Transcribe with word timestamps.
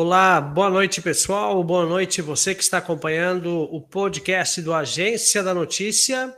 Olá, 0.00 0.40
boa 0.40 0.70
noite 0.70 1.02
pessoal, 1.02 1.64
boa 1.64 1.84
noite 1.84 2.22
você 2.22 2.54
que 2.54 2.62
está 2.62 2.78
acompanhando 2.78 3.62
o 3.62 3.80
podcast 3.80 4.62
do 4.62 4.72
Agência 4.72 5.42
da 5.42 5.52
Notícia. 5.52 6.32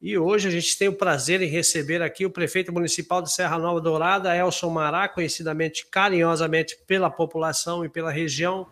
E 0.00 0.18
hoje 0.18 0.48
a 0.48 0.50
gente 0.50 0.76
tem 0.76 0.88
o 0.88 0.92
prazer 0.92 1.40
em 1.40 1.46
receber 1.46 2.02
aqui 2.02 2.26
o 2.26 2.30
prefeito 2.30 2.72
municipal 2.72 3.22
de 3.22 3.32
Serra 3.32 3.56
Nova 3.56 3.80
Dourada, 3.80 4.36
Elson 4.36 4.68
Mará, 4.68 5.08
conhecidamente 5.08 5.86
carinhosamente 5.88 6.76
pela 6.84 7.08
população 7.08 7.84
e 7.84 7.88
pela 7.88 8.10
região 8.10 8.66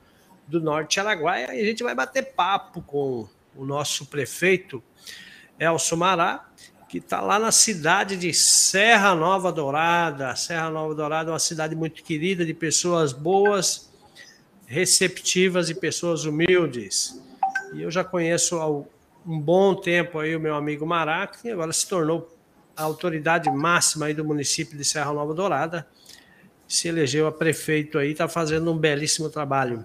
do 0.45 0.61
Norte 0.61 0.99
Araguaia. 0.99 1.55
E 1.55 1.61
a 1.61 1.65
gente 1.65 1.85
vai 1.85 1.95
bater 1.95 2.35
papo 2.35 2.83
com 2.83 3.29
o 3.55 3.65
nosso 3.65 4.07
prefeito, 4.07 4.83
Elson 5.57 5.95
Mará, 5.95 6.51
que 6.89 6.99
está 6.99 7.21
lá 7.21 7.39
na 7.39 7.53
cidade 7.53 8.17
de 8.17 8.35
Serra 8.35 9.15
Nova 9.15 9.53
Dourada. 9.53 10.35
Serra 10.35 10.69
Nova 10.69 10.97
Dourada 10.97 11.31
é 11.31 11.33
uma 11.33 11.39
cidade 11.39 11.77
muito 11.77 12.03
querida, 12.03 12.45
de 12.45 12.53
pessoas 12.53 13.13
boas, 13.13 13.90
receptivas 14.71 15.69
e 15.69 15.75
pessoas 15.75 16.25
humildes. 16.25 17.21
E 17.75 17.83
eu 17.83 17.91
já 17.91 18.05
conheço 18.05 18.57
um 19.27 19.39
bom 19.41 19.75
tempo 19.75 20.21
aí 20.21 20.37
o 20.37 20.39
meu 20.39 20.55
amigo 20.55 20.87
Maraca, 20.87 21.41
que 21.43 21.51
agora 21.51 21.73
se 21.73 21.89
tornou 21.89 22.33
a 22.77 22.85
autoridade 22.85 23.51
máxima 23.51 24.07
aí 24.07 24.15
do 24.15 24.25
município 24.25 24.79
de 24.79 24.85
Serra 24.85 25.13
Nova 25.13 25.35
Dourada, 25.35 25.89
se 26.69 26.87
elegeu 26.87 27.27
a 27.27 27.33
prefeito 27.33 27.99
aí, 27.99 28.13
está 28.13 28.29
fazendo 28.29 28.71
um 28.71 28.79
belíssimo 28.79 29.29
trabalho. 29.29 29.85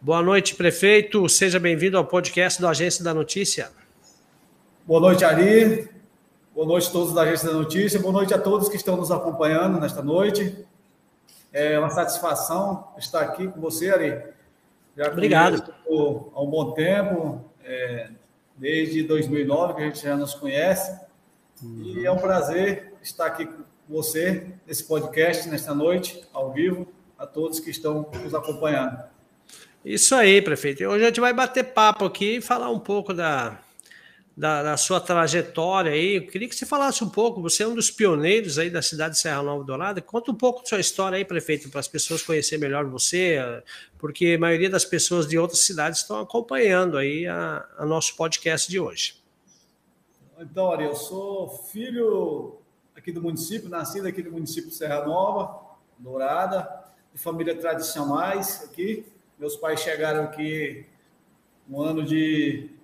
Boa 0.00 0.22
noite, 0.22 0.54
prefeito, 0.54 1.28
seja 1.28 1.60
bem-vindo 1.60 1.98
ao 1.98 2.06
podcast 2.06 2.58
do 2.58 2.66
Agência 2.66 3.04
da 3.04 3.12
Notícia. 3.12 3.70
Boa 4.86 4.98
noite, 4.98 5.26
Ari. 5.26 5.90
Boa 6.54 6.66
noite 6.66 6.88
a 6.88 6.90
todos 6.90 7.12
da 7.12 7.20
Agência 7.20 7.48
da 7.48 7.54
Notícia. 7.54 8.00
Boa 8.00 8.14
noite 8.14 8.32
a 8.32 8.38
todos 8.38 8.70
que 8.70 8.76
estão 8.76 8.96
nos 8.96 9.10
acompanhando 9.10 9.78
nesta 9.78 10.00
noite. 10.00 10.64
É 11.58 11.78
uma 11.78 11.88
satisfação 11.88 12.88
estar 12.98 13.22
aqui 13.22 13.48
com 13.48 13.58
você, 13.58 13.88
Ari. 13.88 14.22
Já 14.94 15.10
Obrigado. 15.10 15.72
Há 15.88 16.42
um 16.42 16.50
bom 16.50 16.72
tempo. 16.72 17.50
É, 17.64 18.10
desde 18.54 19.02
2009 19.04 19.72
que 19.72 19.80
a 19.80 19.84
gente 19.86 20.02
já 20.02 20.14
nos 20.14 20.34
conhece. 20.34 21.00
Uhum. 21.62 21.94
E 21.96 22.04
é 22.04 22.12
um 22.12 22.18
prazer 22.18 22.92
estar 23.02 23.24
aqui 23.24 23.46
com 23.46 23.64
você 23.88 24.48
nesse 24.66 24.84
podcast, 24.84 25.48
nesta 25.48 25.74
noite, 25.74 26.28
ao 26.30 26.52
vivo, 26.52 26.86
a 27.18 27.26
todos 27.26 27.58
que 27.58 27.70
estão 27.70 28.06
nos 28.22 28.34
acompanhando. 28.34 29.02
Isso 29.82 30.14
aí, 30.14 30.42
prefeito. 30.42 30.84
Hoje 30.84 31.04
a 31.04 31.06
gente 31.06 31.20
vai 31.20 31.32
bater 31.32 31.72
papo 31.72 32.04
aqui 32.04 32.36
e 32.36 32.40
falar 32.42 32.68
um 32.68 32.78
pouco 32.78 33.14
da, 33.14 33.58
da, 34.36 34.62
da, 34.62 34.76
sua 34.76 35.00
trajetória 35.00 35.92
aí. 35.92 36.16
Eu 36.16 36.26
queria 36.26 36.48
que 36.48 36.54
você 36.54 36.66
falasse 36.66 37.02
um 37.02 37.08
pouco. 37.08 37.40
Você 37.40 37.62
é 37.62 37.66
um 37.66 37.74
dos 37.74 37.90
pioneiros 37.90 38.58
aí 38.58 38.68
da 38.68 38.82
cidade 38.82 39.14
de 39.14 39.20
Serra 39.20 39.42
Nova 39.42 39.64
Dourada. 39.64 40.02
Conta 40.02 40.30
um 40.30 40.34
pouco 40.34 40.60
da 40.60 40.68
sua 40.68 40.80
história 40.80 41.16
aí, 41.16 41.24
prefeito, 41.24 41.70
para 41.70 41.80
as 41.80 41.88
pessoas 41.88 42.22
conhecerem 42.22 42.60
melhor 42.60 42.84
você, 42.84 43.38
porque 43.96 44.34
a 44.36 44.38
maioria 44.38 44.68
das 44.68 44.84
pessoas 44.84 45.26
de 45.26 45.38
outras 45.38 45.60
cidades 45.60 46.00
estão 46.00 46.20
acompanhando 46.20 46.98
aí 46.98 47.26
a, 47.26 47.66
a 47.78 47.86
nosso 47.86 48.14
podcast 48.14 48.70
de 48.70 48.78
hoje. 48.78 49.22
Então, 50.38 50.70
Ari, 50.70 50.84
eu 50.84 50.94
sou 50.94 51.48
filho 51.48 52.58
aqui 52.94 53.10
do 53.10 53.22
município, 53.22 53.70
nascido 53.70 54.06
aqui 54.06 54.22
no 54.22 54.32
município 54.32 54.68
de 54.68 54.76
Serra 54.76 55.06
Nova, 55.06 55.64
Dourada, 55.98 56.84
de 57.14 57.18
família 57.18 57.56
tradicionais 57.56 58.64
aqui. 58.64 59.06
Meus 59.38 59.56
pais 59.56 59.80
chegaram 59.80 60.24
aqui 60.24 60.84
no 61.66 61.80
ano 61.80 62.04
de 62.04 62.75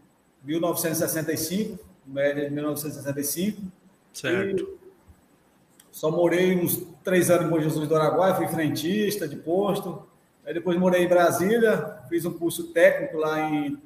1965, 0.45 1.79
média 2.07 2.45
de 2.45 2.51
1965. 2.51 3.62
Certo. 4.12 4.79
só 5.91 6.11
morei 6.11 6.55
uns 6.55 6.87
três 7.03 7.31
anos 7.31 7.47
em 7.47 7.48
Bom 7.48 7.59
Jesus 7.59 7.89
do 7.89 7.97
Araguaia, 7.97 8.35
fui 8.35 8.47
frentista 8.48 9.27
de 9.27 9.37
posto. 9.37 10.03
Aí 10.45 10.53
depois 10.53 10.77
morei 10.79 11.05
em 11.05 11.09
Brasília, 11.09 11.98
fiz 12.09 12.25
um 12.25 12.33
curso 12.33 12.73
técnico 12.73 13.17
lá 13.17 13.48
em 13.48 13.81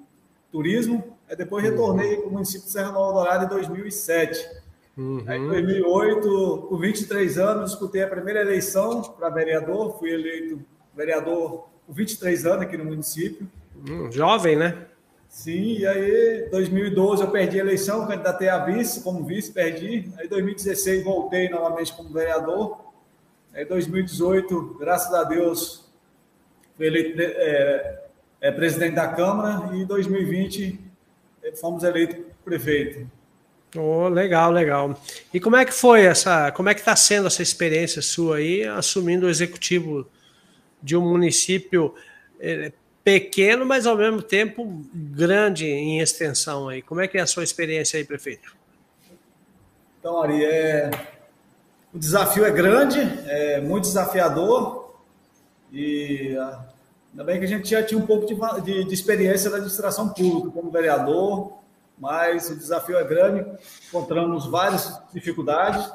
turismo. 0.51 1.17
Aí 1.29 1.37
depois 1.37 1.65
uhum. 1.65 1.71
retornei 1.71 2.17
para 2.17 2.29
o 2.29 2.33
município 2.33 2.67
de 2.67 2.73
Serra 2.73 2.93
Nova 2.93 3.12
Dourada 3.12 3.45
em 3.45 3.49
2007. 3.49 4.49
Uhum. 4.97 5.25
Aí 5.27 5.39
em 5.39 5.47
2008, 5.47 6.66
com 6.69 6.77
23 6.78 7.39
anos, 7.39 7.71
disputei 7.71 8.03
a 8.03 8.09
primeira 8.09 8.41
eleição 8.41 9.03
para 9.03 9.28
vereador. 9.28 9.99
Fui 9.99 10.11
eleito 10.11 10.61
vereador 10.95 11.69
com 11.87 11.93
23 11.93 12.47
anos 12.47 12.62
aqui 12.62 12.77
no 12.77 12.84
município. 12.84 13.47
Hum, 13.89 14.11
jovem, 14.11 14.56
né? 14.56 14.87
Sim, 15.36 15.80
e 15.80 15.86
aí, 15.86 16.48
2012 16.50 17.22
eu 17.22 17.30
perdi 17.30 17.60
a 17.60 17.62
eleição, 17.62 18.06
candidatei 18.06 18.48
a 18.48 18.64
vice, 18.64 19.02
como 19.02 19.22
vice, 19.22 19.52
perdi. 19.52 20.10
Aí, 20.16 20.26
2016 20.26 21.04
voltei 21.04 21.50
novamente 21.50 21.92
como 21.92 22.08
vereador. 22.08 22.80
Aí, 23.52 23.62
2018, 23.66 24.78
graças 24.80 25.12
a 25.12 25.24
Deus, 25.24 25.92
fui 26.74 26.86
eleito 26.86 27.20
é, 27.20 28.02
é, 28.41 28.50
presidente 28.50 28.94
da 28.94 29.08
Câmara. 29.08 29.76
E 29.76 29.84
2020 29.84 30.80
fomos 31.60 31.84
eleitos 31.84 32.16
prefeito. 32.42 33.06
Oh, 33.76 34.08
legal, 34.08 34.50
legal. 34.50 34.98
E 35.34 35.38
como 35.38 35.56
é 35.56 35.66
que 35.66 35.72
foi 35.72 36.06
essa, 36.06 36.50
como 36.50 36.70
é 36.70 36.74
que 36.74 36.80
está 36.80 36.97
sendo 36.97 37.26
essa 37.26 37.42
experiência 37.42 38.00
sua 38.00 38.38
aí, 38.38 38.64
assumindo 38.64 39.26
o 39.26 39.30
executivo 39.30 40.08
de 40.82 40.97
um 40.97 41.03
município 41.03 41.94
é, 42.41 42.72
pequeno, 43.06 43.65
mas 43.65 43.87
ao 43.87 43.97
mesmo 43.97 44.21
tempo 44.21 44.83
grande 44.93 45.65
em 45.65 46.00
extensão 46.00 46.69
aí. 46.69 46.83
Como 46.83 47.00
é 47.00 47.06
que 47.06 47.17
é 47.17 47.21
a 47.21 47.27
sua 47.27 47.44
experiência 47.44 47.99
aí, 47.99 48.05
prefeito? 48.05 48.56
Então, 50.00 50.21
Ari, 50.21 50.44
é... 50.44 50.91
o 51.95 51.99
desafio 52.00 52.45
é 52.45 52.50
grande, 52.50 52.99
é 53.28 53.61
muito 53.61 53.84
desafiador 53.84 54.93
e 55.71 56.37
ah, 56.37 56.65
ainda 57.12 57.22
bem 57.22 57.39
que 57.39 57.45
a 57.45 57.49
gente 57.49 57.71
já 57.71 57.81
tinha 57.81 57.97
um 57.97 58.05
pouco 58.05 58.27
de, 58.27 58.34
de, 58.62 58.84
de 58.84 58.95
experiência 58.95 59.50
da 59.50 59.59
administração 59.59 60.09
pública 60.09 60.50
como 60.50 60.69
vereador, 60.72 61.61
mas 61.97 62.50
o 62.50 62.56
desafio 62.56 62.99
é 62.99 63.05
grande, 63.05 63.47
encontramos 63.87 64.47
várias 64.47 65.00
dificuldades, 65.12 65.89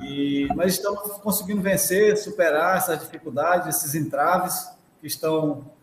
e, 0.00 0.48
mas 0.56 0.72
estamos 0.72 1.18
conseguindo 1.18 1.60
vencer, 1.60 2.16
superar 2.16 2.78
essas 2.78 3.00
dificuldades, 3.00 3.76
esses 3.76 3.94
entraves 3.94 4.66
que 5.02 5.06
estão 5.06 5.75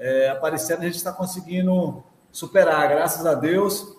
é, 0.00 0.30
aparecendo, 0.30 0.80
a 0.80 0.86
gente 0.86 0.96
está 0.96 1.12
conseguindo 1.12 2.02
superar, 2.32 2.88
graças 2.88 3.24
a 3.26 3.34
Deus. 3.34 3.96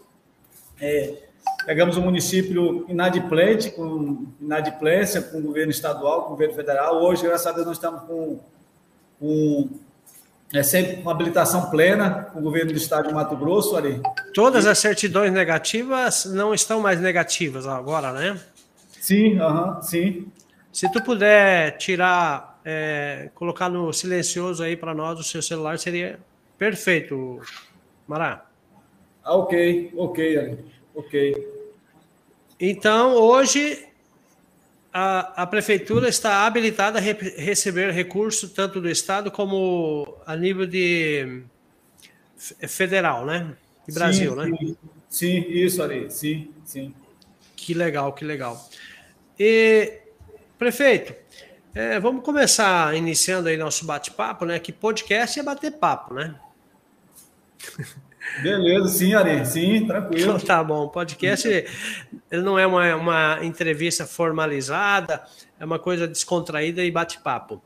É, 0.82 1.14
pegamos 1.64 1.96
um 1.96 2.02
município 2.02 2.86
inadimplente, 2.90 3.70
com 3.70 4.26
inadimplência 4.42 5.22
com 5.22 5.38
o 5.38 5.42
governo 5.44 5.72
estadual, 5.72 6.24
com 6.24 6.28
o 6.28 6.32
governo 6.32 6.56
federal. 6.56 7.02
Hoje, 7.04 7.24
graças 7.24 7.46
a 7.46 7.52
Deus, 7.52 7.68
nós 7.68 7.78
estamos 7.78 8.02
com, 8.02 8.40
com 9.20 9.70
é 10.54 10.64
sempre 10.64 10.98
com 10.98 11.10
habilitação 11.10 11.70
plena 11.70 12.26
com 12.26 12.40
o 12.40 12.42
governo 12.42 12.72
do 12.72 12.78
estado 12.78 13.08
de 13.08 13.14
Mato 13.14 13.38
Grosso 13.38 13.78
ali. 13.78 14.02
Todas 14.34 14.66
as 14.66 14.80
certidões 14.80 15.32
negativas 15.32 16.26
não 16.26 16.54
estão 16.54 16.82
mais 16.82 17.00
negativas 17.00 17.66
agora, 17.66 18.12
né? 18.12 18.38
Sim, 19.00 19.40
uhum, 19.40 19.82
sim. 19.82 20.28
Se 20.74 20.92
tu 20.92 21.02
puder 21.02 21.78
tirar 21.78 22.51
é, 22.64 23.30
colocar 23.36 23.70
no 23.70 23.92
silencioso 23.92 24.64
aí 24.64 24.76
para 24.76 24.94
nós 24.94 25.20
o 25.20 25.24
seu 25.24 25.42
celular 25.42 25.80
seria 25.80 26.20
perfeito, 26.58 27.42
Mará. 28.08 28.46
Ah, 29.24 29.36
ok, 29.36 29.94
ok, 29.96 30.60
ok. 30.96 31.48
Então, 32.60 33.16
hoje 33.16 33.88
a, 34.94 35.44
a 35.44 35.48
prefeitura 35.48 36.10
está 36.10 36.46
habilitada 36.46 37.00
a 37.00 37.02
re, 37.02 37.14
receber 37.38 37.92
recursos 37.92 38.52
tanto 38.52 38.82
do 38.82 38.90
estado 38.90 39.32
como 39.32 40.18
a 40.26 40.36
nível 40.36 40.66
de 40.66 41.44
federal, 42.68 43.26
né? 43.26 43.56
De 43.88 43.94
Brasil, 43.94 44.32
sim, 44.32 44.38
né? 44.38 44.58
Sim, 44.58 44.78
sim, 45.10 45.46
isso 45.50 45.82
ali, 45.82 46.10
sim, 46.12 46.52
sim. 46.66 46.94
Que 47.56 47.74
legal, 47.74 48.14
que 48.14 48.26
legal. 48.26 48.70
E 49.40 50.00
prefeito, 50.58 51.16
é, 51.74 52.00
vamos 52.00 52.24
começar 52.24 52.96
iniciando 52.96 53.50
aí 53.50 53.58
nosso 53.58 53.86
bate-papo, 53.86 54.46
né? 54.46 54.60
Que 54.60 54.72
podcast 54.72 55.40
é 55.40 55.44
bater 55.44 55.72
papo, 55.72 56.14
né? 56.14 56.36
Beleza, 58.44 58.88
sim, 58.88 59.14
Ari, 59.14 59.46
sim, 59.46 59.86
tranquilo. 59.86 60.36
Então, 60.36 60.40
tá 60.40 60.64
bom, 60.64 60.88
podcast 60.88 61.48
ele 61.48 62.42
não 62.42 62.58
é 62.58 62.66
uma, 62.66 62.96
uma 62.96 63.40
entrevista 63.42 64.06
formalizada, 64.06 65.24
é 65.60 65.66
uma 65.66 65.80
coisa 65.80 66.08
descontraída 66.08 66.84
e 66.84 66.92
bate-papo. 66.92 67.62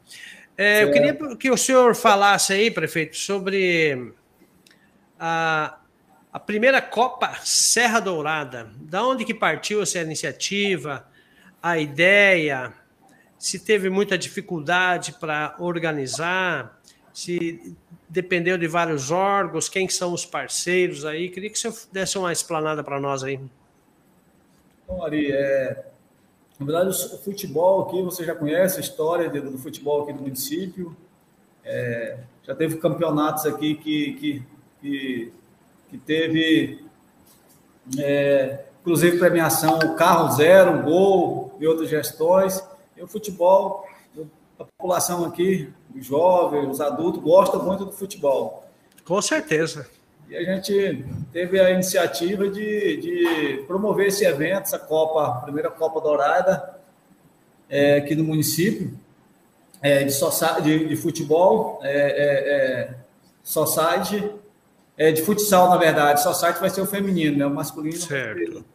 É, 0.57 0.83
eu 0.83 0.91
queria 0.91 1.13
que 1.35 1.51
o 1.51 1.57
senhor 1.57 1.93
falasse 1.95 2.53
aí, 2.53 2.71
prefeito, 2.71 3.17
sobre 3.17 4.13
a, 5.19 5.77
a 6.31 6.39
primeira 6.39 6.81
Copa 6.81 7.33
Serra 7.43 7.99
Dourada. 7.99 8.71
Da 8.79 9.05
onde 9.05 9.25
que 9.25 9.33
partiu 9.33 9.81
essa 9.81 9.99
iniciativa, 9.99 11.05
a 11.61 11.77
ideia, 11.77 12.73
se 13.37 13.59
teve 13.59 13.89
muita 13.89 14.17
dificuldade 14.17 15.13
para 15.13 15.55
organizar, 15.59 16.79
se 17.13 17.75
dependeu 18.09 18.57
de 18.57 18.67
vários 18.67 19.11
órgãos, 19.11 19.69
quem 19.69 19.87
são 19.89 20.13
os 20.13 20.25
parceiros 20.25 21.05
aí. 21.05 21.29
Queria 21.29 21.49
que 21.49 21.57
você 21.57 21.71
desse 21.91 22.17
uma 22.17 22.31
explanada 22.31 22.83
para 22.83 22.99
nós 22.99 23.23
aí. 23.23 23.39
Bom, 24.87 25.03
Ari, 25.03 25.31
é, 25.31 25.85
na 26.59 26.65
verdade, 26.65 26.89
o 26.89 27.17
futebol 27.17 27.81
aqui, 27.81 28.01
você 28.01 28.23
já 28.23 28.35
conhece 28.35 28.77
a 28.77 28.81
história 28.81 29.29
do 29.29 29.57
futebol 29.57 30.03
aqui 30.03 30.13
do 30.13 30.21
município. 30.21 30.95
É, 31.63 32.17
já 32.43 32.53
teve 32.53 32.77
campeonatos 32.77 33.45
aqui 33.45 33.75
que, 33.75 34.13
que, 34.13 34.43
que, 34.81 35.33
que 35.89 35.97
teve, 35.97 36.85
é, 37.97 38.65
inclusive 38.81 39.17
premiação 39.17 39.79
carro 39.95 40.31
zero, 40.33 40.83
gol 40.83 41.57
e 41.59 41.65
outras 41.65 41.89
gestões. 41.89 42.63
E 42.95 43.03
o 43.03 43.07
futebol, 43.07 43.85
a 44.59 44.63
população 44.63 45.25
aqui, 45.25 45.69
os 45.93 46.05
jovens, 46.05 46.67
os 46.69 46.81
adultos, 46.81 47.21
gostam 47.21 47.63
muito 47.63 47.85
do 47.85 47.91
futebol. 47.91 48.65
Com 49.03 49.21
certeza. 49.21 49.87
E 50.27 50.35
a 50.35 50.43
gente 50.43 51.05
teve 51.31 51.59
a 51.59 51.69
iniciativa 51.71 52.49
de, 52.49 52.97
de 52.97 53.63
promover 53.67 54.07
esse 54.07 54.25
evento, 54.25 54.63
essa 54.63 54.79
Copa, 54.79 55.27
a 55.27 55.41
primeira 55.41 55.69
Copa 55.69 56.01
Dourada, 56.01 56.79
é, 57.69 57.97
aqui 57.97 58.15
no 58.15 58.23
município, 58.23 58.97
é, 59.81 60.03
de, 60.03 60.13
de, 60.63 60.87
de, 60.87 60.95
futebol, 60.95 61.79
é, 61.83 61.91
é, 61.91 62.49
é 62.49 62.95
society, 63.43 64.31
é, 64.97 65.11
de 65.11 65.21
futsal, 65.21 65.69
na 65.69 65.77
verdade. 65.77 66.23
Society 66.23 66.59
vai 66.59 66.69
ser 66.69 66.81
o 66.81 66.87
feminino, 66.87 67.37
né? 67.37 67.45
O 67.45 67.51
masculino. 67.51 67.97
Certo. 67.97 68.65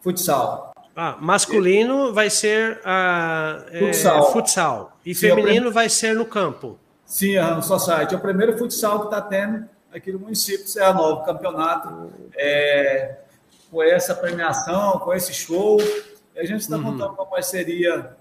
Futsal. 0.00 0.72
Ah, 0.98 1.18
masculino 1.20 2.10
vai 2.14 2.30
ser 2.30 2.80
a, 2.82 3.62
é, 3.70 3.78
futsal. 3.80 4.32
futsal. 4.32 4.98
E 5.04 5.14
Sim, 5.14 5.28
feminino 5.28 5.70
vai 5.70 5.90
ser 5.90 6.14
no 6.14 6.24
campo. 6.24 6.78
Sim, 7.04 7.36
a 7.36 7.60
Society. 7.60 8.14
É 8.14 8.16
o 8.16 8.20
primeiro 8.20 8.56
futsal 8.56 9.00
que 9.00 9.04
está 9.04 9.20
tendo 9.20 9.68
aqui 9.92 10.10
no 10.10 10.18
município 10.18 10.64
de 10.64 10.70
Serra 10.70 10.94
Nova, 10.94 11.22
campeonato, 11.24 12.10
é, 12.34 13.16
com 13.70 13.82
essa 13.82 14.14
premiação, 14.14 14.98
com 15.00 15.12
esse 15.12 15.34
show. 15.34 15.78
E 16.34 16.40
a 16.40 16.44
gente 16.46 16.62
está 16.62 16.76
uhum. 16.76 16.84
contando 16.84 17.14
com 17.14 17.22
a 17.22 17.26
parceria 17.26 18.16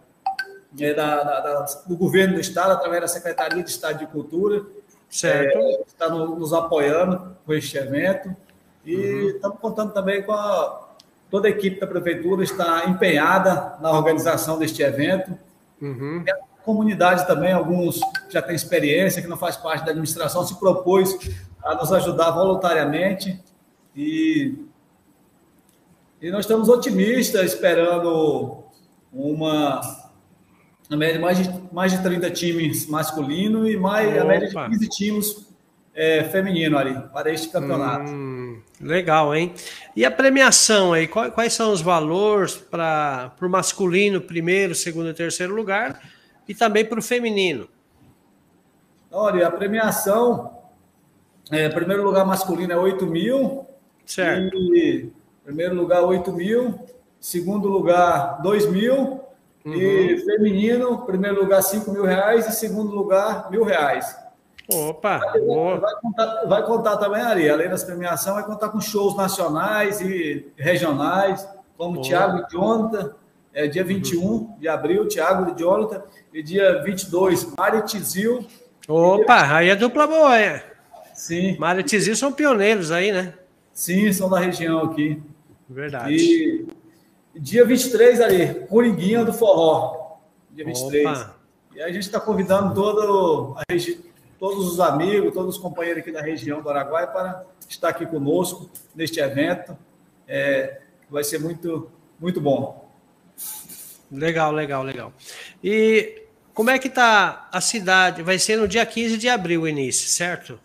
é, 0.78 0.94
da, 0.94 1.24
da, 1.24 1.40
da, 1.40 1.66
do 1.88 1.96
governo 1.96 2.36
do 2.36 2.42
estado, 2.42 2.74
através 2.74 3.02
da 3.02 3.08
Secretaria 3.08 3.64
de 3.64 3.70
Estado 3.70 4.00
de 4.00 4.08
Cultura. 4.08 4.62
Certo. 5.10 5.58
É, 5.58 5.82
está 5.88 6.10
no, 6.10 6.36
nos 6.36 6.52
apoiando 6.52 7.38
com 7.46 7.54
este 7.54 7.78
evento. 7.78 8.36
E 8.84 8.96
uhum. 8.98 9.30
estamos 9.30 9.60
contando 9.60 9.94
também 9.94 10.22
com 10.24 10.34
a, 10.34 10.95
toda 11.30 11.48
a 11.48 11.52
equipe 11.52 11.80
da 11.80 11.88
prefeitura 11.88 12.44
está 12.44 12.86
empenhada 12.88 13.78
na 13.82 13.92
organização 13.92 14.58
deste 14.58 14.82
evento. 14.82 15.38
Uhum. 15.82 16.24
E 16.26 16.32
a 16.32 16.36
comunidade 16.64 17.28
também, 17.28 17.52
alguns 17.52 18.00
já 18.30 18.42
têm 18.42 18.56
experiência, 18.56 19.22
que 19.22 19.28
não 19.28 19.38
faz 19.38 19.58
parte 19.58 19.86
da 19.86 19.92
administração, 19.92 20.46
se 20.46 20.60
propôs 20.60 21.18
a 21.64 21.76
nos 21.76 21.92
ajudar 21.92 22.32
voluntariamente 22.32 23.40
e, 23.96 24.56
e 26.22 26.30
nós 26.30 26.42
estamos 26.42 26.70
otimistas, 26.70 27.54
esperando 27.54 28.64
uma 29.12 29.82
a 30.90 30.96
média 30.96 31.20
mais 31.20 31.38
de, 31.38 31.74
mais 31.74 31.92
de 31.92 32.04
30 32.04 32.30
times 32.30 32.88
masculino 32.88 33.68
e 33.68 33.76
mais 33.76 34.08
Opa. 34.14 34.22
a 34.22 34.26
média 34.26 34.48
de 34.48 34.54
15 34.54 34.90
times 34.90 35.48
é, 35.96 36.24
feminino 36.26 36.78
ali 36.78 36.94
para 37.12 37.32
este 37.32 37.50
campeonato. 37.50 38.12
Hum, 38.12 38.45
legal, 38.80 39.36
hein? 39.36 39.54
E 39.96 40.04
a 40.06 40.12
premiação 40.12 40.94
aí, 40.94 41.08
quais, 41.08 41.34
quais 41.34 41.54
são 41.54 41.72
os 41.72 41.82
valores 41.82 42.56
para 42.56 43.34
o 43.42 43.50
masculino, 43.50 44.22
primeiro, 44.22 44.76
segundo 44.76 45.10
e 45.10 45.14
terceiro 45.14 45.56
lugar, 45.56 46.02
e 46.48 46.54
também 46.54 46.86
para 46.86 47.00
o 47.00 47.04
feminino? 47.04 47.68
Olha, 49.12 49.48
a 49.48 49.52
premiação 49.52 50.56
é, 51.52 51.70
primeiro 51.70 52.04
lugar 52.04 52.26
masculino 52.26 52.74
é 52.74 52.78
8 52.78 53.06
mil. 53.06 53.66
Certo. 54.06 54.56
E 54.58 55.12
primeiro 55.44 55.76
lugar 55.76 56.04
8 56.04 56.32
mil. 56.34 56.80
Segundo 57.20 57.68
lugar 57.68 58.42
2 58.42 58.70
mil. 58.72 59.22
Uhum. 59.64 59.74
E 59.74 60.20
feminino, 60.20 61.06
primeiro 61.06 61.42
lugar 61.42 61.62
5 61.62 61.92
mil 61.92 62.04
reais 62.04 62.48
e 62.48 62.52
segundo 62.52 62.96
lugar 62.96 63.50
mil 63.50 63.64
reais. 63.64 64.16
Opa! 64.72 65.20
Vai, 65.20 65.80
vai, 65.80 65.96
contar, 66.02 66.46
vai 66.46 66.66
contar 66.66 66.98
também, 66.98 67.22
Ari, 67.22 67.50
além 67.50 67.70
das 67.70 67.84
premiações, 67.84 68.36
vai 68.36 68.46
contar 68.46 68.70
com 68.70 68.82
shows 68.82 69.16
nacionais 69.16 70.02
e 70.02 70.52
regionais, 70.58 71.48
como 71.78 72.02
Tiago 72.02 72.40
e 72.40 72.52
Jonathan, 72.52 73.14
é, 73.54 73.68
dia 73.68 73.84
21 73.84 74.22
uhum. 74.22 74.56
de 74.60 74.68
abril, 74.68 75.08
Tiago 75.08 75.52
e 75.52 75.60
Jonathan, 75.60 76.04
e 76.34 76.42
dia 76.42 76.82
22, 76.84 77.54
Mari 77.58 77.84
Tizil. 77.86 78.46
Opa, 78.88 79.56
aí 79.56 79.70
é 79.70 79.76
dupla 79.76 80.08
boa, 80.08 80.38
é. 80.38 80.76
Sim. 81.16 81.58
Mário 81.58 81.82
Tizil 81.82 82.16
são 82.16 82.32
pioneiros 82.32 82.92
aí, 82.92 83.12
né? 83.12 83.34
Sim, 83.72 84.12
são 84.12 84.30
da 84.30 84.38
região 84.38 84.84
aqui. 84.84 85.22
Verdade. 85.70 86.14
E 86.14 86.68
dia 87.40 87.66
23 87.66 88.20
ali, 88.22 88.54
Coringuinha 88.68 89.24
do 89.24 89.34
Forró. 89.34 90.18
Dia 90.52 90.66
23. 90.66 91.08
Opa. 91.08 91.36
E 91.74 91.82
a 91.82 91.88
gente 91.88 92.04
está 92.04 92.20
convidando 92.20 92.74
todo 92.74 93.56
regi... 93.70 94.04
todos 94.40 94.72
os 94.72 94.80
amigos, 94.80 95.34
todos 95.34 95.56
os 95.56 95.62
companheiros 95.62 96.02
aqui 96.02 96.12
da 96.12 96.22
região 96.22 96.62
do 96.62 96.70
Araguaia 96.70 97.08
para 97.08 97.46
estar 97.68 97.90
aqui 97.90 98.06
conosco 98.06 98.70
neste 98.96 99.20
evento. 99.20 99.78
É, 100.28 100.82
vai 101.10 101.24
ser 101.24 101.40
muito, 101.40 101.90
muito 102.20 102.42
bom. 102.42 102.90
Legal, 104.12 104.52
legal, 104.52 104.84
legal. 104.84 105.14
E 105.64 106.24
como 106.54 106.70
é 106.70 106.80
que 106.80 106.88
está 106.88 107.50
a 107.52 107.60
cidade? 107.60 108.22
Vai 108.22 108.40
ser 108.40 108.58
no 108.58 108.68
dia 108.68 108.86
15 108.86 109.18
de 109.18 109.28
abril 109.28 109.64
o 109.64 109.68
início, 109.68 110.08
certo? 110.08 110.60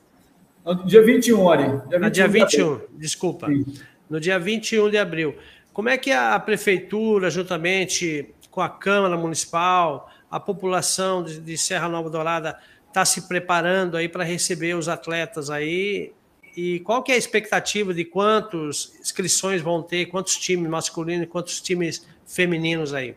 Dia 0.84 1.02
21, 1.02 1.50
Ari. 1.50 1.64
Dia 1.88 1.98
21, 1.98 2.04
ah, 2.04 2.10
dia 2.10 2.28
21 2.28 2.76
de 2.76 2.84
desculpa. 2.98 3.46
Sim. 3.46 3.64
No 4.08 4.20
dia 4.20 4.38
21 4.38 4.90
de 4.90 4.98
abril. 4.98 5.34
Como 5.72 5.88
é 5.88 5.96
que 5.96 6.12
a 6.12 6.38
prefeitura, 6.38 7.30
juntamente 7.30 8.34
com 8.50 8.60
a 8.60 8.68
Câmara 8.68 9.16
Municipal, 9.16 10.10
a 10.30 10.38
população 10.38 11.22
de, 11.22 11.40
de 11.40 11.56
Serra 11.56 11.88
Nova 11.88 12.10
Dourada, 12.10 12.58
está 12.90 13.04
se 13.04 13.22
preparando 13.22 13.96
aí 13.96 14.08
para 14.08 14.24
receber 14.24 14.74
os 14.74 14.88
atletas 14.88 15.48
aí? 15.48 16.12
E 16.56 16.80
qual 16.80 17.02
que 17.02 17.12
é 17.12 17.14
a 17.14 17.18
expectativa 17.18 17.94
de 17.94 18.04
quantas 18.04 18.92
inscrições 19.00 19.62
vão 19.62 19.82
ter, 19.82 20.06
quantos 20.06 20.36
times 20.36 20.68
masculinos 20.68 21.24
e 21.24 21.26
quantos 21.26 21.60
times 21.60 22.06
femininos 22.26 22.92
aí? 22.92 23.16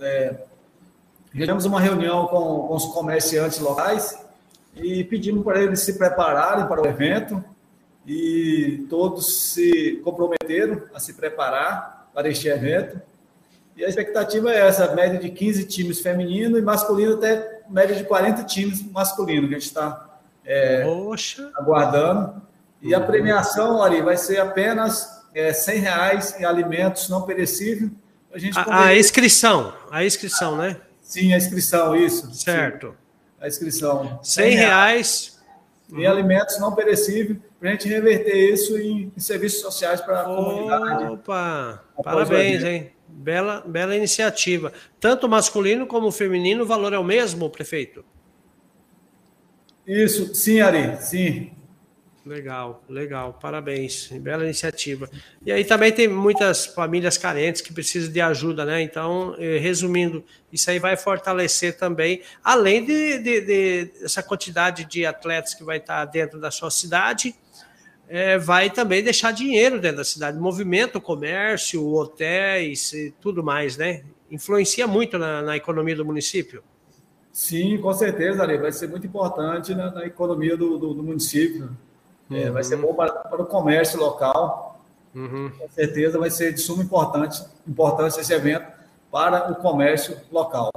É, 0.00 0.44
Tivemos 1.34 1.64
uma 1.64 1.80
reunião 1.80 2.28
com, 2.28 2.68
com 2.68 2.74
os 2.76 2.84
comerciantes 2.86 3.58
locais 3.58 4.16
e 4.76 5.02
pedimos 5.02 5.42
para 5.42 5.60
eles 5.60 5.80
se 5.80 5.98
prepararem 5.98 6.68
para 6.68 6.80
o 6.80 6.86
evento 6.86 7.44
e 8.06 8.86
todos 8.88 9.50
se 9.52 10.00
comprometeram 10.04 10.82
a 10.94 11.00
se 11.00 11.12
preparar 11.14 12.08
para 12.14 12.28
este 12.28 12.46
evento. 12.46 13.02
E 13.76 13.84
a 13.84 13.88
expectativa 13.88 14.52
é 14.52 14.66
essa, 14.66 14.94
média 14.94 15.18
de 15.18 15.30
15 15.30 15.64
times 15.64 16.00
feminino 16.00 16.56
e 16.56 16.62
masculino 16.62 17.14
até 17.14 17.62
média 17.68 17.96
de 17.96 18.04
40 18.04 18.44
times 18.44 18.84
masculino 18.92 19.48
que 19.48 19.54
a 19.54 19.58
gente 19.58 19.68
está 19.68 20.18
é, 20.44 20.84
aguardando. 21.54 22.42
E 22.80 22.94
a 22.94 23.00
uhum. 23.00 23.06
premiação, 23.06 23.82
Ari, 23.82 24.02
vai 24.02 24.16
ser 24.16 24.38
apenas 24.38 25.24
é, 25.34 25.52
100 25.52 25.78
reais 25.78 26.40
em 26.40 26.44
alimentos 26.44 27.08
não 27.08 27.22
perecíveis. 27.22 27.90
A, 28.32 28.38
gente 28.38 28.58
a, 28.58 28.86
a 28.86 28.96
inscrição, 28.96 29.72
a 29.90 30.04
inscrição, 30.04 30.56
né? 30.56 30.76
Sim, 31.00 31.32
a 31.32 31.36
inscrição, 31.36 31.96
isso. 31.96 32.32
Certo. 32.34 32.88
Sim, 32.88 32.94
a 33.40 33.48
inscrição. 33.48 34.20
100 34.22 34.56
reais. 34.56 35.34
Em 35.90 36.04
uhum. 36.04 36.10
alimentos 36.10 36.58
não 36.58 36.74
perecíveis, 36.74 37.38
para 37.60 37.68
a 37.68 37.72
gente 37.72 37.88
reverter 37.88 38.52
isso 38.52 38.76
em, 38.78 39.12
em 39.14 39.20
serviços 39.20 39.60
sociais 39.60 40.00
para 40.00 40.22
a 40.22 40.24
comunidade. 40.24 41.04
Opa! 41.04 41.84
Parabéns, 42.02 42.64
hein? 42.64 42.93
Bela, 43.16 43.62
bela 43.66 43.96
iniciativa. 43.96 44.72
Tanto 44.98 45.28
masculino 45.28 45.86
como 45.86 46.10
feminino, 46.10 46.64
o 46.64 46.66
valor 46.66 46.92
é 46.92 46.98
o 46.98 47.04
mesmo, 47.04 47.48
prefeito? 47.48 48.04
Isso, 49.86 50.34
sim, 50.34 50.60
Ari, 50.60 50.96
sim. 51.00 51.52
Legal, 52.26 52.82
legal, 52.88 53.34
parabéns, 53.34 54.08
bela 54.12 54.44
iniciativa. 54.44 55.10
E 55.44 55.52
aí 55.52 55.62
também 55.62 55.92
tem 55.92 56.08
muitas 56.08 56.64
famílias 56.64 57.18
carentes 57.18 57.60
que 57.60 57.70
precisam 57.70 58.10
de 58.10 58.18
ajuda, 58.18 58.64
né? 58.64 58.80
Então, 58.80 59.36
eh, 59.38 59.58
resumindo, 59.58 60.24
isso 60.50 60.70
aí 60.70 60.78
vai 60.78 60.96
fortalecer 60.96 61.76
também, 61.76 62.22
além 62.42 62.82
de, 62.82 63.18
de, 63.18 63.40
de 63.42 63.92
essa 64.02 64.22
quantidade 64.22 64.86
de 64.86 65.04
atletas 65.04 65.52
que 65.52 65.62
vai 65.62 65.76
estar 65.76 66.02
dentro 66.06 66.40
da 66.40 66.50
sua 66.50 66.70
cidade, 66.70 67.34
é, 68.08 68.38
vai 68.38 68.70
também 68.70 69.02
deixar 69.02 69.32
dinheiro 69.32 69.80
dentro 69.80 69.98
da 69.98 70.04
cidade, 70.04 70.38
movimento, 70.38 71.00
comércio, 71.00 71.94
hotéis 71.94 72.92
e 72.92 73.14
tudo 73.20 73.42
mais, 73.42 73.76
né? 73.76 74.02
Influencia 74.30 74.86
muito 74.86 75.18
na, 75.18 75.42
na 75.42 75.56
economia 75.56 75.96
do 75.96 76.04
município. 76.04 76.62
Sim, 77.32 77.78
com 77.78 77.92
certeza, 77.92 78.42
Ari, 78.42 78.58
vai 78.58 78.70
ser 78.70 78.88
muito 78.88 79.06
importante 79.06 79.74
na, 79.74 79.90
na 79.90 80.06
economia 80.06 80.56
do, 80.56 80.78
do, 80.78 80.94
do 80.94 81.02
município. 81.02 81.70
É, 82.30 82.50
vai 82.50 82.62
ser 82.62 82.76
bom 82.76 82.94
para, 82.94 83.12
para, 83.12 83.42
o 83.42 83.46
comércio 83.46 83.98
local. 83.98 84.80
Uhum. 85.14 85.50
Com 85.50 85.68
certeza 85.68 86.18
vai 86.18 86.30
ser 86.30 86.52
de 86.52 86.60
suma 86.60 86.82
importância, 86.82 87.46
importância 87.66 88.20
esse 88.20 88.32
evento 88.32 88.66
para 89.10 89.50
o 89.50 89.56
comércio 89.56 90.16
local. 90.30 90.70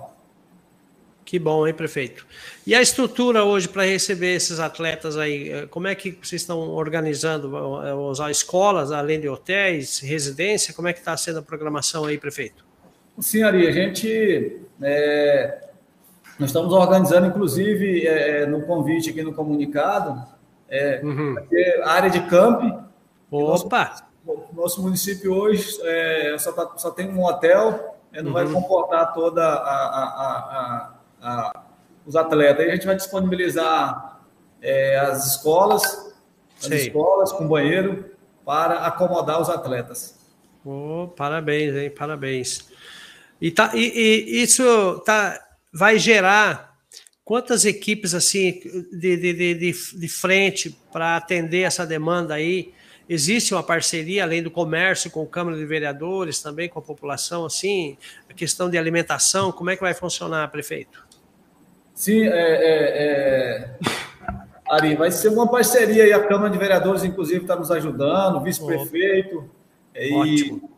Que 1.28 1.38
bom, 1.38 1.68
hein, 1.68 1.74
prefeito? 1.74 2.26
E 2.66 2.74
a 2.74 2.82
estrutura 2.82 3.44
hoje 3.44 3.68
para 3.68 3.84
receber 3.84 4.34
esses 4.36 4.62
atletas 4.62 5.18
aí, 5.18 5.52
eh, 5.52 5.68
como 5.70 5.86
é 5.86 5.94
que 5.94 6.12
vocês 6.12 6.42
estão 6.42 6.58
organizando? 6.70 7.54
Usar 8.10 8.32
escolas, 8.32 8.94
além 8.94 9.20
de 9.20 9.28
hotéis, 9.28 10.00
residência? 10.00 10.74
Como 10.74 10.88
é 10.88 10.94
que 10.94 11.00
está 11.00 11.18
sendo 11.18 11.40
a 11.40 11.42
programação 11.42 12.06
aí, 12.06 12.18
prefeito? 12.18 12.66
Sim, 13.20 13.44
Ari, 13.44 13.68
a 13.68 13.72
gente 13.74 14.62
é, 14.82 15.68
Nós 16.40 16.48
estamos 16.48 16.72
organizando, 16.72 17.28
inclusive, 17.28 18.08
é, 18.08 18.44
é 18.44 18.46
no 18.46 18.62
convite 18.62 19.10
aqui 19.10 19.22
no 19.22 19.34
comunicado, 19.34 20.24
é, 20.70 21.02
uhum. 21.04 21.36
área 21.84 22.10
de 22.10 22.22
camp. 22.22 22.88
Opa! 23.30 23.96
Nosso, 24.26 24.54
nosso 24.54 24.82
município 24.82 25.34
hoje 25.34 25.78
é, 25.84 26.38
só, 26.40 26.54
tá, 26.54 26.72
só, 26.78 26.90
tem 26.90 27.10
um 27.10 27.22
hotel, 27.22 27.98
é, 28.14 28.22
não 28.22 28.30
uhum. 28.30 28.34
vai 28.34 28.50
comportar 28.50 29.14
toda 29.14 29.44
a, 29.44 29.52
a, 29.52 30.08
a, 30.08 30.97
os 32.06 32.16
atletas. 32.16 32.66
Aí 32.66 32.72
a 32.72 32.76
gente 32.76 32.86
vai 32.86 32.96
disponibilizar 32.96 34.22
é, 34.62 34.98
as 35.00 35.36
escolas, 35.36 36.16
as 36.60 36.72
escolas 36.72 37.32
com 37.32 37.48
banheiro 37.48 38.12
para 38.46 38.86
acomodar 38.86 39.42
os 39.42 39.50
atletas. 39.50 40.18
Oh, 40.66 41.08
parabéns, 41.16 41.76
hein? 41.76 41.90
Parabéns. 41.90 42.68
E, 43.40 43.52
tá, 43.52 43.72
e, 43.74 44.26
e 44.30 44.42
isso 44.42 45.02
tá, 45.06 45.40
vai 45.72 46.00
gerar 46.00 46.76
quantas 47.24 47.66
equipes 47.66 48.14
assim 48.14 48.60
de, 48.92 49.18
de, 49.18 49.34
de, 49.34 49.72
de 49.72 50.08
frente 50.10 50.78
para 50.92 51.18
atender 51.18 51.62
essa 51.62 51.86
demanda 51.86 52.34
aí? 52.34 52.74
Existe 53.10 53.54
uma 53.54 53.64
parceria, 53.64 54.24
além 54.24 54.44
do 54.44 54.52
comércio, 54.52 55.10
com 55.10 55.24
a 55.24 55.28
Câmara 55.28 55.56
de 55.56 55.66
Vereadores, 55.66 56.42
também 56.42 56.68
com 56.68 56.80
a 56.80 56.82
população, 56.82 57.46
assim, 57.46 57.98
a 58.30 58.34
questão 58.34 58.70
de 58.70 58.78
alimentação, 58.78 59.50
como 59.52 59.70
é 59.70 59.76
que 59.78 59.82
vai 59.82 59.94
funcionar, 59.94 60.52
prefeito? 60.52 61.07
Sim, 61.98 62.28
é, 62.28 62.30
é, 62.30 62.84
é... 62.94 63.76
Ari, 64.70 64.96
vai 64.96 65.10
ser 65.10 65.30
uma 65.30 65.50
parceria 65.50 66.04
aí, 66.04 66.14
a 66.14 66.28
Câmara 66.28 66.52
de 66.52 66.58
Vereadores, 66.60 67.04
inclusive, 67.04 67.42
está 67.42 67.56
nos 67.56 67.72
ajudando, 67.72 68.36
o 68.36 68.42
vice-prefeito. 68.42 69.50
Ótimo. 70.14 70.70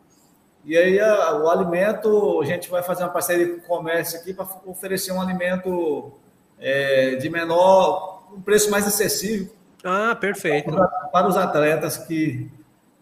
E 0.64 0.78
aí 0.78 0.98
a, 0.98 1.36
o 1.36 1.50
alimento, 1.50 2.40
a 2.40 2.46
gente 2.46 2.70
vai 2.70 2.82
fazer 2.82 3.02
uma 3.02 3.10
parceria 3.10 3.48
com 3.48 3.58
o 3.58 3.60
comércio 3.60 4.18
aqui 4.18 4.32
para 4.32 4.46
oferecer 4.64 5.12
um 5.12 5.20
alimento 5.20 6.10
é, 6.58 7.16
de 7.16 7.28
menor, 7.28 8.24
um 8.34 8.40
preço 8.40 8.70
mais 8.70 8.86
acessível. 8.86 9.52
Ah, 9.84 10.16
perfeito. 10.18 10.72
Para, 10.72 10.86
para 10.86 11.28
os 11.28 11.36
atletas 11.36 11.98
que 11.98 12.50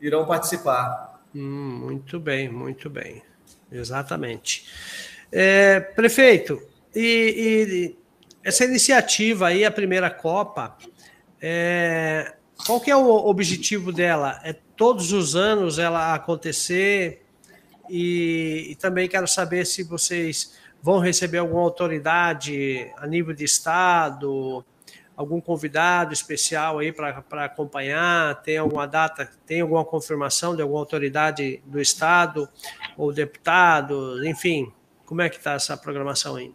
irão 0.01 0.27
participar. 0.27 1.21
Hum, 1.33 1.83
muito 1.85 2.19
bem, 2.19 2.49
muito 2.49 2.91
bem. 2.91 3.23
Exatamente. 3.71 4.67
É, 5.31 5.79
prefeito, 5.79 6.61
e, 6.93 7.97
essa 8.49 8.65
iniciativa 8.65 9.49
aí, 9.49 9.65
a 9.65 9.71
primeira 9.71 10.11
Copa, 10.11 10.77
é, 11.41 12.35
qual 12.67 12.81
que 12.81 12.91
é 12.91 12.97
o 12.97 13.07
objetivo 13.07 13.93
dela? 13.93 14.41
É 14.43 14.53
todos 14.53 15.13
os 15.13 15.37
anos 15.37 15.79
ela 15.79 16.15
acontecer? 16.15 17.27
E, 17.91 18.69
e, 18.71 18.75
também 18.77 19.09
quero 19.09 19.27
saber 19.29 19.67
se 19.67 19.83
vocês 19.83 20.59
vão 20.83 20.99
receber 20.99 21.39
alguma 21.39 21.63
autoridade 21.63 22.91
a 22.97 23.07
nível 23.07 23.35
de 23.35 23.45
estado, 23.45 24.65
algum 25.17 25.41
convidado 25.41 26.13
especial 26.13 26.79
aí 26.79 26.91
para 26.93 27.45
acompanhar, 27.45 28.41
tem 28.43 28.57
alguma 28.57 28.87
data, 28.87 29.31
tem 29.47 29.61
alguma 29.61 29.85
confirmação 29.85 30.57
de 30.57 30.63
alguma 30.63 30.81
autoridade 30.81 31.63
do 31.67 31.81
estado 31.81 32.49
ou 32.97 33.13
deputado, 33.13 34.27
enfim, 34.27 34.73
como 35.05 35.21
é 35.21 35.29
que 35.29 35.37
está 35.37 35.53
essa 35.53 35.77
programação 35.77 36.37
aí? 36.37 36.53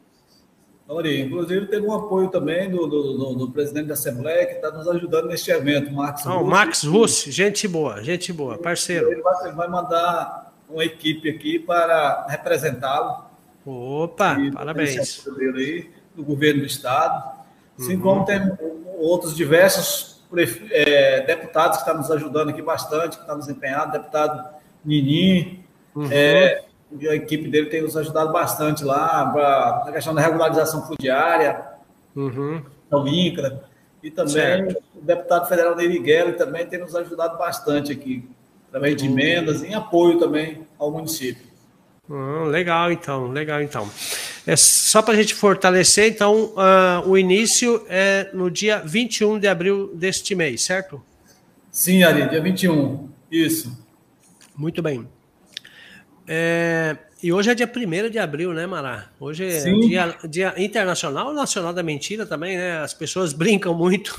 Ori, 0.93 1.21
inclusive 1.21 1.65
teve 1.65 1.85
um 1.85 1.93
apoio 1.93 2.29
também 2.29 2.69
do, 2.69 2.85
do, 2.88 3.17
do, 3.17 3.35
do 3.35 3.51
presidente 3.51 3.88
da 3.88 3.93
Assembleia 3.93 4.45
que 4.45 4.53
está 4.53 4.71
nos 4.71 4.88
ajudando 4.88 5.27
neste 5.27 5.51
evento, 5.51 5.91
Max 5.91 6.23
Russo. 6.23 6.45
Max 6.45 6.83
Russo, 6.83 7.31
gente 7.31 7.67
boa, 7.67 8.03
gente 8.03 8.31
boa, 8.31 8.57
parceiro. 8.57 9.12
Ele 9.12 9.21
vai, 9.21 9.51
vai 9.51 9.67
mandar 9.67 10.53
uma 10.69 10.83
equipe 10.83 11.29
aqui 11.29 11.59
para 11.59 12.25
representá-lo. 12.29 13.25
Opa, 13.65 14.38
e, 14.39 14.51
parabéns. 14.51 15.25
Aí, 15.55 15.89
do 16.15 16.23
governo 16.23 16.62
do 16.62 16.67
Estado. 16.67 17.31
Assim 17.79 17.95
uhum. 17.95 18.01
como 18.01 18.25
tem 18.25 18.39
outros 18.97 19.35
diversos 19.35 20.21
é, 20.71 21.21
deputados 21.21 21.77
que 21.77 21.83
estão 21.83 21.97
nos 21.97 22.12
ajudando 22.12 22.50
aqui 22.50 22.62
bastante, 22.62 23.17
que 23.17 23.21
estão 23.21 23.38
nos 23.38 23.50
empenhando, 23.50 23.91
deputado 23.91 24.53
Nini, 24.83 25.63
uhum. 25.95 26.07
é, 26.12 26.63
a 27.07 27.15
equipe 27.15 27.47
dele 27.50 27.69
tem 27.69 27.81
nos 27.81 27.97
ajudado 27.97 28.31
bastante 28.31 28.83
lá 28.83 29.25
para 29.31 29.83
a 29.88 29.91
questão 29.91 30.13
da 30.13 30.21
regularização 30.21 30.85
fundiária, 30.85 31.62
uhum. 32.15 32.62
o 32.91 33.07
INCRA, 33.07 33.63
e 34.01 34.12
também 34.12 34.33
certo. 34.33 34.83
o 34.95 35.01
deputado 35.01 35.47
federal 35.47 35.75
Ney 35.75 35.88
Miguel 35.88 36.38
também 36.38 36.65
tem 36.65 36.79
nos 36.79 36.95
ajudado 36.95 37.38
bastante 37.38 37.91
aqui 37.91 38.27
através 38.67 38.95
de 38.95 39.05
emendas, 39.05 39.63
em 39.63 39.73
apoio 39.75 40.17
também 40.17 40.67
ao 40.79 40.91
município. 40.91 41.53
Hum, 42.09 42.45
legal, 42.45 42.91
então, 42.91 43.27
legal, 43.29 43.62
então. 43.62 43.89
É 44.45 44.55
só 44.57 45.01
para 45.01 45.13
a 45.13 45.17
gente 45.17 45.33
fortalecer, 45.33 46.12
então, 46.12 46.53
uh, 46.55 47.07
o 47.07 47.17
início 47.17 47.85
é 47.88 48.29
no 48.33 48.51
dia 48.51 48.79
21 48.79 49.39
de 49.39 49.47
abril 49.47 49.91
deste 49.95 50.35
mês, 50.35 50.63
certo? 50.63 51.01
Sim, 51.71 52.03
Ari, 52.03 52.27
dia 52.27 52.41
21, 52.41 53.09
isso. 53.31 53.71
Muito 54.55 54.81
bem. 54.81 55.07
É, 56.27 56.98
e 57.22 57.32
hoje 57.32 57.51
é 57.51 57.56
dia 57.56 57.72
1 57.74 58.10
de 58.10 58.20
abril, 58.20 58.53
né, 58.53 58.65
Mará? 58.65 59.10
Hoje 59.20 59.46
é 59.46 59.63
dia, 59.63 60.18
dia, 60.30 60.53
internacional 60.58 61.34
nacional 61.34 61.74
da 61.74 61.84
mentira 61.84 62.25
também, 62.25 62.58
né? 62.58 62.80
As 62.80 62.94
pessoas 62.94 63.32
brincam 63.34 63.74
muito. 63.74 64.13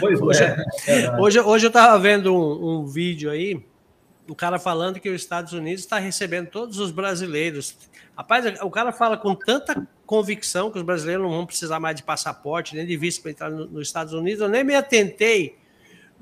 Pois 0.00 0.20
hoje, 0.20 0.42
é. 0.42 0.56
é 0.86 1.10
hoje, 1.20 1.40
hoje 1.40 1.66
eu 1.66 1.68
estava 1.68 1.98
vendo 1.98 2.34
um, 2.34 2.80
um 2.80 2.86
vídeo 2.86 3.30
aí 3.30 3.62
o 4.28 4.34
cara 4.34 4.58
falando 4.58 4.98
que 5.00 5.08
os 5.08 5.20
Estados 5.20 5.52
Unidos 5.52 5.80
está 5.80 5.98
recebendo 5.98 6.48
todos 6.48 6.78
os 6.78 6.90
brasileiros. 6.90 7.76
Rapaz, 8.16 8.60
o 8.62 8.70
cara 8.70 8.92
fala 8.92 9.16
com 9.16 9.34
tanta 9.34 9.86
convicção 10.06 10.70
que 10.70 10.78
os 10.78 10.84
brasileiros 10.84 11.24
não 11.24 11.30
vão 11.30 11.46
precisar 11.46 11.80
mais 11.80 11.96
de 11.96 12.02
passaporte, 12.02 12.74
nem 12.74 12.86
de 12.86 12.96
visto 12.96 13.22
para 13.22 13.30
entrar 13.30 13.50
nos 13.50 13.86
Estados 13.86 14.12
Unidos. 14.12 14.40
Eu 14.40 14.48
nem 14.48 14.64
me 14.64 14.74
atentei 14.74 15.56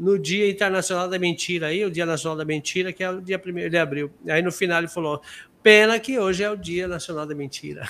no 0.02 0.18
Dia 0.18 0.50
Internacional 0.50 1.08
da 1.08 1.18
Mentira, 1.18 1.68
aí, 1.68 1.84
o 1.84 1.90
Dia 1.90 2.04
Nacional 2.04 2.36
da 2.36 2.44
Mentira, 2.44 2.92
que 2.92 3.04
é 3.04 3.10
o 3.10 3.20
dia 3.20 3.40
1 3.44 3.70
de 3.70 3.78
abril. 3.78 4.10
Aí 4.28 4.42
no 4.42 4.50
final 4.50 4.78
ele 4.78 4.88
falou: 4.88 5.22
pena 5.62 5.98
que 6.00 6.18
hoje 6.18 6.42
é 6.42 6.50
o 6.50 6.56
Dia 6.56 6.88
Nacional 6.88 7.26
da 7.26 7.34
Mentira. 7.34 7.86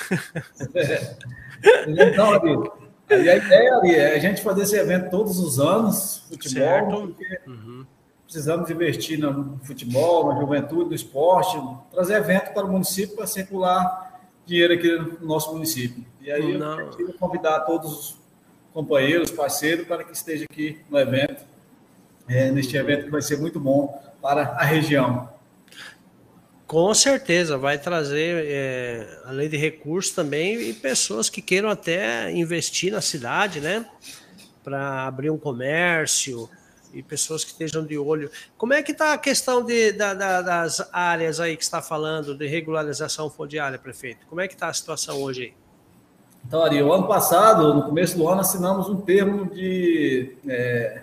É. 0.75 1.16
Então, 1.87 2.33
a 3.09 3.14
ideia 3.14 3.76
ali 3.76 3.95
é 3.95 4.16
a 4.16 4.19
gente 4.19 4.42
fazer 4.42 4.62
esse 4.62 4.76
evento 4.76 5.11
todos 5.11 5.38
os 5.38 5.61
anos, 5.61 6.25
futebol, 6.28 7.14
uhum 7.47 7.87
precisamos 8.33 8.71
investir 8.71 9.19
no 9.19 9.61
futebol, 9.62 10.33
na 10.33 10.40
juventude, 10.40 10.88
no 10.88 10.95
esporte, 10.95 11.61
trazer 11.90 12.14
evento 12.14 12.54
para 12.54 12.64
o 12.64 12.73
município 12.73 13.14
para 13.14 13.26
circular 13.26 14.23
dinheiro 14.47 14.73
aqui 14.73 14.90
no 15.21 15.26
nosso 15.26 15.52
município. 15.52 16.02
E 16.19 16.33
aí 16.33 16.57
Não. 16.57 16.81
eu 16.81 16.90
quero 16.90 17.12
convidar 17.19 17.61
todos 17.61 17.92
os 17.92 18.19
companheiros, 18.73 19.31
parceiros, 19.31 19.87
para 19.87 20.02
que 20.02 20.12
esteja 20.12 20.47
aqui 20.50 20.81
no 20.88 20.99
evento, 20.99 21.45
é, 22.29 22.50
neste 22.50 22.76
evento 22.76 23.05
que 23.05 23.11
vai 23.11 23.23
ser 23.23 23.38
muito 23.38 23.59
bom 23.59 24.00
para 24.21 24.43
a 24.43 24.64
região. 24.64 25.29
Com 26.67 26.95
certeza, 26.95 27.59
vai 27.59 27.76
trazer, 27.76 28.45
é, 28.47 29.21
além 29.26 29.49
de 29.49 29.57
recursos 29.57 30.14
também, 30.14 30.61
e 30.61 30.73
pessoas 30.73 31.29
que 31.29 31.43
queiram 31.43 31.69
até 31.69 32.31
investir 32.33 32.91
na 32.93 33.00
cidade, 33.00 33.61
né? 33.61 33.85
Para 34.64 35.07
abrir 35.07 35.29
um 35.29 35.37
comércio, 35.37 36.49
e 36.93 37.02
pessoas 37.02 37.45
que 37.45 37.50
estejam 37.50 37.85
de 37.85 37.97
olho. 37.97 38.31
Como 38.57 38.73
é 38.73 38.83
que 38.83 38.93
está 38.93 39.14
a 39.14 39.19
questão 39.19 39.64
de, 39.64 39.93
da, 39.93 40.14
da, 40.14 40.43
das 40.43 40.88
áreas 40.93 41.41
aí 41.41 41.57
que 41.57 41.62
está 41.62 41.81
falando 41.81 42.35
de 42.35 42.47
regularização 42.47 43.31
fundiária, 43.31 43.79
prefeito? 43.79 44.26
Como 44.26 44.41
é 44.41 44.49
que 44.49 44.55
está 44.55 44.69
a 44.69 44.73
situação 44.73 45.23
hoje 45.23 45.43
aí? 45.43 45.55
Então, 46.47 46.62
Ari, 46.62 46.83
o 46.83 46.93
ano 46.93 47.07
passado, 47.07 47.73
no 47.73 47.83
começo 47.85 48.17
do 48.17 48.29
ano, 48.29 48.41
assinamos 48.41 48.88
um 48.88 49.00
termo 49.00 49.47
de 49.47 50.37
é, 50.47 51.02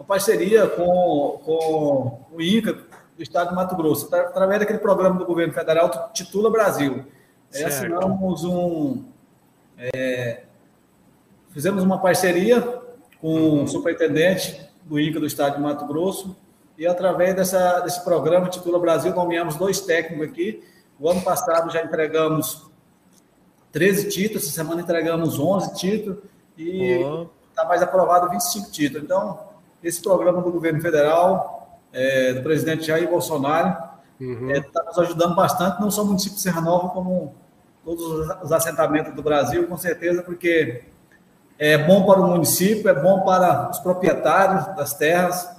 uma 0.00 0.06
parceria 0.06 0.66
com, 0.66 1.40
com 1.44 2.20
o 2.32 2.40
INCA 2.40 2.72
do 3.14 3.22
Estado 3.22 3.50
de 3.50 3.54
Mato 3.54 3.76
Grosso, 3.76 4.12
através 4.14 4.58
daquele 4.58 4.78
programa 4.78 5.18
do 5.18 5.26
governo 5.26 5.52
federal 5.52 6.10
Titula 6.14 6.50
Brasil. 6.50 7.04
É, 7.52 7.64
assinamos 7.64 8.42
um. 8.44 9.04
É, 9.76 10.44
fizemos 11.50 11.82
uma 11.82 11.98
parceria 11.98 12.62
com 13.20 13.28
uhum. 13.28 13.64
o 13.64 13.68
superintendente 13.68 14.66
do 14.84 14.98
INCA 14.98 15.20
do 15.20 15.26
Estado 15.26 15.56
de 15.56 15.60
Mato 15.60 15.86
Grosso, 15.86 16.34
e 16.78 16.86
através 16.86 17.36
dessa, 17.36 17.80
desse 17.80 18.02
programa 18.02 18.48
Titula 18.48 18.78
Brasil, 18.78 19.14
nomeamos 19.14 19.56
dois 19.56 19.80
técnicos 19.80 20.28
aqui. 20.28 20.64
O 20.98 21.10
ano 21.10 21.20
passado 21.20 21.70
já 21.70 21.82
entregamos 21.82 22.70
13 23.70 24.08
títulos, 24.08 24.44
essa 24.44 24.52
semana 24.52 24.80
entregamos 24.80 25.38
11 25.38 25.74
títulos, 25.74 26.18
e 26.56 27.04
está 27.50 27.66
mais 27.66 27.82
aprovado 27.82 28.30
25 28.30 28.70
títulos. 28.70 29.04
Então, 29.04 29.49
esse 29.82 30.02
programa 30.02 30.42
do 30.42 30.50
governo 30.50 30.80
federal, 30.80 31.78
é, 31.92 32.34
do 32.34 32.42
presidente 32.42 32.86
Jair 32.86 33.08
Bolsonaro, 33.08 33.68
está 34.20 34.24
uhum. 34.24 34.50
é, 34.50 34.60
tá 34.60 34.82
nos 34.84 34.98
ajudando 34.98 35.34
bastante, 35.34 35.80
não 35.80 35.90
só 35.90 36.02
o 36.02 36.06
município 36.06 36.36
de 36.36 36.42
Serra 36.42 36.60
Nova, 36.60 36.90
como 36.90 37.34
todos 37.84 38.30
os 38.42 38.52
assentamentos 38.52 39.14
do 39.14 39.22
Brasil, 39.22 39.66
com 39.66 39.76
certeza, 39.76 40.22
porque 40.22 40.84
é 41.58 41.76
bom 41.76 42.04
para 42.06 42.20
o 42.20 42.28
município, 42.28 42.88
é 42.88 42.94
bom 42.94 43.20
para 43.20 43.70
os 43.70 43.78
proprietários 43.78 44.74
das 44.76 44.94
terras. 44.94 45.50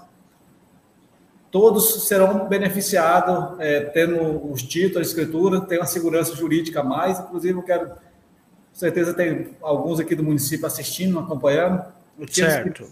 Todos 1.50 2.08
serão 2.08 2.48
beneficiados 2.48 3.60
é, 3.60 3.82
tendo 3.82 4.52
os 4.52 4.64
títulos, 4.64 4.98
a 4.98 5.10
escritura, 5.10 5.62
tem 5.62 5.78
uma 5.78 5.86
segurança 5.86 6.36
jurídica 6.36 6.80
a 6.80 6.84
mais. 6.84 7.20
Inclusive, 7.20 7.58
eu 7.60 7.64
quero 7.64 7.88
Com 7.90 7.96
certeza 8.74 9.14
tem 9.14 9.50
alguns 9.62 10.00
aqui 10.00 10.16
do 10.16 10.24
município 10.24 10.66
assistindo, 10.66 11.20
acompanhando. 11.20 11.84
Certo. 12.32 12.92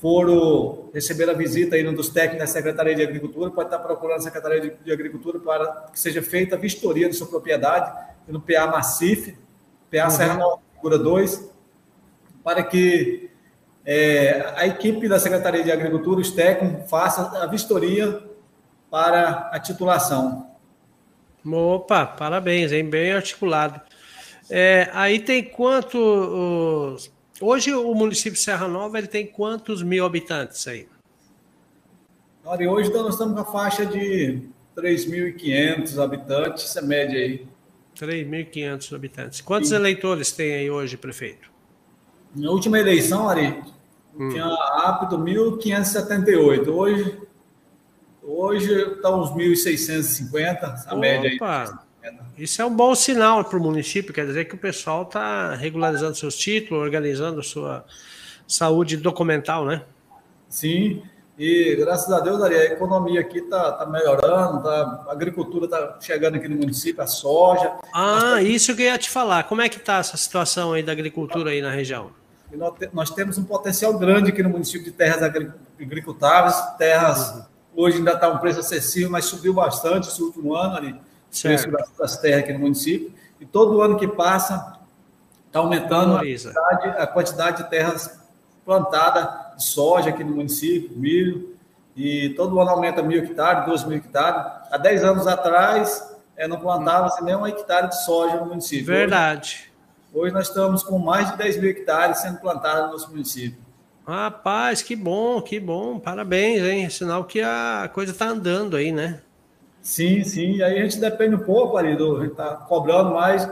Foram 0.00 0.88
receber 0.94 1.28
a 1.28 1.34
visita 1.34 1.76
aí 1.76 1.84
dos 1.94 2.08
técnicos 2.08 2.40
da 2.40 2.46
Secretaria 2.46 2.94
de 2.94 3.02
Agricultura, 3.02 3.50
pode 3.50 3.66
estar 3.68 3.78
procurando 3.78 4.16
a 4.16 4.22
Secretaria 4.22 4.78
de 4.82 4.92
Agricultura 4.92 5.38
para 5.38 5.88
que 5.92 6.00
seja 6.00 6.22
feita 6.22 6.56
a 6.56 6.58
vistoria 6.58 7.08
de 7.08 7.14
sua 7.14 7.26
propriedade 7.26 7.92
no 8.26 8.40
PA 8.40 8.66
Massif, 8.66 9.36
PA 9.90 10.04
uhum. 10.04 10.10
Serra 10.10 10.34
Nova 10.34 10.60
Figura 10.74 10.98
2, 10.98 11.50
para 12.42 12.62
que 12.62 13.30
é, 13.84 14.54
a 14.56 14.66
equipe 14.66 15.06
da 15.06 15.18
Secretaria 15.18 15.62
de 15.62 15.70
Agricultura, 15.70 16.20
os 16.20 16.30
técnicos, 16.30 16.88
faça 16.88 17.42
a 17.42 17.46
vistoria 17.46 18.22
para 18.90 19.50
a 19.52 19.60
titulação. 19.60 20.50
Opa, 21.44 22.06
parabéns, 22.06 22.72
hein? 22.72 22.88
bem 22.88 23.12
articulado. 23.12 23.80
É, 24.48 24.88
aí 24.92 25.20
tem 25.20 25.44
quanto. 25.44 26.96
Hoje 27.40 27.72
o 27.72 27.94
município 27.94 28.32
de 28.32 28.40
Serra 28.40 28.68
Nova 28.68 28.98
ele 28.98 29.06
tem 29.06 29.26
quantos 29.26 29.82
mil 29.82 30.04
habitantes 30.04 30.66
aí? 30.66 30.88
Olha, 32.44 32.70
hoje 32.70 32.92
nós 32.92 33.14
estamos 33.14 33.34
com 33.34 33.40
a 33.40 33.44
faixa 33.44 33.84
de 33.84 34.42
3.500 34.76 36.02
habitantes, 36.02 36.64
essa 36.64 36.82
média 36.82 37.18
aí. 37.18 37.46
3.500 37.96 38.94
habitantes. 38.94 39.40
Quantos 39.40 39.68
Sim. 39.68 39.76
eleitores 39.76 40.32
tem 40.32 40.54
aí 40.54 40.70
hoje, 40.70 40.96
prefeito? 40.96 41.50
Na 42.34 42.50
última 42.50 42.78
eleição, 42.78 43.28
Ari, 43.28 43.62
hum. 44.16 44.28
tinha 44.30 44.46
apto 44.46 45.18
1.578. 45.18 46.68
Hoje, 46.68 47.18
hoje 48.22 48.72
está 48.72 49.14
uns 49.14 49.30
1.650, 49.30 50.62
a 50.62 50.86
Opa. 50.86 50.96
média 50.96 51.30
aí. 51.30 51.38
Isso 52.36 52.62
é 52.62 52.64
um 52.64 52.74
bom 52.74 52.94
sinal 52.94 53.44
para 53.44 53.58
o 53.58 53.62
município, 53.62 54.14
quer 54.14 54.26
dizer 54.26 54.46
que 54.46 54.54
o 54.54 54.58
pessoal 54.58 55.02
está 55.02 55.54
regularizando 55.54 56.14
seus 56.14 56.36
títulos, 56.36 56.82
organizando 56.82 57.42
sua 57.42 57.84
saúde 58.46 58.96
documental, 58.96 59.66
né? 59.66 59.82
Sim, 60.48 61.02
e 61.38 61.76
graças 61.76 62.10
a 62.12 62.20
Deus, 62.20 62.42
Ari, 62.42 62.54
a 62.54 62.64
economia 62.72 63.20
aqui 63.20 63.38
está 63.38 63.72
tá 63.72 63.86
melhorando, 63.86 64.62
tá, 64.62 65.04
a 65.08 65.12
agricultura 65.12 65.66
está 65.66 65.98
chegando 66.00 66.36
aqui 66.36 66.48
no 66.48 66.56
município, 66.56 67.02
a 67.02 67.06
soja. 67.06 67.72
Ah, 67.94 68.42
isso 68.42 68.74
que 68.74 68.82
eu 68.82 68.86
ia 68.86 68.98
te 68.98 69.08
falar. 69.08 69.44
Como 69.44 69.62
é 69.62 69.68
que 69.68 69.76
está 69.76 69.98
essa 69.98 70.16
situação 70.16 70.72
aí 70.72 70.82
da 70.82 70.92
agricultura 70.92 71.50
aí 71.50 71.62
na 71.62 71.70
região? 71.70 72.10
Nós, 72.52 72.74
nós, 72.92 73.10
temos 73.10 73.38
um 73.38 73.44
potencial 73.44 73.96
grande 73.96 74.30
aqui 74.30 74.42
no 74.42 74.50
município 74.50 74.84
de 74.84 74.90
terras 74.90 75.22
agricultáveis, 75.78 76.56
terras 76.76 77.30
uhum. 77.30 77.42
hoje 77.76 77.98
ainda 77.98 78.12
está 78.12 78.28
um 78.28 78.38
preço 78.38 78.60
acessível, 78.60 79.08
mas 79.08 79.26
subiu 79.26 79.54
bastante 79.54 80.08
esse 80.08 80.20
último 80.20 80.54
ano 80.54 80.76
ali 80.76 81.09
certo. 81.30 81.70
preço 81.70 81.92
das 81.98 82.18
terras 82.18 82.44
aqui 82.44 82.52
no 82.52 82.60
município. 82.60 83.12
E 83.40 83.46
todo 83.46 83.80
ano 83.80 83.98
que 83.98 84.06
passa, 84.06 84.78
está 85.46 85.60
aumentando 85.60 86.16
a 86.16 86.20
quantidade, 86.20 86.88
a 86.88 87.06
quantidade, 87.06 87.62
de 87.62 87.70
terras 87.70 88.20
plantadas 88.64 89.56
de 89.56 89.64
soja 89.64 90.10
aqui 90.10 90.22
no 90.22 90.34
município, 90.36 90.96
milho. 90.96 91.56
E 91.96 92.30
todo 92.30 92.60
ano 92.60 92.70
aumenta 92.70 93.02
mil 93.02 93.22
hectares, 93.22 93.66
dois 93.66 93.84
mil 93.84 93.98
hectares. 93.98 94.40
Há 94.70 94.78
dez 94.78 95.02
anos 95.02 95.26
atrás, 95.26 96.10
é, 96.36 96.46
não 96.46 96.58
plantava-se 96.58 97.22
nem 97.22 97.34
um 97.34 97.46
hectare 97.46 97.88
de 97.88 98.04
soja 98.04 98.36
no 98.36 98.46
município. 98.46 98.86
Verdade. 98.86 99.70
Hoje, 100.12 100.24
hoje 100.24 100.34
nós 100.34 100.48
estamos 100.48 100.82
com 100.82 100.98
mais 100.98 101.30
de 101.30 101.36
10 101.36 101.58
mil 101.58 101.70
hectares 101.70 102.18
sendo 102.18 102.38
plantados 102.38 102.86
no 102.86 102.92
nosso 102.92 103.10
município. 103.10 103.58
Rapaz, 104.06 104.82
que 104.82 104.96
bom, 104.96 105.42
que 105.42 105.60
bom. 105.60 105.98
Parabéns, 105.98 106.62
hein? 106.62 106.88
Sinal 106.88 107.24
que 107.24 107.42
a 107.42 107.90
coisa 107.92 108.12
está 108.12 108.26
andando 108.26 108.76
aí, 108.76 108.90
né? 108.90 109.20
Sim, 109.82 110.22
sim. 110.24 110.56
E 110.56 110.62
aí 110.62 110.78
a 110.78 110.82
gente 110.82 110.98
depende 110.98 111.34
um 111.34 111.44
pouco 111.44 111.76
ali, 111.76 111.96
do, 111.96 112.18
a 112.18 112.20
gente 112.20 112.32
está 112.32 112.54
cobrando 112.56 113.14
mais, 113.14 113.48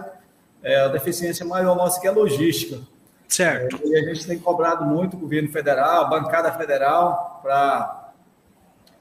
é, 0.63 0.81
a 0.81 0.89
deficiência 0.89 1.45
maior 1.45 1.75
nossa 1.77 2.01
que 2.01 2.07
é 2.07 2.11
logística. 2.11 2.81
Certo. 3.29 3.77
É, 3.85 3.89
e 3.89 3.97
a 3.97 4.15
gente 4.15 4.27
tem 4.27 4.39
cobrado 4.39 4.85
muito 4.85 5.17
o 5.17 5.21
governo 5.21 5.51
federal, 5.51 6.05
a 6.05 6.09
bancada 6.09 6.51
federal, 6.53 7.41
para 7.43 8.13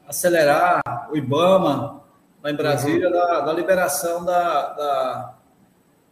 acelerar 0.08 0.82
o 1.12 1.18
IBAMA, 1.18 2.02
lá 2.44 2.52
em 2.52 2.56
Brasília, 2.56 3.08
uhum. 3.08 3.14
da, 3.14 3.42
da, 3.42 3.54
liberação 3.54 4.24
da, 4.24 4.74
da, 4.74 5.34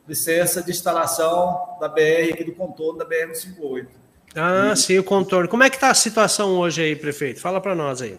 licença 0.08 0.62
de 0.62 0.72
instalação 0.72 1.78
da 1.80 1.88
BR 1.88 2.34
aqui 2.34 2.44
do 2.44 2.54
contorno 2.54 3.00
da 3.00 3.06
BR-158. 3.06 3.88
Ah, 4.36 4.72
e... 4.74 4.78
sim, 4.78 5.00
o 5.00 5.04
contorno. 5.04 5.48
Como 5.48 5.64
é 5.64 5.70
que 5.70 5.78
está 5.78 5.90
a 5.90 5.94
situação 5.94 6.58
hoje 6.58 6.82
aí, 6.82 6.96
prefeito? 6.96 7.40
Fala 7.40 7.62
para 7.62 7.74
nós 7.74 8.02
aí. 8.02 8.18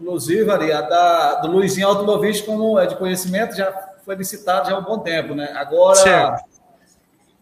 Inclusive, 0.00 0.50
ali, 0.50 0.72
a 0.72 0.80
da, 0.80 1.34
do 1.36 1.48
Luizinho 1.48 1.86
Automobilista, 1.86 2.46
como 2.46 2.78
é 2.78 2.86
de 2.86 2.96
conhecimento, 2.96 3.56
já 3.56 3.72
foi 4.04 4.16
licitado 4.16 4.68
já 4.68 4.76
há 4.76 4.78
um 4.78 4.84
bom 4.84 4.98
tempo, 4.98 5.34
né? 5.34 5.52
Agora, 5.54 5.96
certo. 5.96 6.44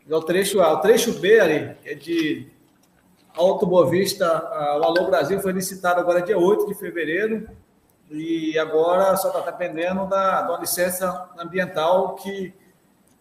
é 0.08 0.14
o 0.14 0.22
trecho 0.22 0.60
A. 0.60 0.72
O 0.74 0.80
trecho 0.80 1.18
B, 1.18 1.40
ali, 1.40 1.76
é 1.84 1.94
de 1.94 2.48
Alto 3.34 3.66
Boa 3.66 3.88
Vista, 3.88 4.26
o 4.78 4.84
Alô 4.84 5.06
Brasil 5.06 5.40
foi 5.40 5.52
licitado 5.52 6.00
agora 6.00 6.20
dia 6.20 6.38
8 6.38 6.66
de 6.66 6.74
fevereiro 6.74 7.48
e 8.10 8.58
agora 8.58 9.16
só 9.16 9.28
está 9.28 9.50
dependendo 9.50 10.06
da, 10.06 10.42
da 10.42 10.58
licença 10.58 11.30
ambiental 11.38 12.14
que 12.16 12.52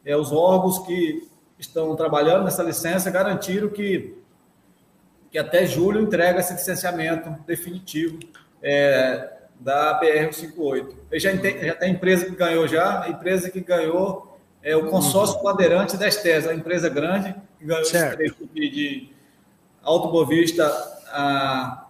é, 0.03 0.15
os 0.17 0.33
órgãos 0.33 0.79
que 0.79 1.29
estão 1.57 1.95
trabalhando 1.95 2.43
nessa 2.43 2.61
licença 2.61 3.09
garantiram 3.09 3.69
que, 3.69 4.17
que 5.31 5.37
até 5.37 5.65
julho 5.65 6.01
entrega 6.01 6.41
esse 6.41 6.53
licenciamento 6.53 7.29
definitivo 7.45 8.19
é, 8.61 9.29
da 9.59 9.99
BR-158. 10.01 10.95
Já, 11.13 11.31
já 11.31 11.75
tem 11.75 11.91
empresa 11.91 12.25
que 12.25 12.35
ganhou 12.35 12.67
já, 12.67 13.03
a 13.03 13.09
empresa 13.09 13.49
que 13.49 13.61
ganhou 13.61 14.39
é 14.63 14.75
o 14.75 14.89
consórcio 14.89 15.41
Bandeirante 15.41 15.97
das 15.97 16.17
Terras, 16.17 16.47
a 16.47 16.53
empresa 16.53 16.89
grande 16.89 17.35
que 17.57 17.65
ganhou 17.65 17.85
certo. 17.85 18.21
esse 18.21 18.33
trecho 18.35 18.53
de, 18.53 18.69
de 18.69 19.09
Alto 19.81 20.09
Bovista 20.09 20.65
a, 21.11 21.87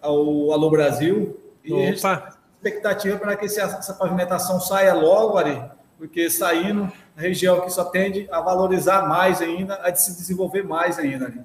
ao 0.00 0.52
Alô 0.52 0.70
Brasil. 0.70 1.38
E 1.64 1.72
Opa. 1.72 2.36
a 2.62 2.66
expectativa 2.66 3.18
para 3.18 3.36
que 3.36 3.46
essa 3.46 3.94
pavimentação 3.94 4.60
saia 4.60 4.94
logo, 4.94 5.38
Ari, 5.38 5.62
porque 5.98 6.28
saindo, 6.28 6.90
a 7.16 7.20
região 7.20 7.60
que 7.60 7.70
só 7.70 7.84
tende 7.84 8.26
a 8.30 8.40
valorizar 8.40 9.08
mais 9.08 9.40
ainda, 9.40 9.76
a 9.76 9.94
se 9.94 10.16
desenvolver 10.16 10.62
mais 10.62 10.98
ainda. 10.98 11.26
Ari. 11.26 11.40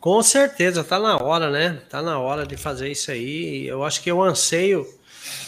Com 0.00 0.22
certeza, 0.22 0.84
tá 0.84 0.98
na 0.98 1.16
hora, 1.16 1.50
né? 1.50 1.82
Tá 1.88 2.00
na 2.00 2.20
hora 2.20 2.46
de 2.46 2.56
fazer 2.56 2.88
isso 2.88 3.10
aí. 3.10 3.66
Eu 3.66 3.82
acho 3.82 4.00
que 4.00 4.08
é 4.08 4.14
o 4.14 4.22
anseio 4.22 4.86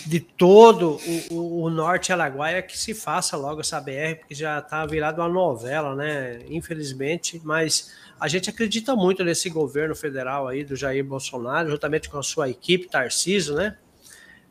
de 0.04 0.18
todo 0.18 0.98
o, 1.30 1.34
o, 1.34 1.62
o 1.62 1.70
norte 1.70 2.12
Alaguaia 2.12 2.60
que 2.60 2.76
se 2.76 2.92
faça 2.92 3.36
logo 3.36 3.60
essa 3.60 3.80
BR, 3.80 4.16
porque 4.18 4.34
já 4.34 4.60
tá 4.60 4.84
virado 4.84 5.20
uma 5.20 5.28
novela, 5.28 5.94
né? 5.94 6.40
Infelizmente, 6.48 7.40
mas 7.44 7.94
a 8.18 8.26
gente 8.26 8.50
acredita 8.50 8.96
muito 8.96 9.22
nesse 9.22 9.48
governo 9.48 9.94
federal 9.94 10.48
aí 10.48 10.64
do 10.64 10.74
Jair 10.74 11.04
Bolsonaro, 11.04 11.70
juntamente 11.70 12.08
com 12.08 12.18
a 12.18 12.22
sua 12.22 12.48
equipe, 12.50 12.88
Tarciso, 12.88 13.54
né? 13.54 13.76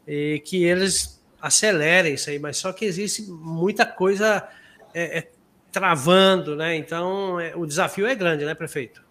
E 0.07 0.41
que 0.45 0.63
eles 0.63 1.21
acelerem 1.41 2.13
isso 2.13 2.29
aí, 2.29 2.39
mas 2.39 2.57
só 2.57 2.71
que 2.71 2.85
existe 2.85 3.23
muita 3.23 3.85
coisa 3.85 4.47
é, 4.93 5.19
é, 5.19 5.31
travando, 5.71 6.55
né? 6.55 6.75
Então, 6.75 7.39
é, 7.39 7.53
o 7.55 7.65
desafio 7.65 8.07
é 8.07 8.15
grande, 8.15 8.45
né, 8.45 8.55
prefeito? 8.55 9.08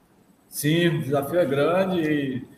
Sim, 0.49 0.89
o 0.89 1.03
desafio 1.03 1.41
é 1.41 1.45
grande 1.45 2.01
e 2.01 2.49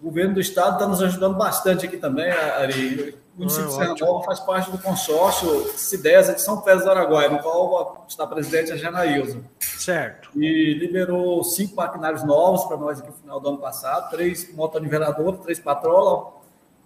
o 0.00 0.04
governo 0.04 0.34
do 0.34 0.40
estado 0.40 0.74
está 0.74 0.88
nos 0.88 1.02
ajudando 1.02 1.36
bastante 1.36 1.86
aqui 1.86 1.96
também, 1.96 2.30
Ari. 2.30 3.14
O 3.36 3.40
município 3.40 3.68
de 3.68 3.74
Serra 3.74 3.94
Nova 4.00 4.24
faz 4.24 4.40
parte 4.40 4.70
do 4.70 4.78
consórcio 4.78 5.48
CIDESA 5.76 6.34
de 6.34 6.42
São 6.42 6.62
Félix 6.62 6.84
do 6.84 6.90
Araguaia, 6.90 7.28
no 7.28 7.38
qual 7.38 8.04
está 8.08 8.26
presidente 8.26 8.72
a 8.72 8.76
Janaílza. 8.76 9.40
Certo. 9.60 10.30
E 10.34 10.74
liberou 10.74 11.42
cinco 11.44 11.76
maquinários 11.76 12.24
novos 12.24 12.64
para 12.64 12.76
nós 12.76 12.98
aqui 12.98 13.08
no 13.08 13.16
final 13.16 13.40
do 13.40 13.48
ano 13.48 13.58
passado, 13.58 14.10
três 14.10 14.52
motoniveladoras, 14.54 15.40
três 15.40 15.58
patrola, 15.58 16.34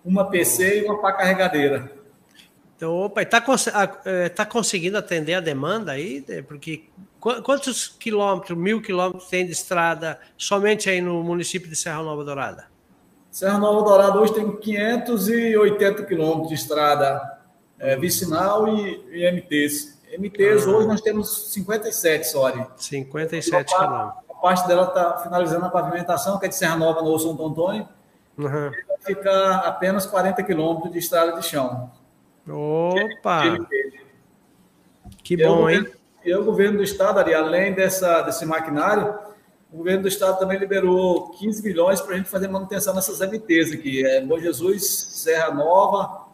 uma 0.04 0.28
PC 0.28 0.80
e 0.80 0.84
uma 0.84 1.00
pá 1.00 1.12
carregadeira. 1.12 1.90
Então, 2.76 2.94
opa, 2.94 3.22
está 3.22 3.42
é, 4.04 4.28
tá 4.28 4.44
conseguindo 4.44 4.98
atender 4.98 5.34
a 5.34 5.40
demanda 5.40 5.92
aí? 5.92 6.24
Porque 6.46 6.84
Quantos 7.42 7.88
quilômetros, 7.88 8.56
mil 8.56 8.82
quilômetros 8.82 9.30
tem 9.30 9.46
de 9.46 9.52
estrada 9.52 10.20
somente 10.36 10.90
aí 10.90 11.00
no 11.00 11.22
município 11.22 11.70
de 11.70 11.74
Serra 11.74 12.02
Nova 12.02 12.22
Dourada? 12.22 12.66
Serra 13.30 13.56
Nova 13.56 13.82
Dourada 13.82 14.20
hoje 14.20 14.34
tem 14.34 14.54
580 14.54 16.04
quilômetros 16.04 16.48
de 16.48 16.54
estrada 16.54 17.40
é, 17.78 17.96
vicinal 17.96 18.68
e, 18.68 19.02
e 19.10 19.32
MTs. 19.32 19.98
MTs 20.18 20.66
ah. 20.66 20.70
hoje 20.70 20.86
nós 20.86 21.00
temos 21.00 21.50
57 21.54 22.28
só 22.28 22.46
ali. 22.46 22.66
57 22.76 23.74
quilômetros. 23.74 24.24
A 24.28 24.34
parte 24.34 24.68
dela 24.68 24.88
está 24.88 25.16
finalizando 25.22 25.64
a 25.64 25.70
pavimentação, 25.70 26.38
que 26.38 26.44
é 26.44 26.48
de 26.50 26.54
Serra 26.54 26.76
Nova 26.76 27.00
no 27.00 27.18
Santo 27.18 27.42
Antônio. 27.42 27.88
Uhum. 28.36 28.70
Vai 28.70 28.98
ficar 29.02 29.60
apenas 29.60 30.04
40 30.04 30.42
quilômetros 30.42 30.92
de 30.92 30.98
estrada 30.98 31.32
de 31.32 31.46
chão. 31.46 31.90
Opa! 32.46 33.56
Que 35.22 35.38
bom, 35.38 35.70
hein? 35.70 35.90
E 36.24 36.34
o 36.34 36.44
governo 36.44 36.78
do 36.78 36.82
estado, 36.82 37.18
ali, 37.18 37.34
além 37.34 37.74
dessa, 37.74 38.22
desse 38.22 38.46
maquinário, 38.46 39.14
o 39.72 39.78
governo 39.78 40.02
do 40.02 40.08
estado 40.08 40.38
também 40.38 40.58
liberou 40.58 41.30
15 41.30 41.62
milhões 41.62 42.00
para 42.00 42.14
a 42.14 42.16
gente 42.16 42.30
fazer 42.30 42.48
manutenção 42.48 42.94
nessas 42.94 43.20
MTs 43.20 43.72
aqui. 43.72 44.06
É 44.06 44.20
Bom 44.20 44.38
Jesus, 44.38 44.84
Serra 45.12 45.52
Nova, 45.52 46.28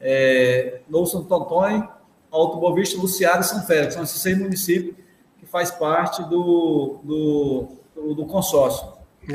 é, 0.00 0.80
Novo 0.88 1.06
Santo 1.06 1.32
Antônio, 1.34 1.88
Alto 2.30 2.58
Boa 2.58 2.74
Vista, 2.74 2.98
Luciano 2.98 3.40
e 3.40 3.44
São 3.44 3.62
Félix. 3.62 3.94
São 3.94 4.02
esses 4.02 4.20
seis 4.20 4.36
municípios 4.38 4.96
que 5.38 5.46
que 5.46 5.50
faz 5.50 5.70
parte 5.70 6.22
do, 6.24 6.98
do, 7.04 7.68
do, 7.94 8.14
do 8.14 8.26
consórcio. 8.26 8.88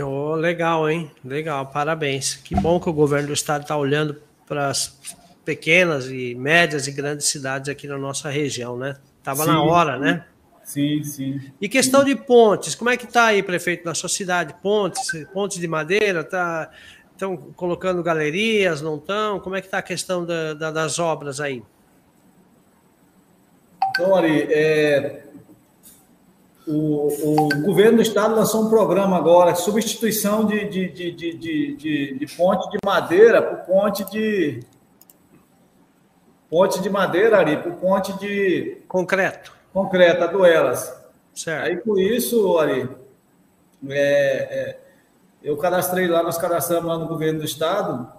Oh, 0.04 0.36
legal, 0.36 0.89
hein? 0.89 1.10
Legal, 1.24 1.65
parabéns. 1.67 2.36
Que 2.36 2.54
bom 2.54 2.80
que 2.80 2.89
o 2.89 2.93
governo 2.93 3.28
do 3.28 3.34
estado 3.34 3.63
está 3.63 3.76
olhando 3.76 4.21
para 4.45 4.67
as 4.67 4.97
pequenas 5.43 6.08
e 6.10 6.36
médias 6.36 6.88
e 6.88 6.91
grandes 6.91 7.28
cidades 7.28 7.69
aqui 7.69 7.88
na 7.88 7.97
nossa 7.97 8.30
região, 8.30 8.78
né? 8.78 8.97
Tava 9.23 9.43
sim, 9.43 9.49
na 9.49 9.63
hora, 9.63 9.93
sim. 9.93 9.99
né? 9.99 10.25
Sim, 10.63 11.03
sim. 11.03 11.41
E 11.60 11.67
questão 11.67 12.03
de 12.03 12.15
pontes, 12.15 12.75
como 12.75 12.89
é 12.89 12.97
que 12.97 13.05
está 13.05 13.25
aí, 13.25 13.43
prefeito, 13.43 13.86
na 13.86 13.93
sua 13.93 14.10
cidade? 14.10 14.55
Pontes, 14.62 15.12
pontes 15.34 15.60
de 15.60 15.67
madeira, 15.67 16.23
tá? 16.23 16.69
Estão 17.12 17.36
colocando 17.55 18.01
galerias, 18.01 18.81
não 18.81 18.95
estão? 18.95 19.39
Como 19.39 19.55
é 19.55 19.62
que 19.62 19.67
está 19.67 19.79
a 19.79 19.84
questão 19.84 20.25
da, 20.25 20.53
da, 20.53 20.71
das 20.71 20.97
obras 20.97 21.39
aí? 21.39 21.62
Então, 23.89 24.15
Ari, 24.15 24.47
é, 24.49 25.23
o, 26.67 27.07
o, 27.23 27.62
governo 27.62 27.97
do 27.97 28.01
estado 28.01 28.36
lançou 28.36 28.65
um 28.65 28.69
programa 28.69 29.17
agora, 29.17 29.55
substituição 29.55 30.45
de, 30.45 30.69
de, 30.69 30.89
de, 30.89 31.12
de, 31.12 31.75
de, 31.75 32.17
de 32.17 32.36
ponte 32.36 32.69
de 32.69 32.77
madeira 32.86 33.41
por 33.41 33.65
ponte 33.65 34.10
de. 34.10 34.62
Ponte 36.51 36.81
de 36.81 36.89
madeira, 36.89 37.37
Ari, 37.37 37.63
por 37.63 37.71
ponte 37.75 38.11
de. 38.19 38.81
Concreto. 38.85 39.53
Concreto, 39.71 40.25
a 40.25 40.27
duelas. 40.27 40.93
Certo. 41.33 41.65
Aí, 41.65 41.77
com 41.77 41.97
isso, 41.97 42.57
Ari, 42.57 42.89
é, 43.87 43.95
é, 43.95 44.79
eu 45.41 45.55
cadastrei 45.55 46.07
lá, 46.07 46.21
nós 46.21 46.37
cadastramos 46.37 46.85
lá 46.85 46.97
no 46.97 47.07
governo 47.07 47.39
do 47.39 47.45
estado 47.45 48.11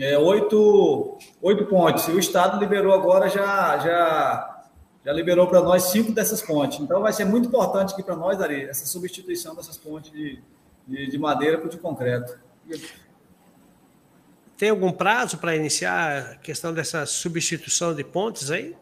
é, 0.00 0.16
oito, 0.18 1.18
oito 1.42 1.66
pontes. 1.66 2.08
E 2.08 2.12
o 2.12 2.18
estado 2.18 2.58
liberou 2.58 2.94
agora 2.94 3.28
já. 3.28 3.78
já 3.78 4.50
já 5.04 5.12
liberou 5.12 5.46
para 5.46 5.60
nós 5.60 5.82
cinco 5.82 6.12
dessas 6.12 6.40
pontes. 6.40 6.80
Então, 6.80 7.02
vai 7.02 7.12
ser 7.12 7.26
muito 7.26 7.48
importante 7.48 7.92
aqui 7.92 8.02
para 8.02 8.16
nós, 8.16 8.40
Ari, 8.40 8.64
essa 8.64 8.86
substituição 8.86 9.54
dessas 9.54 9.76
pontes 9.76 10.10
de, 10.10 10.42
de, 10.88 11.10
de 11.10 11.18
madeira 11.18 11.58
por 11.58 11.68
de 11.68 11.76
concreto. 11.76 12.38
Tem 14.56 14.70
algum 14.70 14.92
prazo 14.92 15.38
para 15.38 15.56
iniciar 15.56 16.18
a 16.18 16.34
questão 16.36 16.72
dessa 16.72 17.04
substituição 17.06 17.94
de 17.94 18.04
pontes 18.04 18.50
aí? 18.50 18.76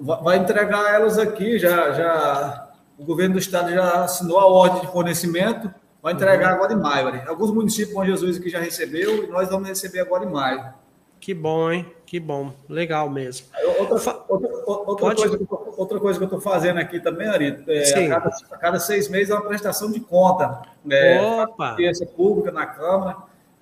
Vai 0.00 0.38
entregar 0.38 0.94
elas 0.94 1.18
aqui, 1.18 1.58
já, 1.58 1.92
já 1.92 2.68
o 2.98 3.04
governo 3.04 3.34
do 3.34 3.38
estado 3.38 3.70
já 3.70 4.04
assinou 4.04 4.38
a 4.38 4.46
ordem 4.46 4.80
de 4.80 4.86
fornecimento, 4.88 5.72
vai 6.02 6.12
entregar 6.14 6.50
uhum. 6.50 6.54
agora 6.54 6.72
em 6.72 6.76
maio. 6.76 7.06
Ari. 7.08 7.22
Alguns 7.28 7.52
municípios, 7.52 7.94
Bom 7.94 8.04
Jesus, 8.04 8.36
aqui 8.36 8.48
já 8.48 8.60
recebeu, 8.60 9.24
e 9.24 9.26
nós 9.26 9.48
vamos 9.48 9.68
receber 9.68 10.00
agora 10.00 10.24
em 10.24 10.30
maio. 10.30 10.72
Que 11.20 11.34
bom, 11.34 11.70
hein? 11.70 11.86
Que 12.06 12.20
bom. 12.20 12.52
Legal 12.68 13.10
mesmo. 13.10 13.48
Outra, 13.78 14.24
outra, 14.28 14.48
outra, 14.66 15.14
coisa, 15.14 15.40
outra 15.76 16.00
coisa 16.00 16.18
que 16.18 16.24
eu 16.24 16.26
estou 16.26 16.40
fazendo 16.40 16.78
aqui 16.78 17.00
também, 17.00 17.28
Ari, 17.28 17.64
é, 17.66 18.04
a, 18.04 18.08
cada, 18.08 18.28
a, 18.28 18.56
cada, 18.56 18.80
seis 18.80 19.08
meses 19.08 19.30
é 19.30 19.34
uma 19.34 19.46
prestação 19.46 19.90
de 19.90 20.00
conta. 20.00 20.62
É, 20.88 21.20
Opa! 21.20 21.76
pública 22.16 22.52
na 22.52 22.66
Câmara. 22.66 23.16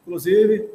Inclusive, 0.07 0.69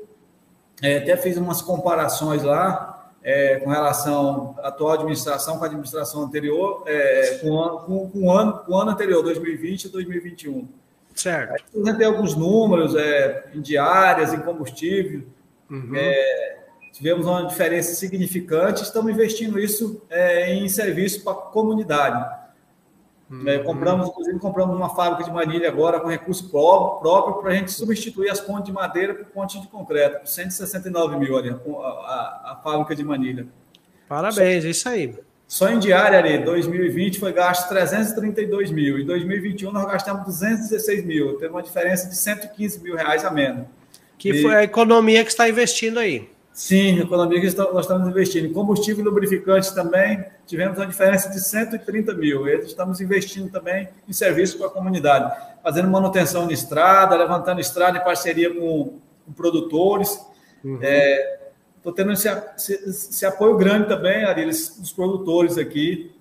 é, 0.82 0.98
até 0.98 1.16
fiz 1.18 1.38
umas 1.38 1.62
comparações 1.62 2.44
lá 2.44 2.92
é, 3.24 3.58
com 3.58 3.70
relação 3.70 4.56
à 4.60 4.70
atual 4.70 4.94
administração 4.94 5.58
com 5.58 5.64
a 5.64 5.68
administração 5.68 6.24
anterior, 6.24 6.84
é, 6.88 7.40
com, 7.42 7.58
com, 7.86 8.10
com, 8.10 8.24
o 8.24 8.32
ano, 8.32 8.54
com 8.60 8.74
o 8.74 8.78
ano 8.78 8.92
anterior, 8.92 9.22
2020 9.24 9.86
e 9.86 9.90
2021. 9.90 10.68
Certo. 11.14 11.52
Aí, 11.52 11.60
apresentei 11.68 12.08
alguns 12.08 12.36
números 12.36 12.96
é, 12.96 13.46
em 13.54 13.62
diárias, 13.62 14.34
em 14.34 14.40
combustível. 14.40 15.24
Uhum. 15.70 15.92
É, 15.96 16.58
tivemos 16.92 17.26
uma 17.26 17.46
diferença 17.46 17.94
significante, 17.94 18.84
estamos 18.84 19.12
investindo 19.12 19.60
isso 19.60 20.02
é, 20.10 20.54
em 20.54 20.68
serviço 20.68 21.24
para 21.24 21.34
a 21.34 21.36
comunidade. 21.36 22.41
Uhum. 23.32 23.48
É, 23.48 23.60
compramos, 23.60 24.10
inclusive, 24.10 24.38
compramos 24.40 24.76
uma 24.76 24.90
fábrica 24.90 25.24
de 25.24 25.32
manilha 25.32 25.70
agora 25.70 26.02
com 26.02 26.10
recurso 26.10 26.50
próprio 26.50 27.36
para 27.36 27.52
a 27.52 27.56
gente 27.56 27.72
substituir 27.72 28.30
as 28.30 28.42
pontes 28.42 28.66
de 28.66 28.74
madeira 28.74 29.16
por 29.16 29.26
pontes 29.28 29.62
de 29.62 29.68
concreto, 29.70 30.20
por 30.20 30.28
169 30.28 31.16
mil, 31.18 31.34
olha, 31.34 31.54
a, 31.54 31.88
a, 31.88 32.52
a 32.52 32.62
fábrica 32.62 32.94
de 32.94 33.06
manilha. 33.06 33.48
Parabéns, 34.10 34.64
só, 34.64 34.70
isso 34.70 34.90
aí. 34.90 35.16
Só 35.48 35.70
em 35.70 35.80
diária 35.80 36.20
ali, 36.20 36.40
2020 36.40 37.20
foi 37.20 37.32
gasto 37.32 37.70
332 37.70 38.70
mil, 38.70 39.00
em 39.00 39.06
2021 39.06 39.72
nós 39.72 39.86
gastamos 39.86 40.26
216 40.26 41.06
mil, 41.06 41.38
teve 41.38 41.54
uma 41.54 41.64
diferença 41.64 42.10
de 42.10 42.18
115 42.18 42.84
mil 42.84 42.98
reais 42.98 43.24
a 43.24 43.32
menos. 43.32 43.66
Que 44.18 44.32
e... 44.32 44.42
foi 44.42 44.56
a 44.56 44.64
economia 44.64 45.24
que 45.24 45.32
está 45.32 45.48
investindo 45.48 46.00
aí. 46.00 46.30
Sim, 46.54 47.00
economia 47.00 47.40
que 47.40 47.58
nós 47.58 47.86
estamos 47.86 48.08
investindo. 48.08 48.46
Em 48.46 48.54
combustível 48.54 49.04
e 49.04 49.08
lubrificantes 49.08 49.72
também, 49.72 50.24
tivemos 50.46 50.78
uma 50.78 50.86
diferença 50.86 51.30
de 51.30 51.40
130 51.40 52.14
mil. 52.14 52.48
E 52.48 52.58
estamos 52.60 53.00
investindo 53.00 53.50
também 53.50 53.88
em 54.08 54.14
serviço 54.14 54.58
para 54.58 54.68
a 54.68 54.70
comunidade, 54.70 55.34
fazendo 55.64 55.88
manutenção 55.88 56.48
de 56.48 56.54
estrada, 56.54 57.16
levantando 57.16 57.62
estrada 57.62 57.98
em 57.98 58.04
parceria 58.04 58.54
com, 58.54 59.00
com 59.26 59.32
produtores. 59.34 60.10
Estou 60.10 60.72
uhum. 60.72 60.80
é, 60.84 61.40
tendo 61.96 62.12
esse, 62.12 62.28
esse, 62.30 62.74
esse, 62.74 63.26
apoio 63.26 63.56
grande 63.56 63.88
também, 63.88 64.26
Arilis, 64.26 64.78
dos 64.78 64.92
produtores 64.92 65.58
aqui. 65.58 66.14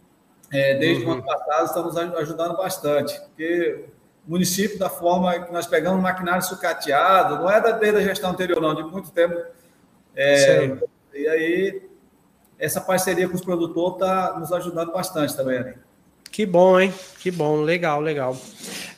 É, 0.52 0.78
desde 0.78 1.04
uhum. 1.04 1.10
o 1.10 1.12
ano 1.14 1.24
passado, 1.24 1.66
estamos 1.66 1.96
ajudando 1.96 2.56
bastante, 2.56 3.20
porque 3.20 3.84
o 4.26 4.30
município, 4.30 4.78
da 4.78 4.90
forma 4.90 5.38
que 5.40 5.52
nós 5.52 5.66
pegamos 5.66 6.02
maquinário 6.02 6.42
sucateado, 6.42 7.36
não 7.36 7.50
é 7.50 7.60
da, 7.60 7.72
desde 7.72 7.98
a 7.98 8.02
gestão 8.02 8.30
anterior, 8.30 8.60
não, 8.60 8.74
de 8.74 8.82
muito 8.82 9.10
tempo 9.10 9.40
é, 10.14 10.76
e 11.14 11.28
aí, 11.28 11.82
essa 12.58 12.80
parceria 12.80 13.28
com 13.28 13.34
os 13.34 13.44
produtores 13.44 13.94
está 13.94 14.38
nos 14.38 14.52
ajudando 14.52 14.92
bastante 14.92 15.36
também, 15.36 15.60
né? 15.60 15.74
Que 16.30 16.46
bom, 16.46 16.78
hein? 16.78 16.94
Que 17.18 17.30
bom, 17.30 17.62
legal, 17.62 18.00
legal. 18.00 18.36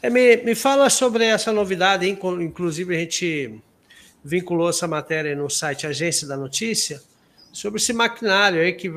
É, 0.03 0.11
me, 0.11 0.37
me 0.39 0.55
fala 0.55 0.91
sobre 0.91 1.25
essa 1.25 1.53
novidade, 1.53 2.07
hein? 2.07 2.19
inclusive 2.41 2.95
a 2.95 2.99
gente 2.99 3.63
vinculou 4.23 4.69
essa 4.69 4.87
matéria 4.87 5.35
no 5.35 5.49
site 5.49 5.87
Agência 5.87 6.29
da 6.29 6.37
Notícia, 6.37 7.01
sobre 7.53 7.81
esse 7.81 7.93
maquinário 7.93 8.61
aí 8.61 8.73
que, 8.73 8.93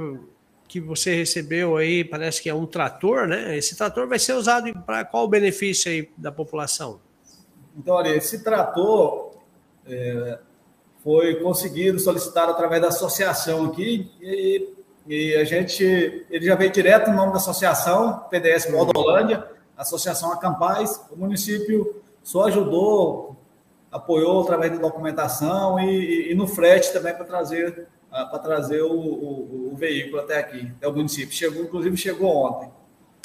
que 0.67 0.79
você 0.79 1.15
recebeu 1.15 1.77
aí, 1.77 2.03
parece 2.03 2.41
que 2.41 2.49
é 2.49 2.53
um 2.53 2.65
trator, 2.65 3.27
né? 3.27 3.57
Esse 3.57 3.75
trator 3.75 4.07
vai 4.07 4.19
ser 4.19 4.33
usado 4.33 4.71
para 4.85 5.05
qual 5.05 5.23
o 5.23 5.27
benefício 5.27 5.89
aí 5.91 6.09
da 6.17 6.31
população? 6.31 6.99
Então, 7.77 7.95
olha, 7.95 8.15
esse 8.15 8.43
trator, 8.43 9.31
é, 9.87 10.39
foi 11.05 11.35
conseguido 11.35 11.99
solicitar 11.99 12.49
através 12.49 12.81
da 12.81 12.87
associação 12.87 13.65
aqui 13.65 14.11
e, 14.19 14.73
e, 15.07 15.35
a 15.35 15.43
gente 15.43 15.83
ele 16.31 16.43
já 16.43 16.55
veio 16.55 16.71
direto 16.71 17.11
no 17.11 17.15
nome 17.15 17.31
da 17.31 17.37
associação 17.37 18.25
PDS 18.27 18.71
Moldolândia, 18.71 19.47
Associação 19.77 20.33
Acampais, 20.33 20.99
o 21.11 21.15
município 21.15 22.01
só 22.23 22.47
ajudou, 22.47 23.35
apoiou 23.91 24.41
através 24.41 24.71
da 24.71 24.79
documentação 24.79 25.79
e, 25.79 25.85
e, 25.85 26.31
e 26.31 26.33
no 26.33 26.47
frete 26.47 26.91
também 26.91 27.13
para 27.13 27.23
trazer 27.23 27.87
para 28.09 28.39
trazer 28.39 28.81
o, 28.81 28.93
o, 28.93 29.71
o, 29.73 29.75
veículo 29.75 30.21
até 30.21 30.39
aqui, 30.39 30.71
até 30.77 30.87
o 30.87 30.93
município. 30.93 31.35
Chegou, 31.35 31.63
inclusive 31.63 31.97
chegou 31.97 32.33
ontem. 32.33 32.71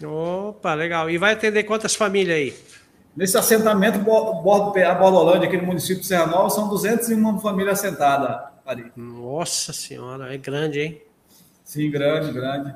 Opa, 0.04 0.74
legal. 0.74 1.08
E 1.08 1.16
vai 1.16 1.34
atender 1.34 1.62
quantas 1.62 1.94
famílias 1.94 2.36
aí? 2.36 2.79
Nesse 3.16 3.36
assentamento, 3.36 3.98
PA 4.04 4.94
Bordolândia, 4.94 5.48
aqui 5.48 5.56
no 5.56 5.66
município 5.66 6.00
de 6.00 6.06
Serra 6.06 6.26
Nova, 6.26 6.48
são 6.50 6.68
201 6.68 7.38
famílias 7.40 7.78
assentadas 7.78 8.48
ali. 8.64 8.92
Nossa 8.96 9.72
Senhora, 9.72 10.32
é 10.32 10.38
grande, 10.38 10.80
hein? 10.80 11.02
Sim, 11.64 11.90
grande, 11.90 12.32
grande. 12.32 12.74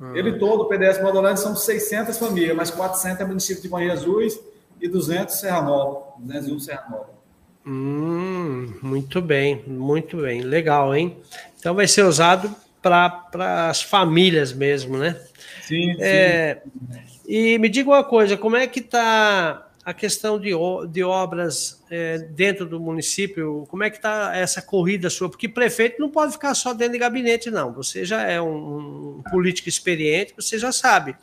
Ah. 0.00 0.12
Ele 0.14 0.38
todo, 0.38 0.62
o 0.62 0.64
PDS 0.66 0.98
Bordolândia, 0.98 1.36
são 1.36 1.54
600 1.54 2.16
famílias, 2.16 2.56
mas 2.56 2.70
400 2.70 3.20
é 3.20 3.24
município 3.24 3.62
de 3.62 3.68
Bom 3.68 3.80
Jesus 3.80 4.40
e 4.80 4.88
200 4.88 5.34
Serra 5.34 5.62
Nova, 5.62 6.14
201 6.18 6.60
Serra 6.60 6.86
Nova. 6.90 7.18
Hum, 7.66 8.74
muito 8.82 9.20
bem, 9.20 9.62
muito 9.66 10.18
bem. 10.18 10.40
Legal, 10.40 10.94
hein? 10.94 11.18
Então 11.58 11.74
vai 11.74 11.86
ser 11.86 12.02
usado 12.02 12.54
para 12.80 13.68
as 13.68 13.82
famílias 13.82 14.52
mesmo, 14.52 14.96
né? 14.96 15.20
Sim, 15.62 15.94
é, 16.00 16.62
sim. 16.64 17.17
E 17.28 17.58
me 17.58 17.68
diga 17.68 17.90
uma 17.90 18.02
coisa, 18.02 18.38
como 18.38 18.56
é 18.56 18.66
que 18.66 18.80
está 18.80 19.68
a 19.84 19.92
questão 19.92 20.40
de, 20.40 20.52
de 20.90 21.04
obras 21.04 21.84
é, 21.90 22.16
dentro 22.16 22.64
do 22.64 22.80
município? 22.80 23.66
Como 23.68 23.84
é 23.84 23.90
que 23.90 23.96
está 23.96 24.34
essa 24.34 24.62
corrida 24.62 25.10
sua? 25.10 25.28
Porque 25.28 25.46
prefeito 25.46 26.00
não 26.00 26.08
pode 26.08 26.32
ficar 26.32 26.54
só 26.54 26.72
dentro 26.72 26.94
de 26.94 26.98
gabinete, 26.98 27.50
não. 27.50 27.70
Você 27.74 28.02
já 28.02 28.22
é 28.22 28.40
um, 28.40 29.18
um 29.18 29.22
político 29.30 29.68
experiente, 29.68 30.32
você 30.34 30.58
já 30.58 30.72
sabe. 30.72 31.14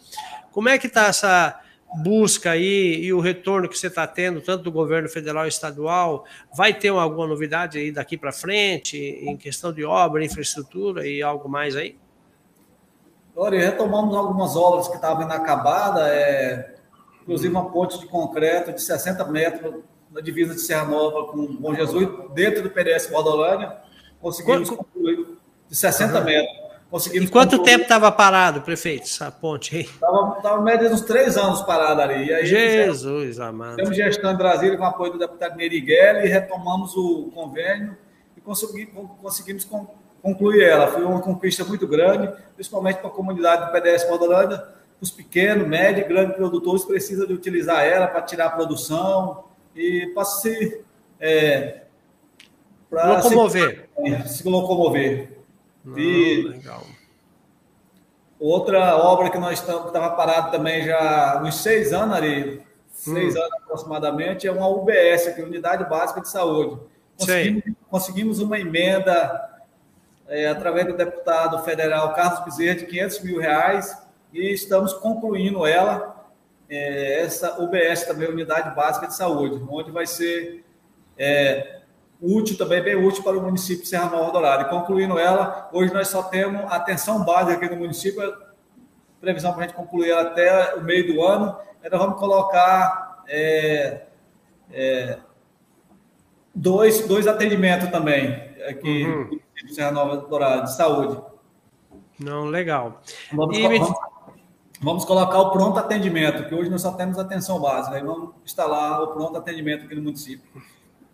Como 0.51 0.69
é 0.69 0.77
que 0.77 0.85
está 0.85 1.07
essa 1.07 1.59
busca 2.03 2.51
aí 2.51 3.03
e 3.03 3.11
o 3.11 3.19
retorno 3.19 3.67
que 3.67 3.75
você 3.75 3.87
está 3.87 4.05
tendo, 4.05 4.41
tanto 4.41 4.63
do 4.63 4.71
governo 4.71 5.09
federal 5.09 5.45
e 5.45 5.49
estadual? 5.49 6.23
Vai 6.55 6.71
ter 6.71 6.89
alguma 6.89 7.25
novidade 7.25 7.79
aí 7.79 7.91
daqui 7.91 8.15
para 8.15 8.31
frente 8.31 8.95
em 8.95 9.35
questão 9.35 9.73
de 9.73 9.83
obra, 9.83 10.23
infraestrutura 10.23 11.07
e 11.07 11.23
algo 11.23 11.49
mais 11.49 11.75
aí? 11.75 11.95
Olha, 13.35 13.59
retomamos 13.59 14.15
algumas 14.15 14.55
obras 14.55 14.87
que 14.87 14.95
estavam 14.95 15.23
inacabadas, 15.23 16.07
é, 16.07 16.75
inclusive 17.21 17.51
uma 17.51 17.69
ponte 17.69 17.99
de 17.99 18.07
concreto 18.07 18.71
de 18.71 18.81
60 18.81 19.25
metros 19.25 19.83
na 20.09 20.21
divisa 20.21 20.53
de 20.53 20.61
Serra 20.61 20.85
Nova 20.85 21.29
com 21.29 21.45
Bom 21.57 21.75
Jesus, 21.75 22.07
dentro 22.33 22.63
do 22.63 22.69
PDS 22.69 23.07
Bordolândia. 23.07 23.75
Conseguimos 24.21 24.69
concluir 24.69 25.27
de 25.67 25.75
60 25.75 26.17
uhum. 26.17 26.23
metros. 26.23 26.57
conseguimos. 26.89 27.27
E 27.27 27.31
quanto 27.31 27.57
concluir. 27.57 27.71
tempo 27.71 27.83
estava 27.83 28.09
parado, 28.09 28.61
prefeito, 28.61 29.03
essa 29.03 29.29
ponte 29.29 29.75
aí? 29.75 29.81
Estava 29.81 30.61
média 30.61 30.89
uns 30.89 31.01
três 31.01 31.35
anos 31.35 31.61
parado 31.63 32.01
ali. 32.01 32.33
Aí, 32.33 32.45
Jesus 32.45 33.01
fizemos, 33.01 33.39
amado. 33.41 33.75
Temos 33.75 33.95
gestão 33.97 34.31
em 34.31 34.37
Brasília 34.37 34.77
com 34.77 34.85
apoio 34.85 35.11
do 35.11 35.19
deputado 35.19 35.57
Meriguel 35.57 36.25
e 36.25 36.29
retomamos 36.29 36.95
o 36.95 37.29
convênio 37.33 37.97
e 38.37 38.41
consegui, 38.41 38.85
conseguimos 39.21 39.65
concluir 40.25 40.63
ela. 40.63 40.87
Foi 40.87 41.03
uma 41.03 41.21
conquista 41.21 41.63
muito 41.63 41.87
grande, 41.87 42.35
principalmente 42.55 42.97
para 42.97 43.09
a 43.09 43.13
comunidade 43.13 43.67
do 43.67 43.71
PDS 43.71 44.09
Maldorândia. 44.09 44.65
Os 44.99 45.11
pequenos, 45.11 45.67
médios 45.67 46.03
e 46.03 46.09
grandes 46.09 46.35
produtores 46.35 46.83
precisam 46.83 47.27
de 47.27 47.33
utilizar 47.33 47.85
ela 47.85 48.07
para 48.07 48.23
tirar 48.23 48.47
a 48.47 48.49
produção 48.49 49.43
e 49.75 50.11
para 50.15 50.25
se. 50.25 50.81
É, 51.19 51.81
locomover. 52.91 53.87
Se, 54.23 54.37
se 54.37 54.49
locomover. 54.49 55.29
E 55.95 56.41
legal. 56.41 56.81
Outra 58.39 58.97
obra 58.97 59.29
que 59.29 59.37
nós 59.37 59.59
estamos, 59.59 59.87
estava 59.87 60.09
parado 60.15 60.49
também 60.49 60.83
já 60.83 61.33
há 61.33 61.43
uns 61.43 61.55
seis 61.55 61.93
anos, 61.93 62.17
ali, 62.17 62.61
seis 62.91 63.35
hum. 63.35 63.39
anos 63.39 63.53
aproximadamente, 63.63 64.47
é 64.47 64.51
uma 64.51 64.67
UBS, 64.67 65.33
que 65.35 65.41
é 65.41 65.43
Unidade 65.43 65.87
Básica 65.87 66.19
de 66.19 66.29
Saúde. 66.29 66.81
Conseguimos, 67.17 67.63
conseguimos 67.89 68.39
uma 68.39 68.59
emenda 68.59 69.54
é, 70.27 70.47
através 70.47 70.87
do 70.87 70.97
deputado 70.97 71.63
federal 71.63 72.13
Carlos 72.13 72.43
Bezerra 72.45 72.75
de 72.75 72.85
500 72.85 73.19
mil 73.21 73.39
reais 73.39 73.97
e 74.33 74.53
estamos 74.53 74.93
concluindo 74.93 75.65
ela, 75.65 76.25
é, 76.69 77.21
essa 77.21 77.61
UBS 77.61 78.05
também, 78.05 78.29
Unidade 78.29 78.75
Básica 78.75 79.07
de 79.07 79.15
Saúde, 79.15 79.63
onde 79.69 79.91
vai 79.91 80.05
ser 80.07 80.63
é, 81.17 81.81
útil 82.21 82.57
também, 82.57 82.81
bem 82.81 82.95
útil 82.95 83.23
para 83.23 83.37
o 83.37 83.41
município 83.41 83.83
de 83.83 83.89
Serra 83.89 84.09
Nova 84.09 84.31
Dourada. 84.31 84.63
E 84.63 84.69
concluindo 84.69 85.17
ela, 85.19 85.69
hoje 85.71 85.93
nós 85.93 86.07
só 86.07 86.23
temos 86.23 86.71
atenção 86.71 87.23
básica 87.23 87.53
aqui 87.53 87.73
no 87.73 87.79
município, 87.79 88.21
previsão 89.21 89.53
para 89.53 89.63
a 89.63 89.67
gente 89.67 89.75
concluir 89.75 90.09
ela 90.09 90.23
até 90.23 90.75
o 90.75 90.81
meio 90.81 91.13
do 91.13 91.21
ano, 91.23 91.57
nós 91.89 92.01
vamos 92.01 92.19
colocar 92.19 93.23
é, 93.27 94.01
é, 94.71 95.17
dois, 96.53 97.07
dois 97.07 97.27
atendimentos 97.27 97.89
também 97.89 98.53
aqui 98.67 99.05
uhum. 99.05 99.39
De 99.63 99.73
Serra 99.73 99.91
Nova 99.91 100.17
Dourada, 100.17 100.63
de 100.63 100.75
saúde. 100.75 101.21
Não, 102.19 102.45
legal. 102.45 103.01
Vamos, 103.31 103.57
e... 103.57 103.61
vamos, 103.61 103.93
vamos 104.81 105.05
colocar 105.05 105.39
o 105.39 105.51
pronto 105.51 105.79
atendimento, 105.79 106.47
que 106.47 106.55
hoje 106.55 106.69
nós 106.69 106.81
só 106.81 106.91
temos 106.91 107.17
atenção 107.17 107.59
básica, 107.59 107.97
e 107.97 108.03
vamos 108.03 108.31
instalar 108.43 109.01
o 109.01 109.07
pronto 109.07 109.37
atendimento 109.37 109.85
aqui 109.85 109.95
no 109.95 110.01
município. 110.01 110.45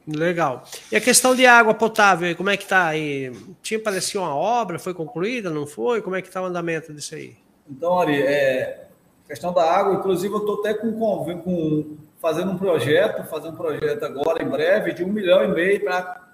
Legal. 0.07 0.63
E 0.91 0.95
a 0.95 1.01
questão 1.01 1.35
de 1.35 1.45
água 1.45 1.73
potável, 1.73 2.35
como 2.35 2.49
é 2.49 2.57
que 2.57 2.63
está 2.63 2.87
aí? 2.87 3.31
Tinha 3.61 3.79
parecido 3.79 4.23
uma 4.23 4.35
obra, 4.35 4.79
foi 4.79 4.93
concluída, 4.93 5.49
não 5.49 5.67
foi? 5.67 6.01
Como 6.01 6.15
é 6.15 6.21
que 6.21 6.27
está 6.27 6.41
o 6.41 6.45
andamento 6.45 6.93
disso 6.93 7.15
aí? 7.15 7.37
Então, 7.69 7.99
Ari, 7.99 8.21
é, 8.21 8.87
questão 9.27 9.53
da 9.53 9.63
água, 9.63 9.93
inclusive 9.93 10.33
eu 10.33 10.39
estou 10.39 10.59
até 10.59 10.73
com, 10.73 10.91
com, 10.91 11.97
fazendo 12.19 12.51
um 12.51 12.57
projeto, 12.57 13.23
fazendo 13.29 13.53
um 13.53 13.57
projeto 13.57 14.03
agora 14.03 14.43
em 14.43 14.49
breve 14.49 14.93
de 14.93 15.03
um 15.03 15.07
milhão 15.07 15.43
e 15.43 15.47
meio 15.47 15.83
para 15.83 16.30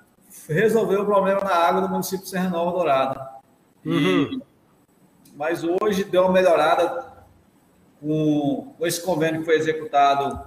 resolver 0.50 0.98
o 0.98 1.06
problema 1.06 1.42
da 1.42 1.56
água 1.56 1.82
do 1.82 1.90
município 1.90 2.24
de 2.24 2.30
Serra 2.30 2.50
Nova 2.50 2.72
Dourada. 2.72 3.38
Uhum. 3.86 4.42
mas 5.34 5.64
hoje 5.64 6.04
deu 6.04 6.24
uma 6.24 6.34
melhorada 6.34 7.06
com, 8.02 8.74
com 8.78 8.86
esse 8.86 9.02
convênio 9.02 9.40
que 9.40 9.46
foi 9.46 9.56
executado 9.56 10.42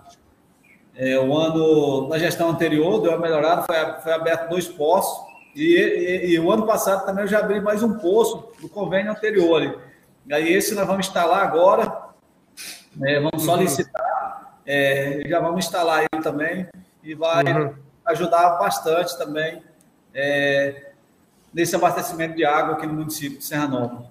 é, 0.95 1.19
o 1.19 1.35
ano, 1.35 2.09
na 2.09 2.19
gestão 2.19 2.51
anterior, 2.51 3.01
deu 3.01 3.13
uma 3.13 3.19
melhorada, 3.19 3.63
foi, 3.63 3.77
foi 4.03 4.13
aberto 4.13 4.51
dois 4.51 4.69
poços, 4.69 5.27
e, 5.55 5.75
e, 5.75 6.27
e, 6.33 6.41
o 6.41 6.51
ano 6.51 6.67
passado 6.67 7.07
também 7.07 7.25
eu 7.25 7.29
já 7.29 7.39
abri 7.39 7.61
mais 7.61 7.83
um 7.83 7.99
poço 7.99 8.53
do 8.61 8.69
convênio 8.69 9.11
anterior. 9.11 9.81
E 10.27 10.35
aí 10.35 10.53
esse 10.53 10.75
nós 10.75 10.87
vamos 10.87 11.07
instalar 11.07 11.43
agora, 11.43 12.11
é, 13.03 13.15
vamos 13.21 13.47
uhum. 13.47 13.55
solicitar, 13.55 14.61
é, 14.67 15.23
já 15.27 15.41
vamos 15.41 15.65
instalar 15.65 16.05
ele 16.13 16.23
também, 16.23 16.69
e 17.03 17.15
vai 17.15 17.45
uhum. 17.45 17.75
ajudar 18.05 18.59
bastante 18.59 19.17
também 19.17 19.63
é, 20.15 20.93
nesse 21.53 21.75
abastecimento 21.75 22.37
de 22.37 22.45
água 22.45 22.75
aqui 22.75 22.87
no 22.87 22.95
município 22.95 23.39
de 23.39 23.45
Serra 23.45 23.69
Nova. 23.69 24.11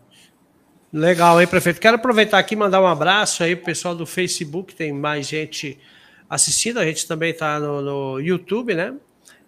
Legal, 0.91 1.39
hein, 1.39 1.47
prefeito? 1.47 1.79
Quero 1.79 1.97
aproveitar 1.97 2.39
aqui 2.39 2.55
e 2.55 2.57
mandar 2.57 2.81
um 2.81 2.87
abraço 2.87 3.43
aí 3.43 3.55
pro 3.55 3.65
pessoal 3.65 3.93
do 3.93 4.07
Facebook, 4.07 4.73
tem 4.73 4.91
mais 4.91 5.27
gente 5.27 5.79
assistindo, 6.27 6.79
a 6.79 6.85
gente 6.85 7.07
também 7.07 7.31
está 7.31 7.59
no, 7.59 7.81
no, 7.81 8.19
YouTube, 8.19 8.73
né? 8.73 8.95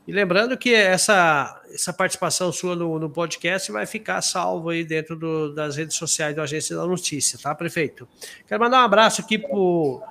E 0.07 0.11
lembrando 0.11 0.57
que 0.57 0.73
essa, 0.73 1.61
essa 1.73 1.93
participação 1.93 2.51
sua 2.51 2.75
no, 2.75 2.99
no 2.99 3.09
podcast 3.09 3.71
vai 3.71 3.85
ficar 3.85 4.21
salvo 4.21 4.69
aí 4.69 4.83
dentro 4.83 5.15
do, 5.15 5.53
das 5.53 5.75
redes 5.75 5.95
sociais 5.95 6.35
da 6.35 6.43
Agência 6.43 6.75
da 6.75 6.85
Notícia, 6.85 7.39
tá, 7.39 7.53
prefeito? 7.55 8.07
Quero 8.47 8.61
mandar 8.61 8.81
um 8.81 8.85
abraço 8.85 9.21
aqui 9.21 9.37
pro, 9.37 10.01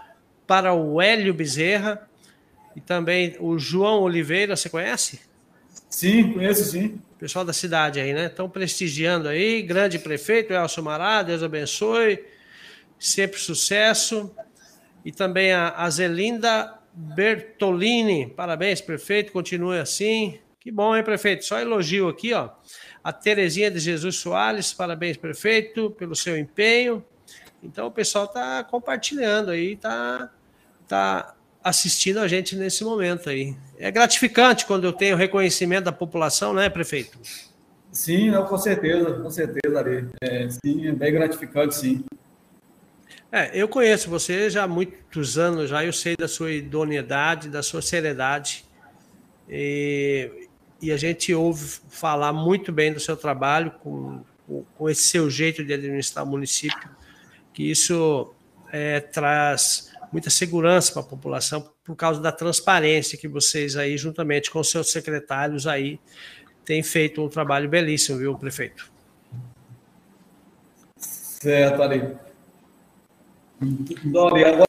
para 0.47 0.73
o 0.73 1.01
Hélio 1.01 1.33
Bezerra 1.35 2.09
e 2.75 2.81
também 2.81 3.37
o 3.39 3.57
João 3.57 4.03
Oliveira, 4.03 4.57
você 4.57 4.69
conhece? 4.69 5.30
Sim, 5.91 6.33
conheço 6.33 6.65
sim. 6.65 7.03
Pessoal 7.19 7.45
da 7.45 7.53
cidade 7.53 8.01
aí, 8.01 8.15
né? 8.15 8.27
Estão 8.27 8.49
prestigiando 8.49 9.29
aí, 9.29 9.61
grande 9.61 9.99
prefeito, 9.99 10.53
Elcio 10.53 10.83
Mará, 10.83 11.23
Deus 11.23 11.43
abençoe, 11.43 12.25
sempre 12.99 13.39
sucesso 13.41 14.35
e 15.05 15.11
também 15.11 15.53
a, 15.53 15.91
Zelinda 15.91 16.79
Bertolini. 16.95 18.29
Parabéns, 18.29 18.81
prefeito, 18.81 19.33
continue 19.33 19.79
assim. 19.79 20.39
Que 20.61 20.71
bom, 20.71 20.97
hein, 20.97 21.03
prefeito? 21.03 21.45
Só 21.45 21.59
elogio 21.59 22.09
aqui, 22.09 22.33
ó. 22.33 22.51
A 23.03 23.13
Terezinha 23.13 23.71
de 23.71 23.81
Jesus 23.81 24.17
Soares, 24.17 24.73
parabéns, 24.73 25.17
prefeito, 25.17 25.91
pelo 25.91 26.15
seu 26.15 26.39
empenho. 26.39 27.05
Então 27.63 27.89
o 27.89 27.91
pessoal 27.91 28.27
está 28.27 28.63
compartilhando 28.65 29.51
aí, 29.51 29.73
está 29.73 30.31
tá 30.87 31.35
assistindo 31.63 32.19
a 32.19 32.29
gente 32.29 32.57
nesse 32.57 32.83
momento 32.83 33.29
aí. 33.29 33.57
É 33.79 33.91
gratificante 33.91 34.67
quando 34.67 34.85
eu 34.85 34.93
tenho 34.93 35.17
reconhecimento 35.17 35.85
da 35.85 35.93
população, 35.93 36.53
né, 36.53 36.69
prefeito? 36.69 37.19
Sim, 37.93 38.31
não, 38.31 38.47
com 38.47 38.57
certeza, 38.57 39.13
com 39.13 39.31
certeza, 39.31 39.79
Ari. 39.79 40.09
É, 40.21 40.49
sim, 40.49 40.87
é 40.87 40.93
bem 40.93 41.13
gratificante, 41.13 41.75
sim. 41.75 42.05
É, 43.33 43.51
eu 43.55 43.69
conheço 43.69 44.11
você 44.11 44.49
já 44.51 44.65
há 44.65 44.69
muitos 44.69 45.39
anos, 45.39 45.71
já 45.71 45.85
eu 45.85 45.93
sei 45.93 46.17
da 46.17 46.27
sua 46.27 46.51
idoneidade, 46.51 47.49
da 47.49 47.63
sua 47.63 47.83
seriedade. 47.83 48.65
E, 49.49 50.49
e 50.81 50.91
a 50.91 50.97
gente 50.97 51.35
ouve 51.35 51.81
falar 51.91 52.33
muito 52.33 52.73
bem 52.73 52.93
do 52.93 53.01
seu 53.01 53.17
trabalho, 53.17 53.73
com, 53.83 54.23
com 54.77 54.89
esse 54.89 55.03
seu 55.03 55.29
jeito 55.29 55.65
de 55.65 55.73
administrar 55.73 56.25
o 56.25 56.29
município, 56.29 56.91
que 57.53 57.71
isso 57.71 58.33
é, 58.73 59.01
traz 59.01 59.90
muita 60.13 60.31
segurança 60.31 60.93
para 60.93 61.03
a 61.03 61.05
população 61.05 61.73
por 61.85 61.95
causa 61.97 62.21
da 62.21 62.33
transparência 62.33 63.19
que 63.19 63.29
vocês 63.29 63.77
aí, 63.77 63.97
juntamente 63.97 64.51
com 64.51 64.63
seus 64.63 64.91
secretários 64.91 65.67
aí, 65.67 66.01
têm 66.65 66.83
feito 66.83 67.23
um 67.23 67.29
trabalho 67.29 67.69
belíssimo, 67.69 68.19
viu, 68.19 68.37
prefeito? 68.37 68.91
Certo, 70.99 71.83
Ali. 71.83 72.17
Dori, 74.05 74.45
agora 74.45 74.65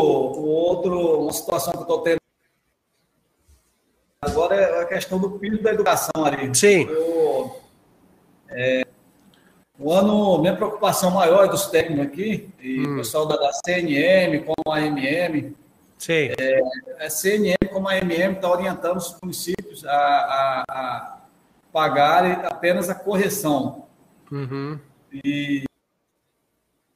o, 0.00 0.04
outro, 0.04 1.22
uma 1.22 1.32
situação 1.32 1.72
que 1.72 1.78
eu 1.78 1.82
estou 1.82 2.02
tendo 2.02 2.20
agora 4.22 4.54
é 4.54 4.82
a 4.82 4.86
questão 4.86 5.18
do 5.18 5.38
piso 5.38 5.62
da 5.62 5.72
educação 5.72 6.24
ali. 6.24 6.54
Sim. 6.54 6.86
Eu, 6.88 7.60
é, 8.48 8.86
o 9.80 9.92
ano, 9.92 10.38
minha 10.38 10.54
preocupação 10.54 11.10
maior 11.10 11.46
é 11.46 11.48
dos 11.48 11.66
técnicos 11.66 12.06
aqui, 12.06 12.50
e 12.60 12.86
hum. 12.86 12.94
o 12.94 12.96
pessoal 12.98 13.26
da, 13.26 13.36
da, 13.36 13.50
CNM, 13.64 14.44
como 14.44 14.74
a 14.74 14.80
MM, 14.82 15.56
Sim. 15.96 16.30
É, 16.38 16.60
a 17.04 17.10
CNM, 17.10 17.56
como 17.70 17.88
a 17.88 17.96
MM, 17.98 18.34
está 18.34 18.50
orientando 18.50 18.96
os 18.96 19.16
municípios 19.22 19.84
a, 19.84 19.92
a, 19.96 20.64
a 20.68 21.18
pagarem 21.72 22.32
apenas 22.32 22.88
a 22.88 22.94
correção. 22.94 23.86
Uhum. 24.30 24.78
E 25.12 25.64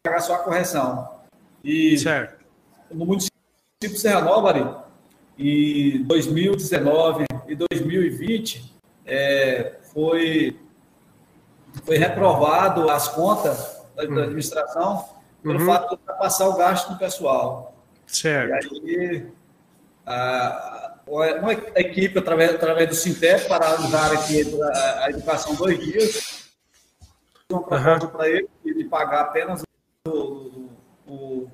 pagar 0.02 0.20
só 0.20 0.34
a 0.34 0.38
correção. 0.38 1.08
E 1.62 1.98
certo. 1.98 2.44
no 2.90 3.06
município 3.06 3.38
de 3.80 3.98
Serra 3.98 4.22
Nova, 4.22 4.50
ali, 4.50 4.66
em 5.38 6.02
2019 6.04 7.24
e 7.48 7.54
2020, 7.54 8.72
é, 9.04 9.74
foi, 9.92 10.56
foi 11.84 11.96
reprovado 11.96 12.88
as 12.90 13.08
contas 13.08 13.80
da, 13.96 14.04
da 14.04 14.10
hum. 14.10 14.22
administração 14.22 15.08
pelo 15.42 15.60
uhum. 15.60 15.66
fato 15.66 15.96
de 15.96 16.18
passar 16.18 16.48
o 16.48 16.56
gasto 16.56 16.92
do 16.92 16.98
pessoal. 16.98 17.74
Certo. 18.06 18.74
E 18.84 18.96
aí, 18.96 19.26
a, 20.06 20.94
uma 21.06 21.52
equipe, 21.52 22.18
através, 22.18 22.54
através 22.54 22.88
do 22.88 22.94
Sintep, 22.94 23.46
para 23.46 23.72
ajudar 23.74 24.12
aqui 24.12 24.42
a, 24.62 25.04
a 25.04 25.10
educação 25.10 25.54
dois 25.54 25.78
dias, 25.78 26.50
uma 27.50 27.62
proposta 27.62 28.06
uhum. 28.06 28.12
para 28.12 28.28
ele 28.28 28.48
de 28.64 28.84
pagar 28.84 29.20
apenas 29.22 29.62
o, 30.08 30.70
o, 31.06 31.48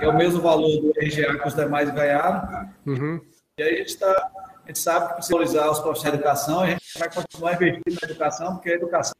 é 0.00 0.08
o 0.08 0.16
mesmo 0.16 0.40
valor 0.40 0.80
do 0.80 0.92
RGA 0.96 1.38
que 1.38 1.48
os 1.48 1.54
demais 1.54 1.90
ganharam. 1.90 2.72
Uhum. 2.86 3.20
E 3.58 3.62
aí 3.62 3.74
a 3.74 3.78
gente, 3.78 3.98
tá, 3.98 4.30
a 4.68 4.70
gente 4.70 4.80
sabe 4.80 5.08
que 5.08 5.14
precisa 5.14 5.32
valorizar 5.32 5.70
os 5.70 5.78
profissionais 5.78 6.18
de 6.18 6.24
educação, 6.24 6.60
a 6.60 6.66
gente 6.66 6.98
vai 6.98 7.10
continuar 7.10 7.54
investindo 7.54 7.98
na 8.02 8.10
educação, 8.10 8.54
porque 8.54 8.70
a 8.70 8.74
educação 8.74 9.14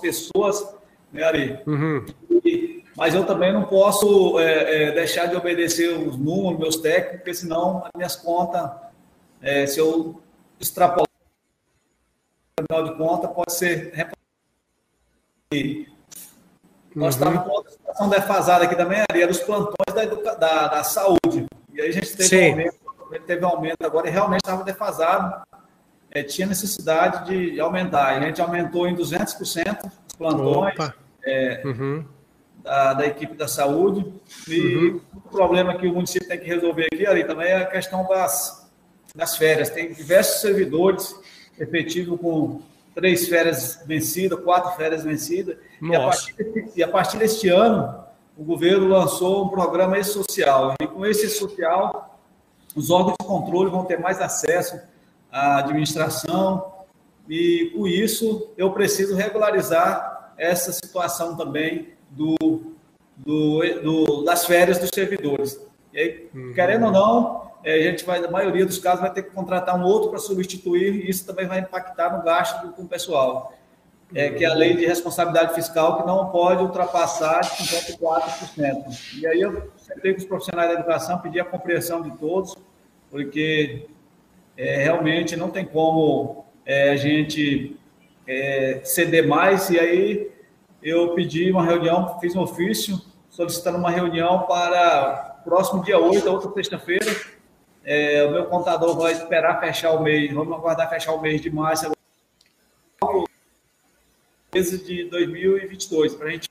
pessoas, 0.00 0.74
né, 1.12 1.22
Ari? 1.22 1.60
Uhum. 1.66 2.06
E, 2.42 2.82
mas 2.96 3.14
eu 3.14 3.26
também 3.26 3.52
não 3.52 3.64
posso 3.64 4.38
é, 4.40 4.84
é, 4.84 4.92
deixar 4.92 5.26
de 5.26 5.36
obedecer 5.36 5.90
os 5.90 6.16
números, 6.16 6.58
meus 6.58 6.76
técnicos, 6.76 7.18
porque 7.18 7.34
senão 7.34 7.84
as 7.84 7.90
minhas 7.94 8.16
contas, 8.16 8.70
é, 9.42 9.66
se 9.66 9.78
eu 9.78 10.18
extrapolar, 10.58 11.06
afinal 12.58 12.84
de 12.90 12.96
contas, 12.96 13.30
pode 13.30 13.52
ser 13.52 13.92
nós 16.94 17.14
uhum. 17.14 17.20
estávamos 17.20 17.44
com 17.44 17.50
outra 17.50 17.72
situação 17.72 18.08
defasada 18.08 18.64
aqui 18.64 18.74
também, 18.74 19.02
Ari, 19.10 19.26
dos 19.26 19.40
plantões 19.40 19.94
da, 19.94 20.34
da, 20.34 20.68
da, 20.68 20.82
saúde. 20.82 21.46
E 21.74 21.80
aí 21.80 21.88
a 21.90 21.92
gente 21.92 22.16
teve 22.16 22.70
um 22.70 22.83
teve 23.20 23.44
um 23.44 23.48
aumento 23.48 23.84
agora 23.84 24.08
e 24.08 24.10
realmente 24.10 24.40
estava 24.40 24.64
defasado. 24.64 25.42
É, 26.10 26.22
tinha 26.22 26.46
necessidade 26.46 27.26
de 27.26 27.60
aumentar. 27.60 28.16
A 28.16 28.20
gente 28.20 28.40
aumentou 28.40 28.86
em 28.86 28.94
200% 28.94 29.90
os 30.06 30.14
plantões 30.16 30.74
é, 31.24 31.62
uhum. 31.64 32.04
da, 32.62 32.94
da, 32.94 33.06
equipe 33.06 33.34
da 33.34 33.48
saúde. 33.48 34.12
E 34.48 34.76
uhum. 34.76 35.00
o 35.14 35.20
problema 35.20 35.76
que 35.76 35.86
o 35.86 35.92
município 35.92 36.28
tem 36.28 36.38
que 36.38 36.46
resolver 36.46 36.86
aqui, 36.92 37.06
Ari, 37.06 37.24
também 37.24 37.48
é 37.48 37.56
a 37.56 37.66
questão 37.66 38.06
das, 38.06 38.70
das 39.14 39.36
férias. 39.36 39.70
Tem 39.70 39.92
diversos 39.92 40.40
servidores 40.40 41.14
efetivos 41.58 42.20
com 42.20 42.62
três 42.94 43.28
férias 43.28 43.82
vencidas, 43.84 44.38
quatro 44.40 44.70
férias 44.76 45.02
vencidas. 45.02 45.56
E 45.82 45.94
a, 45.94 46.00
partir, 46.00 46.36
e 46.76 46.82
a 46.82 46.88
partir 46.88 47.18
deste 47.18 47.48
ano, 47.48 48.04
o 48.36 48.44
governo 48.44 48.88
lançou 48.88 49.44
um 49.44 49.48
programa 49.48 50.02
social. 50.02 50.74
E 50.80 50.86
com 50.86 51.04
esse 51.04 51.28
social, 51.28 52.13
os 52.74 52.90
órgãos 52.90 53.14
de 53.20 53.26
controle 53.26 53.70
vão 53.70 53.84
ter 53.84 53.98
mais 53.98 54.20
acesso 54.20 54.80
à 55.30 55.58
administração. 55.58 56.72
E 57.28 57.72
com 57.74 57.86
isso, 57.86 58.50
eu 58.56 58.70
preciso 58.72 59.14
regularizar 59.14 60.34
essa 60.36 60.72
situação 60.72 61.36
também 61.36 61.88
do, 62.10 62.36
do, 63.16 63.60
do 63.82 64.24
das 64.24 64.44
férias 64.44 64.78
dos 64.78 64.90
servidores. 64.92 65.60
E 65.92 65.98
aí, 65.98 66.28
uhum. 66.34 66.52
querendo 66.52 66.86
ou 66.86 66.92
não, 66.92 67.50
é, 67.62 67.74
a 67.74 67.82
gente 67.82 68.04
vai, 68.04 68.20
na 68.20 68.30
maioria 68.30 68.66
dos 68.66 68.78
casos, 68.78 69.00
vai 69.00 69.12
ter 69.12 69.22
que 69.22 69.30
contratar 69.30 69.78
um 69.78 69.84
outro 69.84 70.10
para 70.10 70.18
substituir, 70.18 70.94
e 70.94 71.08
isso 71.08 71.24
também 71.24 71.46
vai 71.46 71.60
impactar 71.60 72.16
no 72.16 72.22
gasto 72.22 72.72
com 72.72 72.82
o 72.82 72.88
pessoal. 72.88 73.54
É, 74.14 74.30
que 74.30 74.44
é 74.44 74.48
a 74.48 74.54
lei 74.54 74.76
de 74.76 74.86
responsabilidade 74.86 75.54
fiscal, 75.54 76.00
que 76.00 76.06
não 76.06 76.28
pode 76.30 76.62
ultrapassar 76.62 77.40
de 77.40 77.64
54%. 77.64 79.18
E 79.18 79.26
aí 79.26 79.40
eu 79.40 79.72
sentei 79.76 80.12
com 80.12 80.20
os 80.20 80.26
profissionais 80.26 80.68
da 80.68 80.74
educação, 80.74 81.18
pedi 81.18 81.40
a 81.40 81.44
compreensão 81.44 82.00
de 82.02 82.10
todos, 82.18 82.54
porque 83.14 83.86
é, 84.56 84.82
realmente 84.82 85.36
não 85.36 85.48
tem 85.48 85.64
como 85.64 86.46
é, 86.66 86.90
a 86.90 86.96
gente 86.96 87.76
é, 88.26 88.80
ceder 88.82 89.24
mais, 89.24 89.70
e 89.70 89.78
aí 89.78 90.32
eu 90.82 91.14
pedi 91.14 91.48
uma 91.52 91.64
reunião, 91.64 92.18
fiz 92.18 92.34
um 92.34 92.40
ofício 92.40 93.00
solicitando 93.30 93.78
uma 93.78 93.92
reunião 93.92 94.40
para 94.48 95.40
próximo 95.44 95.84
dia 95.84 95.96
8, 95.96 96.28
outra 96.28 96.50
sexta-feira, 96.54 97.06
é, 97.84 98.24
o 98.24 98.32
meu 98.32 98.46
contador 98.46 98.98
vai 98.98 99.12
esperar 99.12 99.60
fechar 99.60 99.92
o 99.92 100.02
mês, 100.02 100.32
vamos 100.32 100.52
aguardar 100.52 100.90
fechar 100.90 101.12
o 101.12 101.20
mês 101.20 101.40
de 101.40 101.50
março, 101.52 101.92
mês 104.52 104.84
de 104.84 105.04
2022, 105.04 106.16
para 106.16 106.26
a 106.26 106.30
gente 106.32 106.50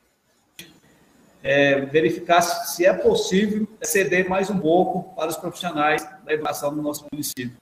é, 1.43 1.82
verificar 1.82 2.41
se 2.41 2.86
é 2.86 2.93
possível 2.93 3.67
ceder 3.82 4.29
mais 4.29 4.49
um 4.49 4.58
pouco 4.58 5.13
para 5.13 5.29
os 5.29 5.36
profissionais 5.36 6.01
da 6.25 6.34
educação 6.34 6.73
do 6.73 6.82
nosso 6.82 7.06
município. 7.12 7.58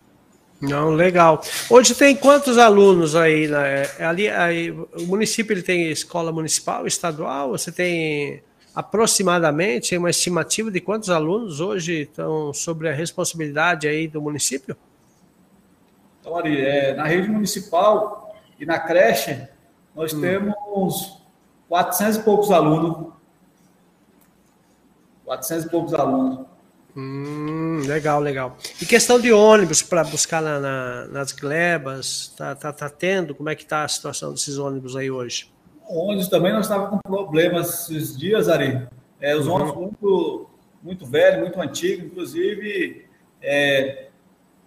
Não, 0.62 0.92
legal. 0.92 1.42
Hoje 1.68 1.96
tem 1.96 2.16
quantos 2.16 2.60
alunos 2.60 3.16
aí? 3.16 3.48
Né? 3.48 3.84
Ali, 4.00 4.30
aí, 4.30 4.70
o 4.70 5.08
município 5.08 5.54
ele 5.54 5.64
tem 5.64 5.90
escola 5.90 6.32
municipal, 6.32 6.86
estadual? 6.86 7.50
Você 7.50 7.72
tem 7.72 8.44
aproximadamente 8.76 9.98
uma 9.98 10.12
estimativa 10.12 10.70
de 10.70 10.80
quantos 10.80 11.10
alunos 11.10 11.60
hoje 11.60 12.02
estão 12.02 12.54
sobre 12.54 12.88
a 12.90 12.94
responsabilidade 12.94 13.88
aí 13.88 14.08
do 14.08 14.22
município? 14.22 14.78
Então, 16.20 16.38
Ari, 16.38 16.62
é, 16.62 16.94
na 16.94 17.06
rede 17.06 17.28
municipal 17.28 18.36
e 18.60 18.66
na 18.66 18.78
creche, 18.78 19.48
nós 19.96 20.14
hum. 20.14 20.22
temos 20.22 21.24
400 21.68 22.18
e 22.18 22.24
poucos 22.24 22.52
alunos. 22.52 23.14
400 25.32 25.66
e 25.66 25.70
poucos 25.70 25.94
alunos. 25.94 26.46
Hum, 26.96 27.82
legal, 27.86 28.20
legal. 28.20 28.58
E 28.82 28.86
questão 28.86 29.18
de 29.18 29.32
ônibus 29.32 29.82
para 29.82 30.04
buscar 30.04 30.42
na, 30.42 30.60
na, 30.60 31.06
nas 31.08 31.32
glebas, 31.32 32.34
tá, 32.38 32.54
tá, 32.54 32.74
tá 32.74 32.90
tendo? 32.90 33.34
Como 33.34 33.48
é 33.48 33.56
que 33.56 33.66
tá 33.66 33.86
a 33.86 33.88
situação 33.88 34.34
desses 34.34 34.58
ônibus 34.58 34.94
aí 34.94 35.10
hoje? 35.10 35.50
ônibus 35.88 36.28
também 36.28 36.52
nós 36.52 36.66
estávamos 36.66 37.00
com 37.02 37.10
problemas 37.10 37.90
esses 37.90 38.18
dias, 38.18 38.50
Ari. 38.50 38.86
É, 39.22 39.34
os 39.34 39.48
uhum. 39.48 39.54
ônibus 39.54 39.76
muito, 39.76 40.50
muito 40.84 41.06
velhos, 41.06 41.40
muito 41.40 41.62
antigos, 41.62 42.06
inclusive 42.08 43.06
é, 43.42 44.08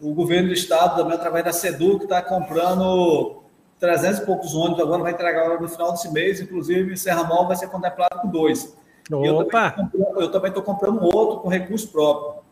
o 0.01 0.15
governo 0.15 0.49
do 0.49 0.55
estado, 0.55 0.97
também 0.97 1.15
através 1.15 1.45
da 1.45 1.53
SEDU, 1.53 1.99
que 1.99 2.05
está 2.05 2.23
comprando 2.23 3.43
300 3.79 4.21
e 4.21 4.25
poucos 4.25 4.55
ônibus, 4.55 4.81
agora 4.81 5.03
vai 5.03 5.13
entregar 5.13 5.61
no 5.61 5.69
final 5.69 5.93
desse 5.93 6.11
mês, 6.11 6.41
inclusive 6.41 6.97
Serra 6.97 7.25
Mal 7.25 7.47
vai 7.47 7.57
ser 7.57 7.69
contemplado 7.69 8.23
com 8.23 8.29
dois. 8.29 8.75
Opa! 9.13 9.91
Eu 10.17 10.31
também 10.31 10.49
estou 10.49 10.63
comprando 10.63 11.03
outro 11.03 11.41
com 11.41 11.49
recurso 11.49 11.89
próprio. 11.89 12.43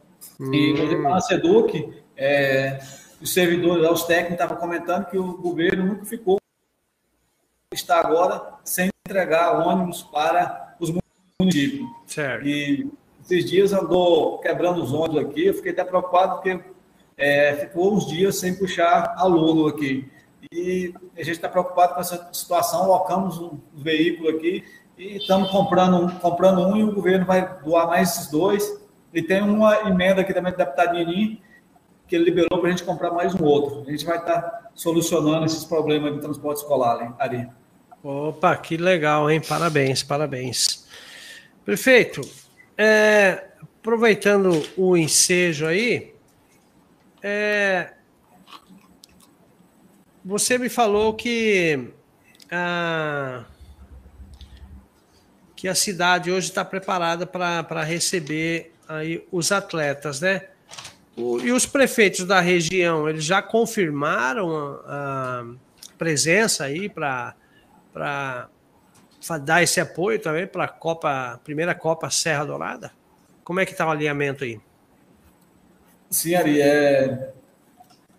Hum. 0.41 0.53
E, 0.53 0.73
inclusive, 0.73 1.03
na 1.03 1.21
SEDUC, 1.21 2.03
é, 2.17 2.79
os 3.21 3.33
servidores, 3.33 3.89
os 3.91 4.05
técnicos 4.05 4.35
estavam 4.35 4.57
comentando 4.57 5.07
que 5.07 5.19
o 5.19 5.37
governo 5.39 5.85
nunca 5.87 6.05
ficou 6.05 6.39
está 7.73 8.01
agora 8.01 8.59
sem 8.65 8.91
entregar 9.07 9.67
ônibus 9.67 10.03
para 10.03 10.77
os 10.79 10.93
municípios. 11.41 11.89
Certo. 12.07 12.47
E 12.47 12.91
esses 13.23 13.49
dias 13.49 13.73
andou 13.73 14.39
quebrando 14.39 14.83
os 14.83 14.93
ônibus 14.93 15.25
aqui, 15.25 15.47
eu 15.47 15.55
fiquei 15.55 15.73
até 15.73 15.85
preocupado 15.85 16.35
porque 16.35 16.61
é, 17.17 17.55
ficou 17.55 17.95
uns 17.95 18.07
dias 18.07 18.37
sem 18.37 18.55
puxar 18.55 19.15
aluno 19.17 19.69
aqui. 19.69 20.11
E 20.53 20.93
a 21.17 21.21
gente 21.23 21.37
está 21.37 21.49
preocupado 21.49 21.95
com 21.95 22.01
essa 22.01 22.29
situação, 22.33 22.89
locamos 22.89 23.39
um 23.39 23.59
veículo 23.73 24.29
aqui 24.29 24.65
e 24.97 25.17
estamos 25.17 25.51
comprando, 25.51 26.13
comprando 26.21 26.67
um 26.67 26.77
e 26.77 26.85
o 26.85 26.93
governo 26.93 27.25
vai 27.25 27.59
doar 27.65 27.87
mais 27.87 28.11
esses 28.11 28.31
dois. 28.31 28.81
E 29.13 29.23
tem 29.23 29.43
uma 29.43 29.89
emenda 29.89 30.23
aqui 30.23 30.33
também 30.33 30.53
do 30.53 30.59
deputado 30.59 30.95
Nini, 30.95 31.43
que 32.07 32.17
ele 32.17 32.25
liberou 32.25 32.59
para 32.59 32.69
a 32.69 32.71
gente 32.71 32.85
comprar 32.85 33.11
mais 33.11 33.35
um 33.35 33.45
outro. 33.45 33.85
A 33.87 33.91
gente 33.91 34.05
vai 34.05 34.19
estar 34.19 34.41
tá 34.41 34.71
solucionando 34.75 35.45
esses 35.45 35.65
problemas 35.65 36.15
de 36.15 36.21
transporte 36.21 36.59
escolar 36.59 37.15
ali. 37.19 37.49
Opa, 38.03 38.57
que 38.57 38.77
legal, 38.77 39.31
hein? 39.31 39.41
Parabéns, 39.47 40.03
parabéns. 40.03 40.87
Prefeito, 41.65 42.21
é, 42.77 43.45
aproveitando 43.81 44.63
o 44.77 44.97
ensejo 44.97 45.67
aí, 45.67 46.13
é, 47.23 47.93
você 50.25 50.59
me 50.59 50.69
falou 50.69 51.15
que 51.15 51.93
a, 52.51 53.45
que 55.63 55.69
a 55.69 55.77
cidade 55.77 56.29
hoje 56.29 56.49
está 56.49 56.65
preparada 56.65 57.25
para 57.25 57.85
receber 57.85 58.73
aí 58.89 59.25
os 59.31 59.53
atletas, 59.53 60.21
né? 60.21 60.49
O, 61.17 61.39
e 61.39 61.53
os 61.53 61.65
prefeitos 61.65 62.27
da 62.27 62.41
região, 62.41 63.09
eles 63.09 63.23
já 63.25 63.41
confirmaram 63.41 64.51
a, 64.85 65.45
a 65.45 65.45
presença 65.97 66.65
aí 66.65 66.89
para 66.89 67.37
dar 69.45 69.63
esse 69.63 69.81
apoio 69.81 70.19
também 70.19 70.49
para 70.49 70.65
a 70.65 70.69
Copa, 70.69 71.41
primeira 71.45 71.77
Copa 71.77 72.11
Serra 72.11 72.45
Dourada? 72.45 72.91
Como 73.45 73.61
é 73.61 73.65
que 73.65 73.71
está 73.71 73.87
o 73.87 73.91
alinhamento 73.91 74.43
aí? 74.43 74.61
Sim, 76.11 76.35
Ari, 76.35 76.61
é... 76.61 77.33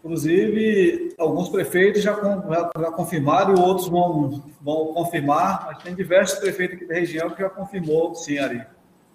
inclusive 0.03 1.15
alguns 1.17 1.47
prefeitos 1.47 2.03
já, 2.03 2.13
já, 2.13 2.71
já, 2.77 2.91
confirmaram 2.91 3.55
e 3.55 3.59
outros 3.59 3.87
vão, 3.87 4.43
vão 4.61 4.93
confirmar, 4.93 5.65
mas 5.65 5.81
tem 5.81 5.95
diversos 5.95 6.39
prefeitos 6.39 6.75
aqui 6.75 6.85
da 6.85 6.95
região 6.95 7.29
que 7.29 7.41
já 7.41 7.49
confirmou, 7.49 8.13
sim, 8.13 8.37
Ari. 8.37 8.61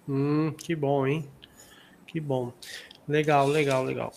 Hum, 0.07 0.51
que 0.57 0.75
bom, 0.75 1.05
hein? 1.05 1.29
Que 2.07 2.19
bom. 2.19 2.51
Legal, 3.07 3.47
legal, 3.47 3.83
legal. 3.83 4.11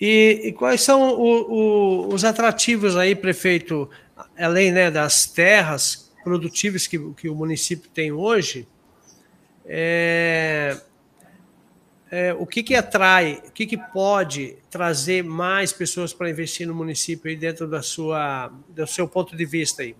E, 0.00 0.42
e 0.44 0.52
quais 0.52 0.80
são 0.80 1.14
o, 1.14 2.06
o, 2.08 2.14
os 2.14 2.24
atrativos 2.24 2.96
aí, 2.96 3.16
prefeito, 3.16 3.90
além 4.38 4.70
né, 4.70 4.92
das 4.92 5.26
terras 5.26 6.12
produtivas 6.22 6.86
que, 6.86 6.98
que 7.14 7.28
o 7.28 7.34
município 7.34 7.90
tem 7.90 8.12
hoje, 8.12 8.68
é, 9.66 10.76
é, 12.10 12.32
o 12.34 12.46
que, 12.46 12.62
que 12.62 12.74
atrai, 12.74 13.42
o 13.46 13.50
que, 13.50 13.66
que 13.66 13.76
pode 13.76 14.56
trazer 14.70 15.24
mais 15.24 15.72
pessoas 15.72 16.12
para 16.12 16.30
investir 16.30 16.66
no 16.66 16.74
município 16.74 17.30
aí 17.30 17.36
dentro 17.36 17.66
da 17.66 17.82
sua, 17.82 18.52
do 18.68 18.86
seu 18.86 19.08
ponto 19.08 19.36
de 19.36 19.44
vista 19.44 19.82
aí? 19.82 19.96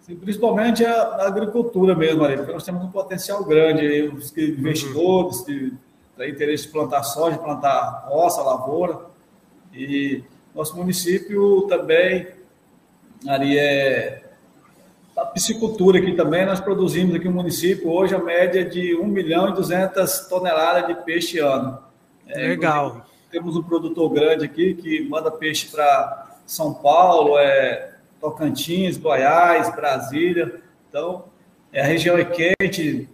Sim, 0.00 0.16
principalmente 0.16 0.84
a, 0.86 1.26
agricultura 1.26 1.94
mesmo, 1.94 2.24
ali, 2.24 2.36
porque 2.36 2.52
nós 2.52 2.64
temos 2.64 2.82
um 2.82 2.90
potencial 2.90 3.44
grande 3.44 3.80
aí, 3.80 4.08
os 4.08 4.34
investidores 4.36 5.42
que 5.42 5.72
têm 6.16 6.30
interesse 6.30 6.64
de 6.64 6.72
plantar 6.72 7.02
soja, 7.02 7.36
plantar 7.36 8.06
roça, 8.08 8.42
lavoura, 8.42 9.06
e 9.74 10.24
nosso 10.54 10.76
município 10.76 11.66
também 11.68 12.26
ali 13.26 13.58
é, 13.58 14.27
a 15.18 15.26
piscicultura 15.26 15.98
aqui 15.98 16.12
também, 16.12 16.46
nós 16.46 16.60
produzimos 16.60 17.14
aqui 17.14 17.26
no 17.26 17.34
município 17.34 17.90
hoje 17.90 18.14
a 18.14 18.18
média 18.18 18.64
de 18.64 18.94
1 18.94 19.04
milhão 19.06 19.48
e 19.48 19.52
200 19.52 20.28
toneladas 20.28 20.86
de 20.86 20.94
peixe 21.02 21.40
ano. 21.40 21.78
É, 22.28 22.48
Legal. 22.48 23.04
Temos 23.30 23.56
um 23.56 23.62
produtor 23.62 24.10
grande 24.10 24.44
aqui 24.44 24.74
que 24.74 25.06
manda 25.08 25.30
peixe 25.30 25.66
para 25.68 26.36
São 26.46 26.72
Paulo, 26.72 27.36
é, 27.36 27.94
Tocantins, 28.20 28.96
Goiás, 28.96 29.74
Brasília. 29.74 30.60
Então, 30.88 31.24
é, 31.72 31.82
a 31.82 31.84
região 31.84 32.16
é 32.16 32.24
quente, 32.24 33.08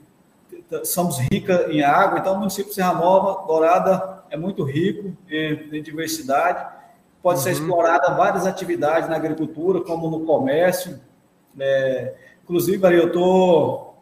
somos 0.85 1.19
ricas 1.19 1.69
em 1.71 1.83
água, 1.83 2.19
então 2.19 2.35
o 2.35 2.39
município 2.39 2.69
de 2.69 2.75
Serra 2.75 2.95
Nova, 2.95 3.47
Dourada, 3.47 4.25
é 4.31 4.37
muito 4.37 4.63
rico 4.63 5.17
em, 5.29 5.77
em 5.79 5.83
diversidade. 5.83 6.75
Pode 7.23 7.39
uhum. 7.39 7.45
ser 7.45 7.53
explorada 7.53 8.15
várias 8.15 8.47
atividades 8.47 9.09
na 9.09 9.17
agricultura, 9.17 9.81
como 9.81 10.11
no 10.11 10.21
comércio, 10.21 11.01
é, 11.59 12.15
inclusive, 12.43 12.83
eu 12.97 13.13
tô, 13.13 13.95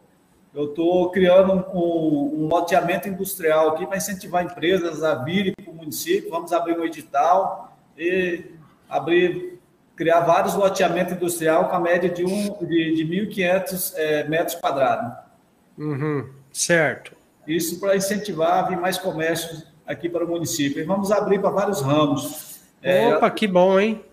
eu 0.53 0.67
tô 0.69 1.09
criando 1.09 1.65
um, 1.73 2.43
um 2.43 2.47
loteamento 2.47 3.07
industrial 3.07 3.69
aqui 3.69 3.85
para 3.85 3.97
incentivar 3.97 4.43
empresas 4.43 5.03
a 5.03 5.15
virem 5.15 5.53
para 5.53 5.71
o 5.71 5.75
município. 5.75 6.29
Vamos 6.29 6.51
abrir 6.53 6.77
um 6.77 6.83
edital 6.83 7.77
e 7.97 8.45
abrir, 8.89 9.59
criar 9.95 10.21
vários 10.21 10.55
loteamentos 10.55 11.13
industrial 11.13 11.69
com 11.69 11.75
a 11.75 11.79
média 11.79 12.09
de, 12.09 12.23
um, 12.23 12.65
de, 12.65 12.95
de 12.95 13.05
1.500 13.05 13.93
é, 13.95 14.23
metros 14.27 14.55
quadrados. 14.55 15.13
Uhum, 15.77 16.29
certo. 16.51 17.15
Isso 17.47 17.79
para 17.79 17.95
incentivar 17.95 18.63
a 18.63 18.67
vir 18.69 18.77
mais 18.77 18.97
comércio 18.97 19.63
aqui 19.85 20.07
para 20.07 20.23
o 20.23 20.27
município. 20.27 20.81
E 20.81 20.85
vamos 20.85 21.11
abrir 21.11 21.39
para 21.39 21.49
vários 21.49 21.81
ramos. 21.81 22.61
É, 22.81 23.15
Opa, 23.15 23.27
é, 23.27 23.29
que 23.31 23.47
bom, 23.47 23.79
hein? 23.79 24.03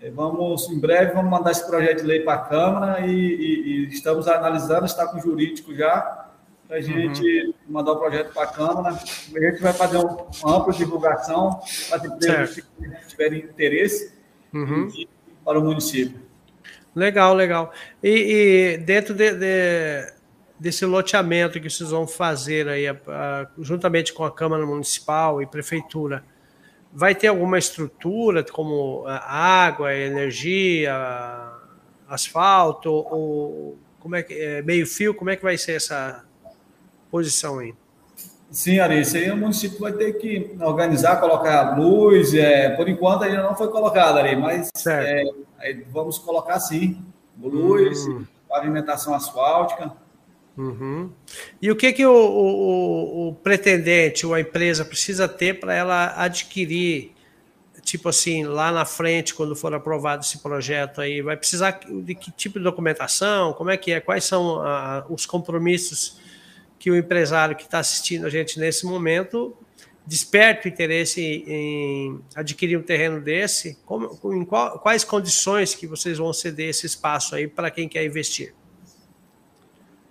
É, 0.00 0.10
vamos, 0.10 0.70
em 0.70 0.78
breve, 0.78 1.12
vamos 1.12 1.30
mandar 1.30 1.50
esse 1.50 1.66
projeto 1.66 2.00
de 2.00 2.06
lei 2.06 2.20
para 2.20 2.32
a 2.32 2.38
Câmara 2.38 3.06
e, 3.06 3.12
e, 3.12 3.84
e, 3.84 3.88
estamos 3.88 4.26
analisando, 4.26 4.86
está 4.86 5.06
com 5.06 5.18
o 5.18 5.20
jurídico 5.20 5.74
já, 5.74 6.26
para 6.66 6.78
a 6.78 6.80
gente 6.80 7.22
uhum. 7.22 7.54
mandar 7.68 7.92
o 7.92 7.96
projeto 7.98 8.32
para 8.32 8.44
a 8.44 8.46
Câmara. 8.46 8.88
A 8.88 9.40
gente 9.40 9.60
vai 9.60 9.74
fazer 9.74 9.98
uma 9.98 10.56
ampla 10.56 10.72
divulgação 10.72 11.60
para 11.88 11.98
as 11.98 12.04
empresas 12.04 12.54
que 12.54 13.06
tiverem 13.08 13.40
interesse 13.40 14.14
uhum. 14.54 14.88
para 15.44 15.58
o 15.58 15.64
município. 15.64 16.18
Legal, 16.96 17.34
legal. 17.34 17.70
E, 18.02 18.76
e 18.76 18.78
dentro 18.78 19.12
de, 19.12 19.34
de, 19.34 20.14
desse 20.58 20.86
loteamento 20.86 21.60
que 21.60 21.68
vocês 21.68 21.90
vão 21.90 22.06
fazer 22.06 22.68
aí, 22.68 22.88
a, 22.88 22.96
a, 23.06 23.46
juntamente 23.58 24.14
com 24.14 24.24
a 24.24 24.30
Câmara 24.30 24.64
Municipal 24.64 25.42
e 25.42 25.46
Prefeitura, 25.46 26.24
vai 26.92 27.14
ter 27.14 27.28
alguma 27.28 27.58
estrutura 27.58 28.44
como 28.44 29.04
água, 29.06 29.94
energia, 29.94 30.94
asfalto 32.08 32.90
ou 32.90 33.78
como 34.00 34.16
é 34.16 34.22
que 34.22 34.34
é, 34.34 34.62
meio 34.62 34.86
fio? 34.86 35.14
Como 35.14 35.30
é 35.30 35.36
que 35.36 35.42
vai 35.42 35.56
ser 35.56 35.72
essa 35.72 36.24
posição 37.10 37.58
aí? 37.58 37.74
Sim, 38.50 38.80
Ari, 38.80 39.00
isso 39.00 39.16
aí 39.16 39.30
o 39.30 39.36
município 39.36 39.78
vai 39.78 39.92
ter 39.92 40.14
que 40.14 40.56
organizar, 40.60 41.20
colocar 41.20 41.78
luz. 41.78 42.34
É, 42.34 42.70
por 42.70 42.88
enquanto 42.88 43.22
ainda 43.22 43.42
não 43.42 43.54
foi 43.54 43.68
colocado, 43.68 44.18
Ari, 44.18 44.34
mas 44.34 44.70
é, 44.88 45.22
vamos 45.92 46.18
colocar 46.18 46.58
sim, 46.58 47.04
luz, 47.40 48.06
hum. 48.08 48.24
pavimentação 48.48 49.14
asfáltica. 49.14 49.92
Uhum. 50.56 51.10
E 51.60 51.70
o 51.70 51.76
que, 51.76 51.92
que 51.92 52.04
o, 52.04 52.12
o, 52.12 53.28
o, 53.28 53.34
pretendente 53.34 54.26
ou 54.26 54.34
a 54.34 54.40
empresa 54.40 54.84
precisa 54.84 55.28
ter 55.28 55.58
para 55.58 55.74
ela 55.74 56.14
adquirir, 56.22 57.12
tipo 57.82 58.08
assim, 58.08 58.44
lá 58.44 58.70
na 58.70 58.84
frente, 58.84 59.34
quando 59.34 59.56
for 59.56 59.72
aprovado 59.72 60.22
esse 60.22 60.38
projeto 60.38 61.00
aí, 61.00 61.22
vai 61.22 61.36
precisar 61.36 61.80
de 61.88 62.14
que 62.14 62.30
tipo 62.32 62.58
de 62.58 62.64
documentação? 62.64 63.52
Como 63.54 63.70
é 63.70 63.76
que 63.76 63.92
é? 63.92 64.00
Quais 64.00 64.24
são 64.24 64.60
a, 64.60 65.06
os 65.08 65.24
compromissos 65.24 66.20
que 66.78 66.90
o 66.90 66.96
empresário 66.96 67.56
que 67.56 67.64
está 67.64 67.78
assistindo 67.78 68.26
a 68.26 68.30
gente 68.30 68.58
nesse 68.58 68.84
momento 68.84 69.56
desperta 70.06 70.66
o 70.66 70.70
interesse 70.70 71.44
em 71.46 72.20
adquirir 72.34 72.76
um 72.76 72.82
terreno 72.82 73.20
desse? 73.20 73.78
Como, 73.86 74.18
em 74.34 74.44
qual, 74.44 74.78
quais 74.80 75.04
condições 75.04 75.74
que 75.74 75.86
vocês 75.86 76.18
vão 76.18 76.32
ceder 76.32 76.70
esse 76.70 76.86
espaço 76.86 77.34
aí 77.34 77.46
para 77.46 77.70
quem 77.70 77.88
quer 77.88 78.04
investir? 78.04 78.52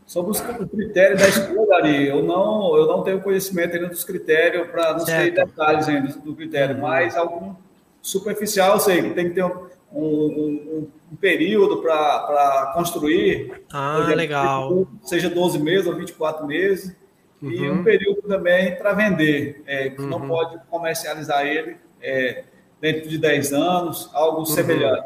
Sobre 0.09 0.35
o 0.35 0.67
critério 0.67 1.15
da 1.15 1.27
escolha, 1.27 1.75
Ari, 1.75 2.07
eu 2.07 2.23
não, 2.23 2.75
eu 2.75 2.87
não 2.87 3.03
tenho 3.03 3.21
conhecimento 3.21 3.75
ainda 3.75 3.89
dos 3.89 4.03
critérios, 4.03 4.67
para 4.69 4.93
não 4.93 5.01
sei 5.01 5.29
detalhes 5.29 5.87
ainda 5.87 6.07
do 6.07 6.33
critério, 6.33 6.75
mas 6.79 7.15
algum 7.15 7.53
superficial 8.01 8.73
eu 8.73 8.79
sei 8.79 9.03
que 9.03 9.09
tem 9.11 9.29
que 9.29 9.35
ter 9.35 9.45
um, 9.45 9.67
um, 9.93 10.87
um 11.11 11.15
período 11.15 11.77
para 11.77 12.71
construir. 12.73 13.61
Ah, 13.71 13.97
exemplo, 13.97 14.15
legal. 14.15 14.87
Seja 15.03 15.29
12 15.29 15.59
meses 15.59 15.85
ou 15.85 15.93
24 15.93 16.47
meses. 16.47 16.95
Uhum. 17.39 17.51
E 17.51 17.69
um 17.69 17.83
período 17.83 18.23
também 18.23 18.75
para 18.77 18.93
vender, 18.93 19.61
é, 19.67 19.91
que 19.91 20.01
uhum. 20.01 20.07
não 20.07 20.27
pode 20.27 20.59
comercializar 20.71 21.45
ele 21.45 21.77
é, 22.01 22.45
dentro 22.81 23.07
de 23.07 23.19
10 23.19 23.53
anos, 23.53 24.09
algo 24.11 24.39
uhum. 24.39 24.45
semelhante. 24.45 25.05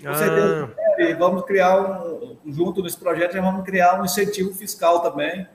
Com 0.00 0.10
ah. 0.10 0.68
E 0.98 1.14
vamos 1.14 1.44
criar 1.44 1.80
um, 1.80 2.36
junto 2.46 2.82
nesse 2.82 2.98
projeto, 2.98 3.34
vamos 3.34 3.64
criar 3.64 4.00
um 4.00 4.04
incentivo 4.04 4.54
fiscal 4.54 5.00
também 5.00 5.46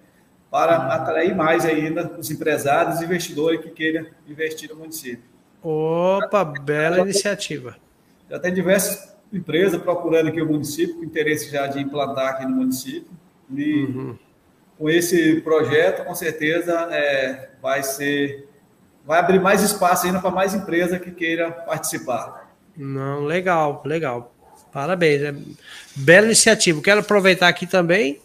para 0.50 0.76
ah. 0.76 0.96
atrair 0.96 1.36
mais 1.36 1.66
ainda 1.66 2.18
os 2.18 2.30
empresários 2.32 3.02
e 3.02 3.06
investidores 3.06 3.62
que 3.62 3.70
queiram 3.70 4.06
investir 4.28 4.70
no 4.70 4.76
município. 4.76 5.24
Opa, 5.62 6.44
bela 6.44 6.98
já 6.98 7.02
iniciativa. 7.04 7.72
Tem, 7.72 7.82
já 8.30 8.40
tem 8.40 8.54
diversas 8.54 9.16
empresas 9.32 9.82
procurando 9.82 10.30
aqui 10.30 10.42
o 10.42 10.46
município, 10.46 10.96
com 10.98 11.04
interesse 11.04 11.52
já 11.52 11.68
de 11.68 11.80
implantar 11.80 12.30
aqui 12.30 12.46
no 12.46 12.56
município. 12.56 13.10
E 13.52 13.86
uhum. 13.86 14.18
com 14.78 14.90
esse 14.90 15.42
projeto, 15.42 16.06
com 16.06 16.16
certeza, 16.16 16.74
é, 16.92 17.50
vai 17.62 17.84
ser. 17.84 18.48
Vai 19.06 19.20
abrir 19.20 19.40
mais 19.40 19.64
espaço 19.64 20.06
ainda 20.06 20.20
para 20.20 20.30
mais 20.30 20.54
empresas 20.54 21.00
que 21.00 21.12
queiram 21.12 21.52
participar. 21.52 22.54
Não, 22.78 23.26
legal, 23.26 23.82
legal. 23.86 24.34
Parabéns. 24.72 25.22
É 25.22 25.36
bela 25.96 26.26
iniciativa. 26.28 26.82
Quero 26.82 27.02
aproveitar 27.02 27.48
aqui 27.48 27.66
também 27.66 28.20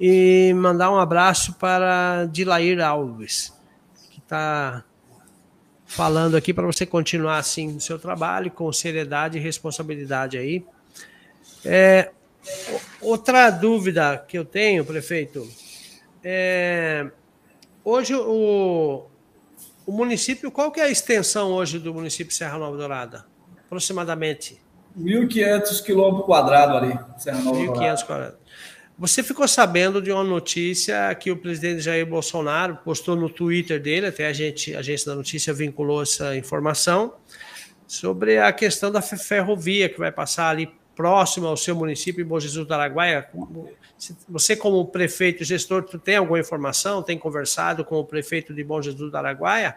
e 0.00 0.52
mandar 0.54 0.90
um 0.90 0.98
abraço 0.98 1.54
para 1.54 2.26
Dilair 2.26 2.80
Alves, 2.80 3.52
que 4.10 4.18
está 4.18 4.84
falando 5.86 6.36
aqui 6.36 6.54
para 6.54 6.66
você 6.66 6.86
continuar 6.86 7.38
assim 7.38 7.72
no 7.72 7.80
seu 7.80 7.98
trabalho, 7.98 8.50
com 8.50 8.72
seriedade 8.72 9.38
e 9.38 9.40
responsabilidade 9.40 10.38
aí. 10.38 10.64
É, 11.64 12.10
outra 13.00 13.50
dúvida 13.50 14.24
que 14.26 14.38
eu 14.38 14.44
tenho, 14.44 14.84
prefeito, 14.84 15.46
é, 16.24 17.10
hoje 17.84 18.14
o, 18.14 19.06
o 19.84 19.92
município, 19.92 20.50
qual 20.50 20.70
que 20.70 20.80
é 20.80 20.84
a 20.84 20.90
extensão 20.90 21.52
hoje 21.52 21.78
do 21.78 21.92
município 21.92 22.34
Serra 22.34 22.56
Nova 22.56 22.76
Dourada? 22.76 23.30
aproximadamente? 23.70 24.60
1.500 24.98 25.84
quilômetros 25.84 26.26
quadrados 26.26 26.76
ali, 26.76 26.98
Serra 27.18 27.40
Nova 27.40 27.58
1.500 27.58 28.06
quadrados. 28.06 28.40
Você 28.98 29.22
ficou 29.22 29.48
sabendo 29.48 30.02
de 30.02 30.12
uma 30.12 30.22
notícia 30.22 31.14
que 31.14 31.30
o 31.30 31.36
presidente 31.36 31.80
Jair 31.80 32.04
Bolsonaro 32.04 32.78
postou 32.84 33.16
no 33.16 33.30
Twitter 33.30 33.80
dele, 33.80 34.06
até 34.06 34.26
a, 34.26 34.32
gente, 34.32 34.74
a 34.76 34.80
agência 34.80 35.10
da 35.10 35.16
notícia 35.16 35.54
vinculou 35.54 36.02
essa 36.02 36.36
informação, 36.36 37.14
sobre 37.86 38.38
a 38.38 38.52
questão 38.52 38.92
da 38.92 39.00
ferrovia 39.00 39.88
que 39.88 39.98
vai 39.98 40.12
passar 40.12 40.50
ali 40.50 40.70
próximo 40.94 41.46
ao 41.46 41.56
seu 41.56 41.74
município, 41.74 42.22
em 42.22 42.26
Bom 42.26 42.38
Jesus 42.38 42.66
do 42.66 42.74
Araguaia. 42.74 43.26
Você, 44.28 44.54
como 44.54 44.86
prefeito 44.86 45.44
gestor, 45.44 45.82
tem 45.98 46.16
alguma 46.16 46.38
informação? 46.38 47.02
Tem 47.02 47.18
conversado 47.18 47.86
com 47.86 47.96
o 47.96 48.04
prefeito 48.04 48.52
de 48.52 48.62
Bom 48.62 48.82
Jesus 48.82 49.10
do 49.10 49.16
Araguaia 49.16 49.76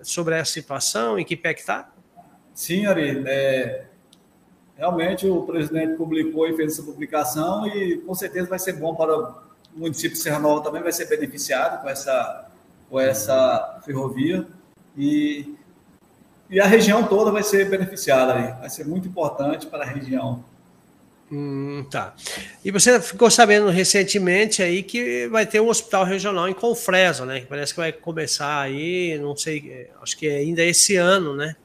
sobre 0.00 0.34
essa 0.34 0.50
situação? 0.52 1.18
Em 1.18 1.26
que 1.26 1.36
pé 1.36 1.52
que 1.52 1.60
está? 1.60 1.92
Sim, 2.54 2.86
Ari. 2.86 3.22
É, 3.26 3.84
realmente 4.76 5.26
o 5.26 5.42
presidente 5.42 5.96
publicou 5.96 6.46
e 6.46 6.56
fez 6.56 6.72
essa 6.72 6.82
publicação 6.82 7.66
e 7.66 7.98
com 7.98 8.14
certeza 8.14 8.48
vai 8.48 8.58
ser 8.58 8.74
bom 8.74 8.94
para 8.94 9.16
o 9.16 9.34
município 9.74 10.16
de 10.16 10.18
Serra 10.22 10.38
Nova 10.38 10.62
também, 10.62 10.82
vai 10.82 10.92
ser 10.92 11.06
beneficiado 11.06 11.82
com 11.82 11.88
essa, 11.88 12.50
com 12.88 13.00
essa 13.00 13.80
ferrovia 13.84 14.46
e, 14.96 15.54
e 16.48 16.60
a 16.60 16.66
região 16.66 17.04
toda 17.04 17.30
vai 17.30 17.42
ser 17.42 17.68
beneficiada 17.68 18.34
aí. 18.34 18.52
Vai 18.60 18.70
ser 18.70 18.86
muito 18.86 19.08
importante 19.08 19.66
para 19.66 19.84
a 19.84 19.86
região. 19.86 20.42
Hum, 21.30 21.84
tá. 21.90 22.14
E 22.64 22.70
você 22.70 23.00
ficou 23.00 23.30
sabendo 23.30 23.68
recentemente 23.68 24.62
aí 24.62 24.82
que 24.82 25.26
vai 25.28 25.44
ter 25.44 25.60
um 25.60 25.68
hospital 25.68 26.04
regional 26.04 26.48
em 26.48 26.54
Confresa, 26.54 27.26
né? 27.26 27.44
Parece 27.48 27.74
que 27.74 27.80
vai 27.80 27.92
começar 27.92 28.60
aí, 28.60 29.18
não 29.18 29.36
sei, 29.36 29.90
acho 30.00 30.16
que 30.16 30.28
ainda 30.28 30.62
esse 30.62 30.94
ano, 30.94 31.34
né? 31.34 31.56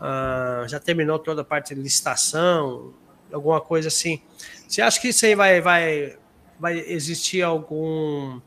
Ah, 0.00 0.64
já 0.68 0.78
terminou 0.78 1.18
toda 1.18 1.42
a 1.42 1.44
parte 1.44 1.74
de 1.74 1.80
licitação, 1.80 2.94
alguma 3.32 3.60
coisa 3.60 3.88
assim. 3.88 4.20
Você 4.68 4.80
acha 4.82 5.00
que 5.00 5.08
isso 5.08 5.24
aí 5.26 5.34
vai, 5.34 5.60
vai, 5.60 6.16
vai 6.58 6.78
existir 6.78 7.42
algum 7.42 8.40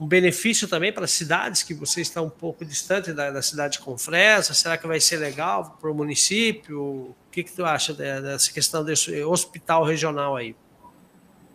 um 0.00 0.06
benefício 0.06 0.68
também 0.68 0.92
para 0.92 1.06
cidades 1.08 1.64
que 1.64 1.74
você 1.74 2.00
está 2.00 2.22
um 2.22 2.30
pouco 2.30 2.64
distante 2.64 3.12
da, 3.12 3.30
da 3.30 3.42
cidade 3.42 3.74
de 3.74 3.78
Confresa? 3.80 4.54
Será 4.54 4.78
que 4.78 4.86
vai 4.86 5.00
ser 5.00 5.16
legal 5.16 5.76
para 5.80 5.90
o 5.90 5.94
município? 5.94 6.80
O 6.80 7.16
que, 7.32 7.42
que 7.42 7.52
tu 7.52 7.64
acha 7.64 7.92
dessa 7.92 8.52
questão 8.52 8.84
desse 8.84 9.22
hospital 9.24 9.84
regional 9.84 10.36
aí? 10.36 10.54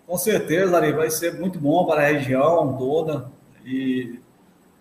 Com 0.06 0.18
certeza, 0.18 0.76
Ari, 0.76 0.92
vai 0.92 1.10
ser 1.10 1.40
muito 1.40 1.58
bom 1.58 1.86
para 1.86 2.02
a 2.02 2.08
região 2.08 2.76
toda 2.78 3.32
e 3.66 4.20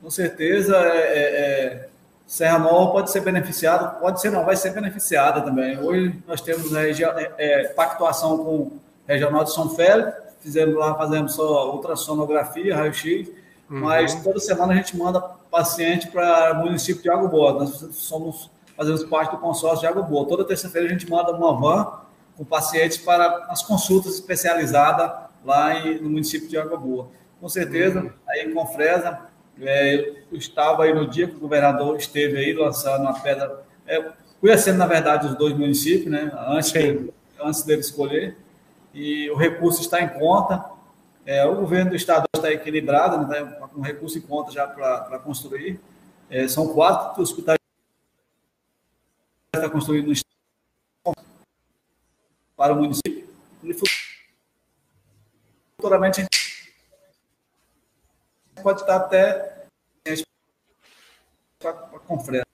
com 0.00 0.10
certeza 0.10 0.76
é, 0.76 0.98
é, 0.98 1.22
é 1.22 1.88
Serra 2.26 2.58
Nova 2.58 2.92
pode 2.92 3.10
ser 3.10 3.20
beneficiada, 3.20 3.88
pode 3.88 4.20
ser 4.20 4.30
não, 4.30 4.44
vai 4.44 4.56
ser 4.56 4.70
beneficiada 4.70 5.40
também. 5.40 5.78
Hoje 5.78 6.22
nós 6.26 6.40
temos 6.40 6.74
a 6.74 6.88
é, 6.88 7.34
é, 7.38 7.68
pactuação 7.68 8.38
com 8.38 8.56
o 8.56 8.80
Regional 9.06 9.44
de 9.44 9.52
São 9.52 9.68
Félix, 9.70 10.14
fizemos 10.40 10.74
lá, 10.74 10.94
fazemos 10.94 11.34
só 11.34 11.72
ultrassonografia, 11.72 12.74
raio-x, 12.76 13.28
uhum. 13.70 13.80
mas 13.80 14.14
toda 14.22 14.40
semana 14.40 14.72
a 14.72 14.76
gente 14.76 14.96
manda 14.96 15.20
paciente 15.50 16.08
para 16.08 16.52
o 16.52 16.64
município 16.64 17.02
de 17.02 17.10
Água 17.10 17.28
Boa. 17.28 17.52
Nós 17.52 17.86
somos, 17.92 18.50
fazemos 18.76 19.04
parte 19.04 19.32
do 19.32 19.38
consórcio 19.38 19.80
de 19.80 19.86
Água 19.86 20.02
Boa. 20.02 20.26
Toda 20.26 20.44
terça-feira 20.44 20.88
a 20.88 20.90
gente 20.90 21.08
manda 21.08 21.30
uma 21.32 21.52
van 21.54 22.00
com 22.36 22.44
pacientes 22.44 22.96
para 22.96 23.44
as 23.50 23.62
consultas 23.62 24.14
especializadas 24.14 25.12
lá 25.44 25.74
em, 25.74 26.00
no 26.00 26.08
município 26.08 26.48
de 26.48 26.56
Água 26.56 26.78
Boa. 26.78 27.08
Com 27.38 27.48
certeza, 27.48 28.00
uhum. 28.00 28.10
aí 28.28 28.52
com 28.52 28.66
Fresa, 28.66 29.18
é, 29.60 30.24
eu 30.30 30.38
estava 30.38 30.84
aí 30.84 30.94
no 30.94 31.06
dia 31.06 31.28
que 31.28 31.36
o 31.36 31.40
governador 31.40 31.96
esteve 31.96 32.38
aí 32.38 32.52
lançando 32.52 33.06
a 33.06 33.12
pedra, 33.12 33.64
é, 33.86 34.12
conhecendo, 34.40 34.78
na 34.78 34.86
verdade, 34.86 35.26
os 35.26 35.36
dois 35.36 35.56
municípios, 35.56 36.10
né, 36.10 36.32
antes, 36.48 36.72
dele, 36.72 37.12
antes 37.40 37.62
dele 37.62 37.80
escolher, 37.80 38.36
e 38.94 39.30
o 39.30 39.36
recurso 39.36 39.80
está 39.80 40.00
em 40.00 40.08
conta. 40.08 40.70
É, 41.24 41.46
o 41.46 41.54
governo 41.54 41.90
do 41.90 41.96
estado 41.96 42.24
está 42.34 42.50
equilibrado, 42.50 43.26
né, 43.28 43.44
tá 43.44 43.68
com 43.68 43.80
recurso 43.80 44.18
em 44.18 44.22
conta 44.22 44.50
já 44.50 44.66
para 44.66 45.18
construir. 45.20 45.80
É, 46.28 46.48
são 46.48 46.72
quatro 46.74 47.22
hospitais 47.22 47.58
que 49.52 49.58
está 49.58 49.70
construindo 49.70 50.06
no 50.06 50.12
estado 50.12 50.32
para 52.56 52.72
o 52.72 52.76
município. 52.76 53.28
E 53.62 53.76
futuramente 55.76 56.20
a 56.20 56.24
gente 56.24 56.31
pode 58.60 58.80
estar 58.80 58.96
até 58.96 59.52
com 62.06 62.18
frete. 62.18 62.46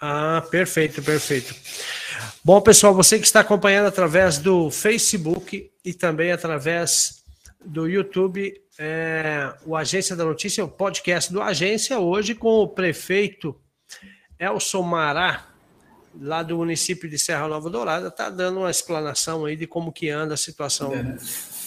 Ah, 0.00 0.44
perfeito, 0.50 1.02
perfeito. 1.02 1.54
Bom, 2.44 2.60
pessoal, 2.60 2.94
você 2.94 3.18
que 3.18 3.26
está 3.26 3.40
acompanhando 3.40 3.86
através 3.86 4.38
do 4.38 4.70
Facebook 4.70 5.70
e 5.84 5.94
também 5.94 6.32
através 6.32 7.22
do 7.64 7.88
YouTube, 7.88 8.54
é, 8.78 9.52
o 9.66 9.76
Agência 9.76 10.14
da 10.14 10.24
Notícia, 10.24 10.64
o 10.64 10.68
podcast 10.68 11.32
do 11.32 11.42
Agência, 11.42 11.98
hoje 11.98 12.34
com 12.34 12.60
o 12.60 12.68
prefeito 12.68 13.58
Elson 14.38 14.82
Mará, 14.82 15.48
lá 16.20 16.42
do 16.42 16.56
município 16.56 17.08
de 17.08 17.18
Serra 17.18 17.48
Nova 17.48 17.68
Dourada, 17.68 18.08
está 18.08 18.30
dando 18.30 18.60
uma 18.60 18.70
explanação 18.70 19.44
aí 19.44 19.56
de 19.56 19.66
como 19.66 19.92
que 19.92 20.08
anda 20.08 20.34
a 20.34 20.38
situação 20.38 20.94
é. 20.94 21.16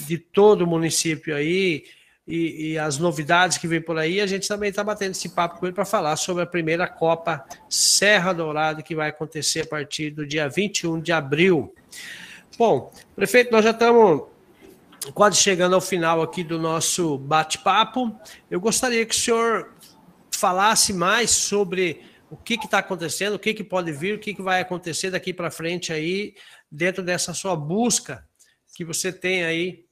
de 0.05 0.17
todo 0.17 0.63
o 0.63 0.67
município 0.67 1.35
aí 1.35 1.83
e, 2.31 2.71
e, 2.71 2.79
as 2.79 2.97
novidades 2.97 3.57
que 3.57 3.67
vem 3.67 3.81
por 3.81 3.97
aí. 3.97 4.21
A 4.21 4.25
gente 4.25 4.47
também 4.47 4.69
está 4.69 4.81
batendo 4.83 5.11
esse 5.11 5.27
papo 5.29 5.59
com 5.59 5.65
ele 5.65 5.75
para 5.75 5.83
falar 5.83 6.15
sobre 6.15 6.43
a 6.43 6.45
primeira 6.45 6.87
Copa 6.87 7.43
Serra 7.69 8.31
Dourada 8.31 8.81
que 8.81 8.95
vai 8.95 9.09
acontecer 9.09 9.61
a 9.61 9.65
partir 9.65 10.11
do 10.11 10.25
dia 10.25 10.47
21 10.47 11.01
de 11.01 11.11
abril. 11.11 11.75
Bom, 12.57 12.89
prefeito, 13.13 13.51
nós 13.51 13.65
já 13.65 13.71
estamos 13.71 14.23
quase 15.13 15.35
chegando 15.37 15.75
ao 15.75 15.81
final 15.81 16.21
aqui 16.21 16.41
do 16.41 16.57
nosso 16.57 17.17
bate-papo. 17.17 18.15
Eu 18.49 18.61
gostaria 18.61 19.05
que 19.05 19.13
o 19.13 19.19
senhor 19.19 19.73
falasse 20.31 20.93
mais 20.93 21.31
sobre 21.31 22.01
o 22.29 22.37
que 22.37 22.53
está 22.53 22.77
acontecendo, 22.77 23.33
o 23.33 23.39
que, 23.39 23.53
que 23.53 23.63
pode 23.63 23.91
vir, 23.91 24.15
o 24.15 24.19
que, 24.19 24.33
que 24.33 24.41
vai 24.41 24.61
acontecer 24.61 25.11
daqui 25.11 25.33
para 25.33 25.51
frente 25.51 25.91
aí, 25.91 26.33
dentro 26.71 27.03
dessa 27.03 27.33
sua 27.33 27.57
busca 27.57 28.25
que 28.73 28.85
você 28.85 29.11
tem 29.11 29.43
aí. 29.43 29.83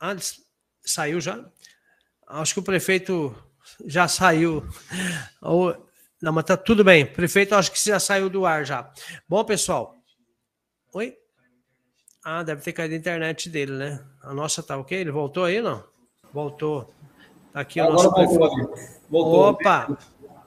Antes, 0.00 0.40
saiu 0.84 1.20
já? 1.20 1.44
Acho 2.26 2.54
que 2.54 2.60
o 2.60 2.64
prefeito 2.64 3.34
já 3.86 4.08
saiu. 4.08 4.66
Ou, 5.40 5.74
não, 6.20 6.32
mas 6.32 6.44
tá 6.44 6.56
tudo 6.56 6.82
bem. 6.82 7.04
Prefeito, 7.06 7.54
acho 7.54 7.70
que 7.72 7.78
já 7.84 8.00
saiu 8.00 8.30
do 8.30 8.46
ar 8.46 8.64
já. 8.64 8.90
Bom, 9.28 9.44
pessoal. 9.44 9.94
Oi? 10.92 11.16
Ah, 12.24 12.42
deve 12.42 12.62
ter 12.62 12.72
caído 12.72 12.94
a 12.94 12.98
internet 12.98 13.50
dele, 13.50 13.72
né? 13.72 14.04
A 14.22 14.32
nossa 14.32 14.62
tá 14.62 14.78
ok? 14.78 14.98
Ele 14.98 15.10
voltou 15.10 15.44
aí, 15.44 15.60
não? 15.60 15.84
Voltou. 16.32 16.92
Tá 17.52 17.60
aqui 17.60 17.80
o 17.80 17.90
nosso 17.90 18.10
voltou, 18.10 18.74
voltou. 19.10 19.48
Opa! 19.50 19.98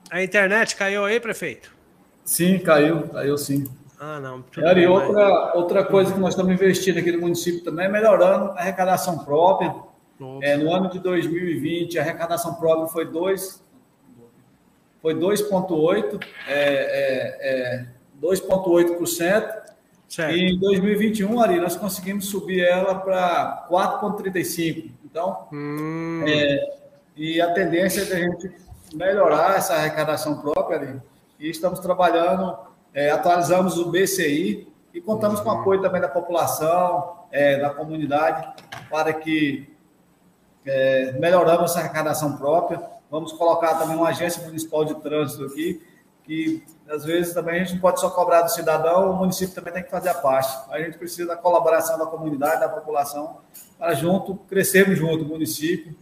A 0.09 0.23
internet 0.23 0.75
caiu 0.75 1.05
aí, 1.05 1.19
prefeito? 1.19 1.71
Sim, 2.25 2.59
caiu, 2.59 3.07
caiu 3.09 3.37
sim. 3.37 3.65
Ah, 3.99 4.19
não. 4.19 4.43
Bem, 4.55 4.83
e 4.83 4.87
outra, 4.87 5.29
mas... 5.29 5.55
outra 5.55 5.83
coisa 5.83 6.13
que 6.13 6.19
nós 6.19 6.29
estamos 6.29 6.53
investindo 6.53 6.99
aqui 6.99 7.11
no 7.11 7.21
município 7.21 7.63
também 7.63 7.85
é 7.85 7.89
melhorando 7.89 8.51
a 8.51 8.59
arrecadação 8.59 9.19
própria. 9.19 9.73
É, 10.41 10.57
no 10.57 10.73
ano 10.73 10.89
de 10.89 10.99
2020, 10.99 11.97
a 11.97 12.01
arrecadação 12.01 12.55
própria 12.55 12.87
foi 12.87 13.05
2 13.05 13.67
foi 15.01 15.13
2,8%, 15.13 16.23
é, 16.47 16.53
é, 16.53 17.37
é, 17.41 17.85
2,8%. 18.21 19.67
Certo. 20.07 20.35
E 20.35 20.51
em 20.51 20.59
2021, 20.59 21.41
ali, 21.41 21.59
nós 21.59 21.75
conseguimos 21.75 22.27
subir 22.27 22.61
ela 22.61 22.95
para 22.95 23.67
4,35%. 23.69 24.91
Então, 25.05 25.47
hum. 25.51 26.23
é, 26.25 26.77
e 27.15 27.41
a 27.41 27.51
tendência 27.53 28.01
é 28.01 28.05
da 28.05 28.15
gente 28.15 28.51
melhorar 28.93 29.57
essa 29.57 29.75
arrecadação 29.75 30.39
própria 30.39 30.77
ali. 30.77 31.01
E 31.39 31.49
estamos 31.49 31.79
trabalhando, 31.79 32.57
é, 32.93 33.11
atualizamos 33.11 33.77
o 33.77 33.91
BCI 33.91 34.67
e 34.93 35.01
contamos 35.01 35.39
com 35.39 35.49
o 35.49 35.51
apoio 35.51 35.81
também 35.81 36.01
da 36.01 36.07
população, 36.07 37.17
é, 37.31 37.59
da 37.59 37.69
comunidade, 37.69 38.47
para 38.89 39.13
que 39.13 39.69
é, 40.65 41.11
melhoramos 41.13 41.71
essa 41.71 41.79
arrecadação 41.79 42.37
própria. 42.37 42.81
Vamos 43.09 43.31
colocar 43.33 43.75
também 43.75 43.95
uma 43.95 44.09
agência 44.09 44.43
municipal 44.43 44.83
de 44.83 44.95
trânsito 44.95 45.45
aqui, 45.45 45.81
que 46.23 46.63
às 46.89 47.05
vezes 47.05 47.33
também 47.33 47.55
a 47.55 47.63
gente 47.63 47.73
não 47.73 47.81
pode 47.81 48.01
só 48.01 48.09
cobrar 48.09 48.41
do 48.41 48.51
cidadão, 48.51 49.11
o 49.11 49.15
município 49.15 49.55
também 49.55 49.73
tem 49.73 49.83
que 49.83 49.89
fazer 49.89 50.09
a 50.09 50.13
parte. 50.13 50.69
A 50.69 50.79
gente 50.79 50.97
precisa 50.97 51.27
da 51.27 51.37
colaboração 51.37 51.97
da 51.97 52.05
comunidade, 52.05 52.59
da 52.59 52.69
população, 52.69 53.37
para 53.77 53.93
junto, 53.93 54.35
crescermos 54.49 54.97
junto, 54.97 55.23
o 55.23 55.27
município, 55.27 55.95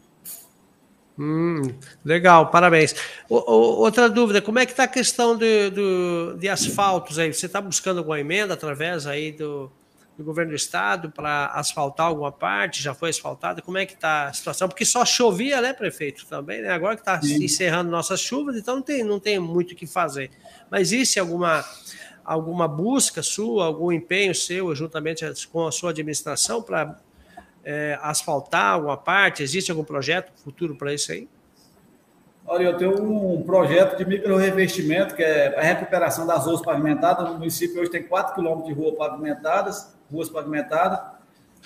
Hum, 1.18 1.62
legal, 2.04 2.52
parabéns. 2.52 2.94
O, 3.30 3.36
o, 3.36 3.80
outra 3.80 4.10
dúvida, 4.10 4.42
como 4.42 4.60
é 4.60 4.66
que 4.66 4.74
está 4.74 4.84
a 4.84 4.88
questão 4.88 5.38
de, 5.38 5.70
do, 5.70 6.38
de 6.38 6.50
asfaltos 6.50 7.18
aí? 7.18 7.34
Você 7.34 7.46
está 7.46 7.62
buscando 7.62 8.00
alguma 8.00 8.20
emenda 8.20 8.54
através 8.54 9.08
aí 9.08 9.32
do, 9.32 9.72
do 10.18 10.24
governo 10.26 10.52
do 10.52 10.58
estado 10.58 11.10
para 11.10 11.48
asfaltar 11.48 12.08
alguma 12.08 12.34
parte? 12.34 12.84
Já 12.84 12.94
foi 12.94 13.12
asfaltada? 13.12 13.62
Como 13.62 13.78
é 13.78 13.86
que 13.86 13.94
está 13.94 14.28
a 14.28 14.34
situação? 14.34 14.68
Porque 14.68 14.84
só 14.84 15.06
chovia, 15.06 15.62
né, 15.62 15.72
prefeito, 15.72 16.26
também, 16.26 16.62
né? 16.62 16.70
Agora 16.72 16.96
que 16.96 17.02
está 17.02 17.22
encerrando 17.24 17.90
nossas 17.90 18.20
chuvas, 18.20 18.58
então 18.58 18.76
não 18.76 18.82
tem, 18.82 19.02
não 19.02 19.20
tem 19.20 19.40
muito 19.40 19.72
o 19.72 19.76
que 19.76 19.88
fazer. 19.88 20.32
Mas 20.70 20.92
existe 20.92 21.18
alguma, 21.18 21.64
alguma 22.26 22.68
busca 22.68 23.24
sua, 23.24 23.66
algum 23.66 23.90
empenho 23.90 24.36
seu, 24.36 24.76
juntamente 24.76 25.24
com 25.48 25.66
a 25.66 25.72
sua 25.72 25.92
administração, 25.92 26.62
para 26.62 27.00
é, 27.66 27.98
asfaltar 28.02 28.74
alguma 28.74 28.96
parte? 28.96 29.42
Existe 29.42 29.72
algum 29.72 29.84
projeto 29.84 30.32
futuro 30.36 30.76
para 30.76 30.94
isso 30.94 31.12
aí? 31.12 31.28
Olha, 32.48 32.66
eu 32.66 32.78
tenho 32.78 33.02
um 33.02 33.42
projeto 33.42 33.98
de 33.98 34.06
micro 34.06 34.38
revestimento, 34.38 35.16
que 35.16 35.24
é 35.24 35.58
a 35.58 35.64
recuperação 35.64 36.28
das 36.28 36.46
ruas 36.46 36.62
pavimentadas. 36.62 37.28
No 37.28 37.40
município 37.40 37.82
hoje 37.82 37.90
tem 37.90 38.04
4 38.04 38.36
quilômetros 38.36 38.68
de 38.68 38.80
rua 38.80 38.96
pavimentadas, 38.96 39.98
ruas 40.12 40.30
pavimentadas, 40.30 41.00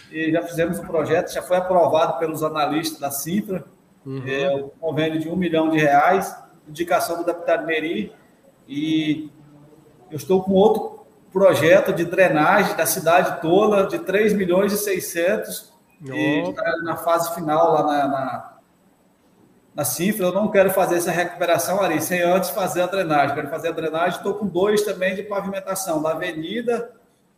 e 0.10 0.32
já 0.32 0.42
fizemos 0.42 0.80
um 0.80 0.86
projeto, 0.86 1.34
já 1.34 1.42
foi 1.42 1.58
aprovado 1.58 2.18
pelos 2.18 2.42
analistas 2.42 2.98
da 2.98 3.12
Sintra, 3.12 3.66
uhum. 4.06 4.24
é 4.26 4.56
um 4.56 4.70
convênio 4.70 5.20
de 5.20 5.28
um 5.28 5.36
milhão 5.36 5.70
de 5.70 5.78
reais, 5.78 6.34
indicação 6.66 7.18
do 7.18 7.26
deputado 7.26 7.66
Meri, 7.66 8.14
e 8.66 9.30
eu 10.10 10.16
estou 10.16 10.42
com 10.42 10.54
outro 10.54 11.06
projeto 11.30 11.92
de 11.92 12.06
drenagem 12.06 12.78
da 12.78 12.86
cidade 12.86 13.42
toda 13.42 13.84
de 13.84 14.00
3 14.00 14.32
milhões 14.32 14.72
e 14.72 14.78
600 14.78 15.74
e 16.02 16.50
está 16.50 16.78
na 16.84 16.96
fase 16.96 17.34
final 17.36 17.74
lá 17.74 17.84
na, 17.84 18.08
na, 18.08 18.58
na, 19.76 19.86
cifra. 19.86 20.28
Eu 20.28 20.34
não 20.34 20.50
quero 20.50 20.72
fazer 20.72 20.96
essa 20.96 21.12
recuperação 21.12 21.82
ali 21.82 22.02
sem 22.02 22.22
antes 22.22 22.52
fazer 22.52 22.82
a 22.82 22.88
drenagem. 22.88 23.36
Quero 23.36 23.50
fazer 23.50 23.70
a 23.70 23.74
drenagem. 23.74 24.18
Estou 24.18 24.34
com 24.36 24.48
dois 24.48 24.82
também 24.84 25.16
de 25.16 25.24
pavimentação 25.24 26.02
da 26.02 26.12
avenida, 26.12 26.92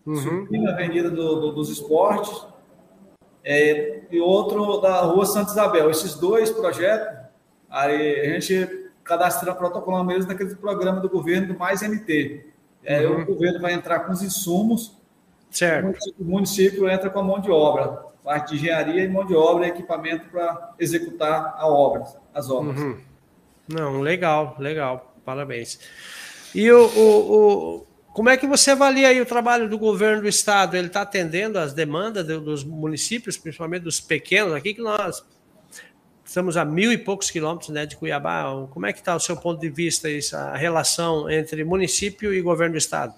uhum. 0.06 0.16
subindo 0.16 0.70
a 0.70 0.74
avenida 0.74 1.10
do, 1.10 1.42
do, 1.42 1.52
dos 1.54 1.70
esportes, 1.70 2.46
é, 3.44 4.04
e 4.12 4.20
outro 4.20 4.80
da 4.80 5.02
rua 5.02 5.26
Santa 5.26 5.52
Isabel. 5.52 5.90
Esses 5.90 6.14
dois 6.14 6.52
projetos, 6.52 7.18
aí 7.68 8.20
a 8.22 8.40
gente 8.40 8.92
cadastra 9.04 9.56
protocolo 9.56 10.04
mesmo 10.04 10.28
naquele 10.28 10.54
programa 10.56 11.02
do 11.02 11.10
governo 11.10 11.48
do 11.48 11.58
Mais 11.58 11.82
MT. 11.82 12.46
É, 12.84 13.08
uhum. 13.08 13.22
O 13.22 13.26
governo 13.26 13.60
vai 13.60 13.74
entrar 13.74 14.02
com 14.02 14.12
os 14.12 14.22
insumos, 14.22 14.98
certo. 15.50 15.98
o 16.20 16.24
município 16.24 16.90
entra 16.90 17.10
com 17.10 17.20
a 17.20 17.24
mão 17.24 17.40
de 17.40 17.50
obra 17.50 18.11
parte 18.24 18.52
de 18.52 18.56
engenharia 18.58 19.04
e 19.04 19.08
mão 19.08 19.26
de 19.26 19.34
obra 19.34 19.66
e 19.66 19.70
equipamento 19.70 20.30
para 20.30 20.74
executar 20.80 21.56
a 21.58 21.68
obra, 21.68 22.06
as 22.34 22.50
obras. 22.50 22.80
Uhum. 22.80 23.00
Não, 23.68 24.02
legal, 24.02 24.56
legal, 24.60 25.16
parabéns. 25.26 25.80
E 26.54 26.70
o, 26.72 26.86
o, 26.86 27.34
o, 27.80 27.88
Como 28.14 28.30
é 28.30 28.38
que 28.38 28.46
você 28.46 28.72
avalia 28.72 29.08
aí 29.08 29.22
o 29.22 29.26
trabalho 29.26 29.70
do 29.70 29.78
governo 29.78 30.22
do 30.22 30.28
estado? 30.28 30.76
Ele 30.76 30.88
está 30.88 31.02
atendendo 31.02 31.58
às 31.58 31.74
demandas 31.74 32.26
dos 32.26 32.64
municípios, 32.64 33.38
principalmente 33.38 33.84
dos 33.84 34.00
pequenos, 34.00 34.54
aqui 34.54 34.74
que 34.74 34.82
nós 34.82 35.24
estamos 36.32 36.56
a 36.56 36.64
mil 36.64 36.92
e 36.92 36.98
poucos 36.98 37.30
quilômetros 37.30 37.70
né, 37.70 37.86
de 37.86 37.98
Cuiabá. 37.98 38.68
Como 38.72 38.86
é 38.86 38.94
que 38.94 39.00
está 39.00 39.16
o 39.16 39.20
seu 39.20 39.36
ponto 39.36 39.60
de 39.60 39.70
vista 39.70 40.10
isso, 40.10 40.36
a 40.36 40.56
relação 40.56 41.30
entre 41.30 41.64
município 41.64 42.34
e 42.34 42.42
governo 42.42 42.74
do 42.74 42.78
estado? 42.78 43.14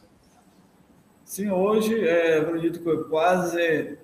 Sim, 1.25 1.49
hoje 1.49 2.07
é, 2.07 2.37
acredito 2.37 2.79
que 2.79 3.09
quase, 3.09 3.97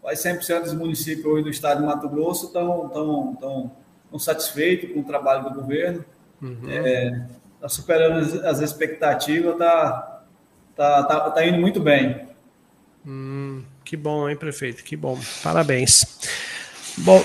quase 0.00 0.28
100% 0.28 0.62
dos 0.62 0.74
municípios 0.74 1.26
hoje 1.26 1.44
do 1.44 1.50
estado 1.50 1.80
de 1.80 1.86
Mato 1.86 2.08
Grosso 2.08 2.46
estão, 2.46 2.86
estão, 2.86 3.32
estão, 3.34 3.72
estão 4.04 4.18
satisfeitos 4.18 4.92
com 4.92 5.00
o 5.00 5.04
trabalho 5.04 5.44
do 5.44 5.54
governo. 5.54 6.04
Está 6.42 6.46
uhum. 6.46 6.70
é, 6.70 7.26
tá 7.60 7.68
superando 7.68 8.18
as, 8.18 8.34
as 8.34 8.60
expectativas, 8.60 9.52
está 9.52 10.22
tá, 10.74 11.02
tá, 11.04 11.30
tá 11.30 11.46
indo 11.46 11.58
muito 11.58 11.80
bem. 11.80 12.28
Hum, 13.06 13.62
que 13.84 13.96
bom, 13.96 14.28
hein, 14.28 14.36
prefeito? 14.36 14.82
Que 14.82 14.96
bom. 14.96 15.18
Parabéns. 15.42 16.18
Bom, 16.98 17.24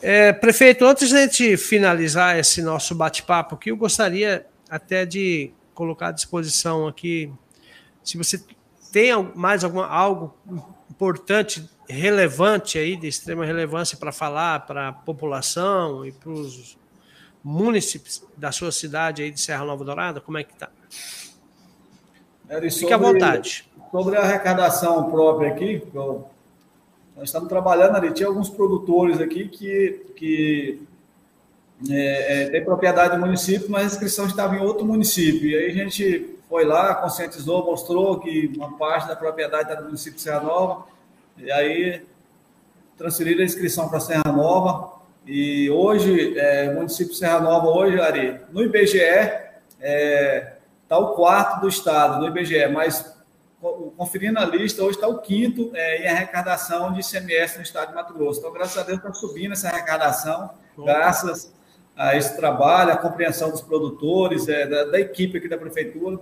é, 0.00 0.32
prefeito, 0.32 0.84
antes 0.84 1.08
de 1.08 1.16
a 1.16 1.20
gente 1.22 1.56
finalizar 1.56 2.38
esse 2.38 2.62
nosso 2.62 2.94
bate-papo 2.94 3.54
aqui, 3.54 3.70
eu 3.70 3.76
gostaria 3.76 4.46
até 4.70 5.04
de 5.04 5.50
colocar 5.74 6.08
à 6.08 6.12
disposição 6.12 6.86
aqui, 6.86 7.32
se 8.02 8.16
você 8.16 8.42
tem 8.92 9.12
mais 9.34 9.64
alguma, 9.64 9.86
algo 9.86 10.34
importante, 10.98 11.70
relevante 11.88 12.76
aí, 12.76 12.96
de 12.96 13.06
extrema 13.06 13.46
relevância 13.46 13.96
para 13.96 14.10
falar 14.10 14.66
para 14.66 14.88
a 14.88 14.92
população 14.92 16.04
e 16.04 16.10
para 16.10 16.30
os 16.30 16.76
municípios 17.42 18.24
da 18.36 18.50
sua 18.50 18.72
cidade 18.72 19.22
aí 19.22 19.30
de 19.30 19.40
Serra 19.40 19.64
Nova 19.64 19.84
Dourada, 19.84 20.20
como 20.20 20.38
é 20.38 20.42
que 20.42 20.52
está? 20.52 20.68
Fique 22.72 22.92
à 22.92 22.96
vontade. 22.96 23.64
Sobre 23.92 24.16
a 24.16 24.22
arrecadação 24.22 25.08
própria 25.08 25.52
aqui, 25.52 25.82
nós 25.94 27.28
estamos 27.28 27.48
trabalhando 27.48 27.94
ali, 27.94 28.12
tinha 28.12 28.28
alguns 28.28 28.50
produtores 28.50 29.20
aqui 29.20 29.46
que, 29.48 30.04
que 30.16 30.82
é, 31.88 32.42
é, 32.42 32.50
tem 32.50 32.64
propriedade 32.64 33.14
do 33.14 33.20
município, 33.24 33.70
mas 33.70 33.84
a 33.84 33.86
inscrição 33.86 34.26
estava 34.26 34.56
em 34.56 34.60
outro 34.60 34.84
município. 34.84 35.48
E 35.48 35.56
aí 35.56 35.70
a 35.70 35.74
gente 35.74 36.37
foi 36.48 36.64
lá, 36.64 36.94
conscientizou, 36.94 37.64
mostrou 37.64 38.18
que 38.20 38.52
uma 38.56 38.76
parte 38.76 39.08
da 39.08 39.16
propriedade 39.16 39.70
era 39.70 39.80
do 39.80 39.86
município 39.86 40.16
de 40.16 40.22
Serra 40.22 40.40
Nova, 40.40 40.86
e 41.36 41.50
aí 41.52 42.06
transferiram 42.96 43.42
a 43.42 43.44
inscrição 43.44 43.88
para 43.88 44.00
Serra 44.00 44.32
Nova. 44.32 44.98
E 45.26 45.70
hoje, 45.70 46.38
é, 46.38 46.70
o 46.70 46.76
município 46.76 47.12
de 47.12 47.18
Serra 47.18 47.40
Nova, 47.40 47.68
hoje, 47.68 48.00
Ari, 48.00 48.40
no 48.50 48.62
IBGE, 48.62 48.98
é, 49.80 50.54
está 50.82 50.98
o 50.98 51.14
quarto 51.14 51.60
do 51.60 51.68
estado, 51.68 52.20
no 52.20 52.26
IBGE, 52.28 52.66
mas 52.68 53.16
conferindo 53.96 54.38
a 54.38 54.44
lista, 54.44 54.82
hoje 54.82 54.96
está 54.96 55.08
o 55.08 55.18
quinto 55.18 55.70
é, 55.74 56.02
em 56.02 56.08
arrecadação 56.08 56.92
de 56.92 57.00
ICMS 57.00 57.56
no 57.56 57.62
estado 57.62 57.88
de 57.88 57.94
Mato 57.94 58.14
Grosso. 58.14 58.38
Então, 58.38 58.52
graças 58.52 58.78
a 58.78 58.82
Deus, 58.84 58.98
está 58.98 59.12
subindo 59.12 59.52
essa 59.52 59.68
arrecadação, 59.68 60.50
graças 60.78 61.52
a 61.96 62.16
esse 62.16 62.36
trabalho, 62.36 62.92
a 62.92 62.96
compreensão 62.96 63.50
dos 63.50 63.60
produtores, 63.60 64.48
é, 64.48 64.66
da, 64.66 64.84
da, 64.84 65.00
equipe 65.00 65.38
aqui 65.38 65.48
da 65.48 65.58
prefeitura, 65.58 66.18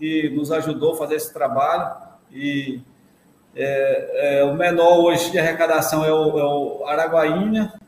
que 0.00 0.30
nos 0.30 0.50
ajudou 0.50 0.94
a 0.94 0.96
fazer 0.96 1.14
esse 1.14 1.32
trabalho. 1.32 1.94
E 2.32 2.80
é, 3.54 4.40
é 4.40 4.44
o 4.44 4.54
menor 4.54 4.98
hoje 5.04 5.30
de 5.30 5.38
arrecadação 5.38 6.04
é 6.04 6.12
o, 6.12 6.38
é 6.38 6.44
o 6.44 6.84
Araguaína, 6.86 7.78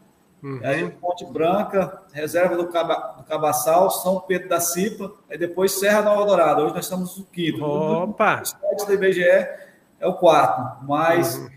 Uhum. 0.43 0.61
Aí 0.65 0.91
Ponte 0.91 1.25
Branca, 1.25 2.03
reserva 2.13 2.57
do, 2.57 2.67
Caba, 2.67 3.15
do 3.17 3.23
Cabaçal, 3.23 3.89
São 3.91 4.19
Pedro 4.19 4.49
da 4.49 4.59
Cipa, 4.59 5.13
aí 5.31 5.39
depois 5.39 5.71
Serra 5.79 6.03
Nova 6.03 6.27
Dourada. 6.27 6.63
Hoje 6.63 6.75
nós 6.75 6.85
estamos 6.85 7.17
no 7.17 7.25
quinto. 7.27 7.65
Opa! 7.65 8.43
O 8.43 8.45
site 8.45 8.87
do 8.87 8.95
IBGE 8.95 9.23
é 9.23 9.57
o 10.03 10.15
quarto, 10.15 10.85
mas 10.85 11.37
uhum. 11.37 11.49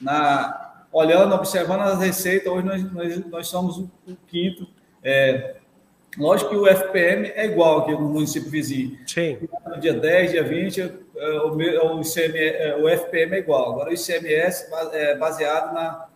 na, 0.00 0.84
olhando, 0.92 1.34
observando 1.34 1.80
as 1.80 1.98
receitas, 1.98 2.52
hoje 2.52 2.64
nós, 2.64 2.92
nós, 2.92 3.26
nós 3.26 3.48
somos 3.48 3.78
o, 3.78 3.90
o 4.06 4.16
quinto. 4.28 4.68
É, 5.02 5.56
lógico 6.18 6.50
que 6.50 6.56
o 6.56 6.66
FPM 6.66 7.28
é 7.28 7.46
igual 7.46 7.80
aqui 7.80 7.92
no 7.92 8.08
município 8.08 8.50
vizinho. 8.50 8.98
Sim. 9.06 9.48
No 9.66 9.80
dia 9.80 9.94
10, 9.94 10.30
dia 10.32 10.44
20, 10.44 10.80
é, 10.80 11.30
o, 11.40 12.00
ICM, 12.00 12.38
é, 12.38 12.76
o 12.76 12.88
FPM 12.88 13.36
é 13.36 13.38
igual. 13.38 13.72
Agora 13.72 13.90
o 13.90 13.92
ICMS 13.94 14.66
é 14.92 15.16
baseado 15.16 15.74
na 15.74 16.08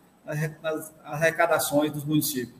nas 0.62 0.94
arrecadações 1.04 1.90
dos 1.92 2.04
municípios. 2.04 2.58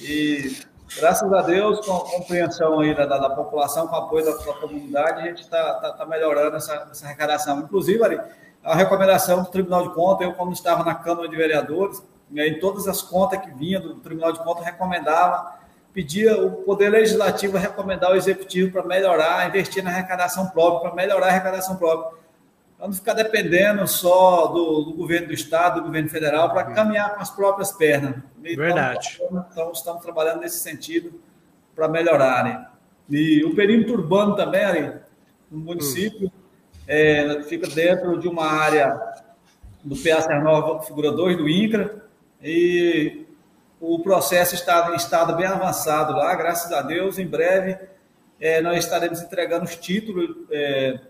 E, 0.00 0.56
graças 0.96 1.30
a 1.32 1.42
Deus, 1.42 1.84
com 1.84 1.96
a 1.96 2.00
compreensão 2.00 2.80
aí 2.80 2.94
da, 2.94 3.06
da, 3.06 3.30
população, 3.30 3.88
com 3.88 3.96
o 3.96 3.98
apoio 3.98 4.24
da, 4.24 4.32
da 4.32 4.52
comunidade, 4.54 5.20
a 5.20 5.24
gente 5.24 5.42
está 5.42 5.74
tá, 5.74 5.92
tá 5.92 6.06
melhorando 6.06 6.56
essa, 6.56 6.88
essa, 6.90 7.04
arrecadação. 7.06 7.60
Inclusive, 7.60 8.02
ali, 8.04 8.20
a 8.62 8.74
recomendação 8.74 9.42
do 9.42 9.50
Tribunal 9.50 9.88
de 9.88 9.94
Contas, 9.94 10.26
eu, 10.26 10.34
quando 10.34 10.52
estava 10.52 10.84
na 10.84 10.94
Câmara 10.94 11.28
de 11.28 11.36
Vereadores, 11.36 12.02
em 12.34 12.58
todas 12.60 12.86
as 12.86 13.02
contas 13.02 13.40
que 13.40 13.50
vinham 13.50 13.82
do 13.82 13.96
Tribunal 13.96 14.32
de 14.32 14.42
Contas, 14.42 14.64
recomendava, 14.64 15.60
pedia 15.92 16.36
o 16.42 16.62
Poder 16.62 16.88
Legislativo 16.88 17.56
a 17.56 17.60
recomendar 17.60 18.10
o 18.12 18.16
Executivo 18.16 18.72
para 18.72 18.82
melhorar, 18.82 19.48
investir 19.48 19.82
na 19.82 19.90
arrecadação 19.90 20.46
própria, 20.48 20.90
para 20.90 20.94
melhorar 20.94 21.26
a 21.26 21.30
arrecadação 21.30 21.76
própria 21.76 22.22
para 22.82 22.88
não 22.88 22.94
ficar 22.96 23.14
dependendo 23.14 23.86
só 23.86 24.48
do, 24.48 24.82
do, 24.82 24.94
governo 24.94 25.28
do 25.28 25.32
Estado, 25.32 25.80
do 25.80 25.86
governo 25.86 26.08
federal, 26.08 26.50
para 26.50 26.66
uhum. 26.66 26.74
caminhar 26.74 27.14
com 27.14 27.22
as 27.22 27.30
próprias 27.30 27.70
pernas. 27.70 28.16
Então, 28.42 28.56
Verdade. 28.56 29.20
Então, 29.22 29.70
estamos 29.70 30.02
trabalhando 30.02 30.40
nesse 30.40 30.58
sentido 30.58 31.20
para 31.76 31.86
melhorarem. 31.86 32.58
E 33.08 33.44
o 33.44 33.54
perímetro 33.54 33.94
urbano 33.94 34.34
também, 34.34 34.64
ali, 34.64 34.92
no 35.48 35.60
município, 35.60 36.26
hum. 36.26 36.30
é, 36.88 37.44
fica 37.44 37.68
dentro 37.68 38.18
de 38.18 38.26
uma 38.26 38.46
área 38.46 39.00
do 39.84 39.94
PA 39.94 40.40
Nova, 40.40 40.82
figura 40.82 41.12
2 41.12 41.36
do 41.36 41.48
INCRA, 41.48 42.02
e 42.42 43.21
o 43.82 43.98
processo 43.98 44.54
está 44.54 44.88
em 44.92 44.94
estado 44.94 45.34
bem 45.34 45.46
avançado 45.46 46.12
lá, 46.12 46.32
graças 46.36 46.72
a 46.72 46.82
Deus, 46.82 47.18
em 47.18 47.26
breve 47.26 47.76
é, 48.40 48.60
nós 48.60 48.84
estaremos 48.84 49.20
entregando 49.20 49.64
os 49.64 49.74
títulos 49.74 50.36
é, 50.52 51.00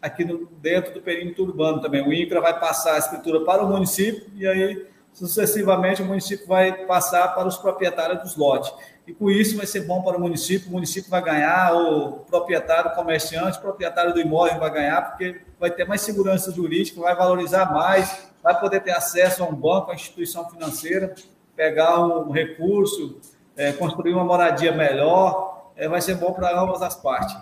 aqui 0.00 0.24
no, 0.24 0.46
dentro 0.60 0.94
do 0.94 1.00
perímetro 1.00 1.42
urbano 1.42 1.80
também. 1.80 2.06
O 2.06 2.12
INCRA 2.12 2.40
vai 2.40 2.58
passar 2.58 2.94
a 2.94 2.98
escritura 2.98 3.44
para 3.44 3.64
o 3.64 3.68
município 3.68 4.24
e 4.36 4.46
aí, 4.46 4.86
sucessivamente, 5.12 6.02
o 6.02 6.04
município 6.04 6.46
vai 6.46 6.84
passar 6.86 7.34
para 7.34 7.48
os 7.48 7.56
proprietários 7.56 8.22
dos 8.22 8.36
lotes. 8.36 8.72
E 9.08 9.12
com 9.12 9.28
isso 9.28 9.56
vai 9.56 9.66
ser 9.66 9.80
bom 9.82 10.00
para 10.02 10.16
o 10.16 10.20
município, 10.20 10.68
o 10.68 10.72
município 10.72 11.10
vai 11.10 11.22
ganhar, 11.22 11.74
o 11.74 12.20
proprietário, 12.30 12.92
o 12.92 12.94
comerciante, 12.94 13.58
o 13.58 13.60
proprietário 13.60 14.14
do 14.14 14.20
imóvel 14.20 14.60
vai 14.60 14.70
ganhar, 14.70 15.02
porque 15.10 15.40
vai 15.58 15.70
ter 15.70 15.84
mais 15.84 16.00
segurança 16.00 16.52
jurídica, 16.52 17.00
vai 17.00 17.14
valorizar 17.14 17.72
mais, 17.72 18.28
vai 18.42 18.58
poder 18.58 18.80
ter 18.80 18.92
acesso 18.92 19.42
a 19.42 19.46
um 19.46 19.54
banco, 19.54 19.90
a 19.90 19.94
instituição 19.94 20.48
financeira, 20.48 21.14
pegar 21.56 22.04
um 22.04 22.30
recurso, 22.30 23.20
é, 23.56 23.72
construir 23.72 24.12
uma 24.12 24.24
moradia 24.24 24.72
melhor, 24.72 25.70
é, 25.76 25.88
vai 25.88 26.00
ser 26.00 26.16
bom 26.16 26.32
para 26.32 26.58
ambas 26.60 26.82
as 26.82 26.94
partes. 26.94 27.36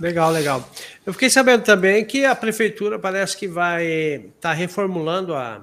Legal, 0.00 0.30
legal. 0.30 0.62
Eu 1.04 1.12
fiquei 1.12 1.30
sabendo 1.30 1.62
também 1.62 2.04
que 2.04 2.24
a 2.24 2.34
prefeitura 2.34 2.98
parece 2.98 3.36
que 3.36 3.48
vai 3.48 3.86
estar 3.86 4.50
tá 4.50 4.52
reformulando 4.52 5.34
a, 5.34 5.62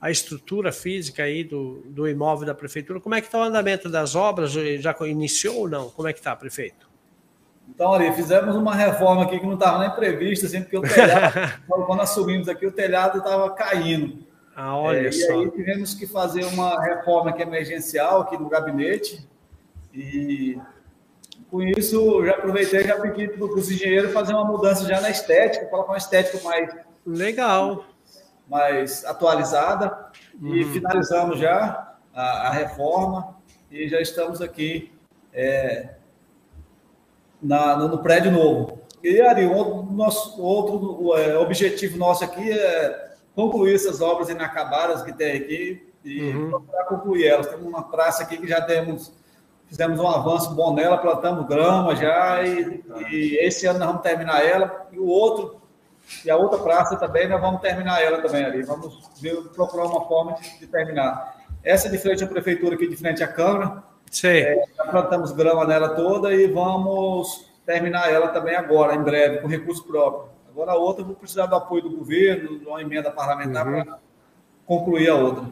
a 0.00 0.10
estrutura 0.10 0.72
física 0.72 1.22
aí 1.22 1.42
do, 1.42 1.82
do 1.86 2.08
imóvel 2.08 2.46
da 2.46 2.54
prefeitura. 2.54 3.00
Como 3.00 3.14
é 3.14 3.20
que 3.20 3.26
está 3.26 3.38
o 3.38 3.42
andamento 3.42 3.88
das 3.88 4.14
obras? 4.14 4.52
Já 4.52 4.94
iniciou 5.02 5.60
ou 5.60 5.68
não? 5.68 5.90
Como 5.90 6.08
é 6.08 6.12
que 6.12 6.18
está, 6.18 6.34
prefeito? 6.36 6.86
Então, 7.68 7.92
ali, 7.92 8.12
fizemos 8.12 8.54
uma 8.54 8.74
reforma 8.74 9.24
aqui 9.24 9.40
que 9.40 9.46
não 9.46 9.54
estava 9.54 9.80
nem 9.80 9.90
prevista, 9.90 10.46
assim, 10.46 10.62
porque 10.62 10.78
o 10.78 10.82
telhado, 10.82 11.34
quando 11.66 11.96
nós 11.96 12.10
subimos 12.10 12.48
aqui, 12.48 12.66
o 12.66 12.70
telhado 12.70 13.18
estava 13.18 13.50
caindo. 13.50 14.25
Ah, 14.56 14.74
olha 14.74 15.08
é, 15.08 15.12
só. 15.12 15.32
E 15.32 15.44
aí 15.44 15.50
tivemos 15.50 15.92
que 15.92 16.06
fazer 16.06 16.42
uma 16.46 16.82
reforma 16.82 17.28
aqui 17.28 17.42
emergencial 17.42 18.22
aqui 18.22 18.38
no 18.38 18.48
gabinete. 18.48 19.28
E 19.92 20.58
com 21.50 21.62
isso, 21.62 22.24
já 22.24 22.32
aproveitei 22.32 22.80
e 22.80 22.86
já 22.88 22.98
pedi 22.98 23.28
para 23.28 23.44
os 23.44 23.70
engenheiros 23.70 24.14
fazer 24.14 24.32
uma 24.32 24.46
mudança 24.46 24.88
já 24.88 24.98
na 24.98 25.10
estética, 25.10 25.66
colocar 25.66 25.92
uma 25.92 25.98
estética 25.98 26.42
mais. 26.42 26.74
Legal. 27.06 27.84
Mais 28.48 29.04
atualizada. 29.04 30.10
Uhum. 30.40 30.54
E 30.54 30.64
finalizamos 30.64 31.38
já 31.38 31.94
a, 32.14 32.48
a, 32.48 32.50
reforma 32.50 33.36
e 33.70 33.88
já 33.88 34.00
estamos 34.00 34.40
aqui 34.40 34.90
é, 35.34 35.90
na, 37.42 37.76
no, 37.76 37.88
no, 37.88 37.98
prédio 37.98 38.32
novo. 38.32 38.80
E, 39.04 39.20
Ari, 39.20 39.44
o 39.44 39.82
nosso, 39.82 40.40
outro 40.40 41.14
é, 41.14 41.36
objetivo 41.36 41.98
nosso 41.98 42.24
aqui 42.24 42.50
é 42.50 43.05
concluir 43.36 43.76
essas 43.76 44.00
obras 44.00 44.28
inacabadas 44.28 45.02
que 45.02 45.12
tem 45.12 45.36
aqui 45.36 45.92
e 46.04 46.30
uhum. 46.30 46.50
procurar 46.50 46.84
concluir 46.86 47.26
elas. 47.26 47.46
Temos 47.46 47.66
uma 47.66 47.84
praça 47.84 48.24
aqui 48.24 48.36
que 48.38 48.48
já 48.48 48.60
temos 48.60 49.12
fizemos 49.68 49.98
um 49.98 50.06
avanço 50.06 50.54
bom 50.54 50.74
nela, 50.74 50.96
plantamos 50.96 51.46
grama 51.46 51.94
já, 51.96 52.42
e, 52.44 52.84
e, 53.10 53.36
esse 53.40 53.66
ano 53.66 53.80
nós 53.80 53.88
vamos 53.88 54.02
terminar 54.02 54.44
ela, 54.44 54.86
e 54.92 54.98
o 54.98 55.06
outro, 55.06 55.60
e 56.24 56.30
a 56.30 56.36
outra 56.36 56.58
praça 56.60 56.94
também, 56.96 57.28
nós 57.28 57.40
vamos 57.40 57.60
terminar 57.60 58.00
ela 58.00 58.22
também 58.22 58.44
ali, 58.44 58.62
vamos 58.62 59.10
ver, 59.20 59.34
procurar 59.56 59.86
uma 59.86 60.06
forma 60.06 60.34
de, 60.34 60.60
de 60.60 60.66
terminar. 60.68 61.36
Essa 61.64 61.88
é 61.88 61.90
de 61.90 61.98
frente 61.98 62.22
à 62.22 62.28
prefeitura, 62.28 62.76
aqui 62.76 62.86
de 62.86 62.96
frente 62.96 63.24
à 63.24 63.28
Câmara, 63.28 63.82
Sim. 64.08 64.28
É, 64.28 64.64
plantamos 64.88 65.32
grama 65.32 65.66
nela 65.66 65.90
toda 65.90 66.32
e 66.32 66.46
vamos 66.46 67.50
terminar 67.66 68.08
ela 68.08 68.28
também 68.28 68.54
agora, 68.54 68.94
em 68.94 69.02
breve, 69.02 69.38
com 69.38 69.48
recurso 69.48 69.84
próprio. 69.84 70.35
Agora 70.56 70.72
a 70.72 70.74
outra 70.74 71.02
eu 71.02 71.06
vou 71.06 71.14
precisar 71.14 71.44
do 71.44 71.54
apoio 71.54 71.82
do 71.82 71.90
governo, 71.90 72.58
de 72.58 72.64
uma 72.64 72.80
emenda 72.80 73.10
parlamentar 73.10 73.68
uhum. 73.68 73.84
para 73.84 73.98
concluir 74.64 75.10
a 75.10 75.14
outra. 75.14 75.44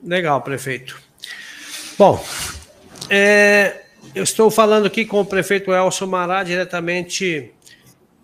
Legal, 0.00 0.40
prefeito. 0.42 1.02
Bom, 1.98 2.24
é, 3.08 3.82
eu 4.14 4.22
estou 4.22 4.48
falando 4.48 4.86
aqui 4.86 5.04
com 5.04 5.20
o 5.20 5.26
prefeito 5.26 5.72
Elson 5.72 6.06
Mará, 6.06 6.44
diretamente 6.44 7.52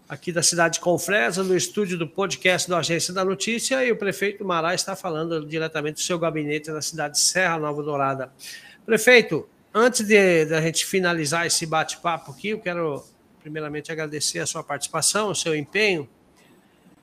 aqui 0.09 0.31
da 0.31 0.41
cidade 0.41 0.75
de 0.75 0.81
Confresa, 0.81 1.43
no 1.43 1.57
estúdio 1.57 1.99
do 1.99 2.07
podcast 2.07 2.71
da 2.71 2.79
Agência 2.79 3.13
da 3.13 3.25
Notícia, 3.25 3.85
e 3.85 3.91
o 3.91 3.97
prefeito 3.97 4.45
Mará 4.45 4.73
está 4.73 4.95
falando 4.95 5.45
diretamente 5.45 5.95
do 5.95 6.01
seu 6.01 6.17
gabinete 6.17 6.71
na 6.71 6.81
cidade 6.81 7.15
de 7.15 7.21
Serra 7.21 7.59
Nova 7.59 7.83
Dourada. 7.83 8.33
Prefeito, 8.85 9.49
antes 9.75 10.07
de, 10.07 10.45
de 10.45 10.55
a 10.55 10.61
gente 10.61 10.87
finalizar 10.87 11.45
esse 11.45 11.67
bate-papo 11.67 12.31
aqui, 12.31 12.51
eu 12.51 12.61
quero 12.61 13.05
primeiramente 13.47 13.93
agradecer 13.93 14.41
a 14.41 14.47
sua 14.47 14.65
participação, 14.65 15.31
o 15.31 15.35
seu 15.35 15.55
empenho, 15.55 16.09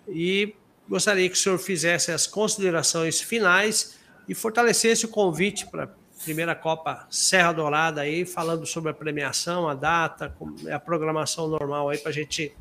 e 0.10 0.54
gostaria 0.89 1.30
que 1.30 1.36
o 1.36 1.39
senhor 1.39 1.58
fizesse 1.58 2.12
as 2.12 2.28
considerações 2.28 3.22
finais 3.22 3.98
e 4.28 4.36
fortalecesse 4.36 5.06
o 5.06 5.08
convite 5.08 5.66
para 5.68 5.89
primeira 6.26 6.54
Copa 6.54 7.08
Serra 7.10 7.54
Dourada 7.54 8.02
aí, 8.02 8.26
falando 8.26 8.66
sobre 8.66 8.91
a 8.91 8.94
premiação, 8.94 9.70
a 9.70 9.74
data, 9.74 10.36
a 10.70 10.80
programação 10.80 11.48
normal 11.48 11.89
aí 11.89 11.98
para 11.98 12.10
a 12.10 12.14
gente 12.14 12.54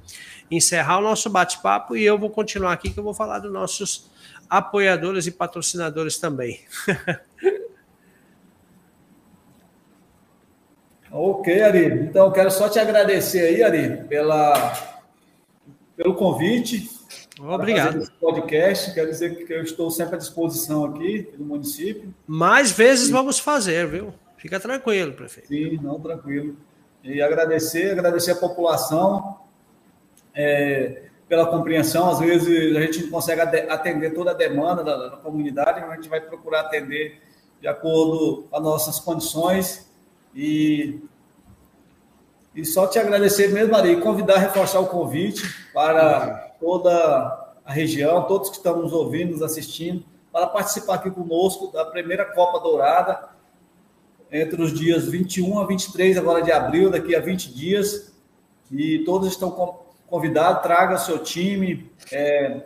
encerrar 0.48 0.98
o 0.98 1.02
nosso 1.02 1.28
bate-papo 1.28 1.96
e 1.96 2.04
eu 2.04 2.16
vou 2.16 2.30
continuar 2.30 2.72
aqui 2.74 2.88
que 2.88 3.00
eu 3.00 3.04
vou 3.04 3.14
falar 3.14 3.40
dos 3.40 3.52
nossos 3.52 4.08
apoiadores 4.48 5.26
e 5.26 5.32
patrocinadores 5.32 6.18
também. 6.18 6.60
ok, 11.12 11.62
Ari. 11.62 11.86
Então, 12.04 12.30
quero 12.32 12.50
só 12.50 12.68
te 12.68 12.78
agradecer 12.78 13.40
aí, 13.40 13.62
Ari, 13.62 14.04
pela, 14.08 14.72
pelo 15.96 16.14
convite. 16.14 16.90
Obrigado. 17.40 18.10
podcast, 18.20 18.92
quero 18.94 19.10
dizer 19.10 19.44
que 19.44 19.52
eu 19.52 19.62
estou 19.62 19.90
sempre 19.90 20.14
à 20.16 20.18
disposição 20.18 20.84
aqui 20.84 21.28
do 21.36 21.44
município. 21.44 22.14
Mais 22.26 22.70
vezes 22.70 23.06
Sim. 23.06 23.12
vamos 23.12 23.38
fazer, 23.38 23.86
viu? 23.86 24.14
Fica 24.36 24.58
tranquilo, 24.60 25.12
prefeito. 25.12 25.48
Sim, 25.48 25.78
não, 25.82 26.00
tranquilo. 26.00 26.56
E 27.02 27.20
agradecer, 27.20 27.92
agradecer 27.92 28.32
a 28.32 28.36
população 28.36 29.38
é, 30.34 31.02
pela 31.28 31.46
compreensão. 31.46 32.10
Às 32.10 32.20
vezes 32.20 32.76
a 32.76 32.80
gente 32.80 33.04
não 33.04 33.10
consegue 33.10 33.40
atender 33.40 34.14
toda 34.14 34.30
a 34.30 34.34
demanda 34.34 34.84
da, 34.84 35.08
da 35.08 35.16
comunidade, 35.16 35.80
mas 35.80 35.90
a 35.90 35.94
gente 35.94 36.08
vai 36.08 36.20
procurar 36.20 36.60
atender 36.60 37.20
de 37.60 37.68
acordo 37.68 38.44
com 38.50 38.56
as 38.56 38.62
nossas 38.62 39.00
condições. 39.00 39.90
E, 40.34 41.00
e 42.54 42.64
só 42.64 42.86
te 42.86 42.98
agradecer 42.98 43.48
mesmo, 43.48 43.72
Maria, 43.72 43.92
e 43.92 44.00
convidar 44.00 44.38
reforçar 44.38 44.80
o 44.80 44.86
convite 44.86 45.42
para 45.72 46.54
toda 46.60 47.54
a 47.64 47.72
região, 47.72 48.24
todos 48.24 48.50
que 48.50 48.56
estão 48.56 48.80
nos 48.80 48.92
ouvindo, 48.92 49.32
nos 49.32 49.42
assistindo, 49.42 50.04
para 50.32 50.46
participar 50.46 50.94
aqui 50.94 51.10
conosco 51.10 51.70
da 51.72 51.84
primeira 51.84 52.24
Copa 52.24 52.58
Dourada, 52.60 53.30
entre 54.30 54.62
os 54.62 54.72
dias 54.72 55.06
21 55.06 55.58
a 55.60 55.66
23 55.66 56.16
agora 56.16 56.42
de 56.42 56.50
abril, 56.50 56.90
daqui 56.90 57.14
a 57.14 57.20
20 57.20 57.52
dias. 57.52 58.12
E 58.70 59.00
todos 59.00 59.28
estão 59.28 59.82
convidados, 60.06 60.62
traga 60.62 60.96
seu 60.96 61.18
time, 61.18 61.90
é, 62.10 62.62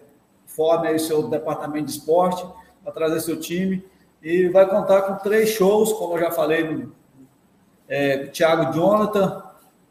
forme 0.47 0.87
aí 0.87 0.99
seu 1.01 1.29
departamento 1.29 1.87
de 1.87 1.91
esporte 1.91 2.47
para 2.85 2.93
trazer 2.93 3.21
seu 3.21 3.41
time. 3.41 3.85
E 4.23 4.49
vai 4.49 4.69
contar 4.69 5.03
com 5.03 5.17
três 5.17 5.51
shows, 5.51 5.93
como 5.93 6.15
eu 6.15 6.21
já 6.21 6.31
falei, 6.31 6.87
é, 7.89 8.27
Thiago 8.27 8.73
Jonathan, 8.73 9.43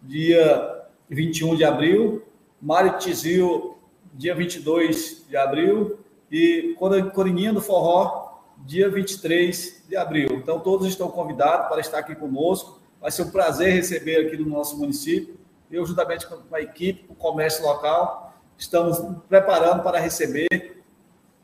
dia 0.02 0.86
21 1.10 1.56
de 1.56 1.64
abril, 1.64 2.24
Mário 2.62 2.98
Tizil, 2.98 3.78
dia 4.14 4.34
22 4.36 5.26
de 5.28 5.38
abril, 5.38 6.00
e 6.32 6.76
Corininha 7.14 7.54
do 7.54 7.62
Forró, 7.62 8.42
dia 8.66 8.90
23 8.90 9.86
de 9.88 9.96
abril. 9.96 10.30
Então, 10.34 10.60
todos 10.60 10.88
estão 10.88 11.10
convidados 11.10 11.68
para 11.68 11.80
estar 11.80 12.00
aqui 12.00 12.16
conosco. 12.16 12.82
Vai 13.00 13.12
ser 13.12 13.24
um 13.24 13.30
prazer 13.30 13.74
receber 13.74 14.28
aqui 14.28 14.38
no 14.38 14.50
nosso 14.50 14.78
município. 14.78 15.38
Eu, 15.72 15.86
juntamente 15.86 16.28
com 16.28 16.56
a 16.56 16.62
equipe, 16.62 17.06
o 17.10 17.16
comércio 17.16 17.64
local, 17.64 18.34
estamos 18.58 18.98
preparando 19.28 19.84
para 19.84 20.00
receber 20.00 20.84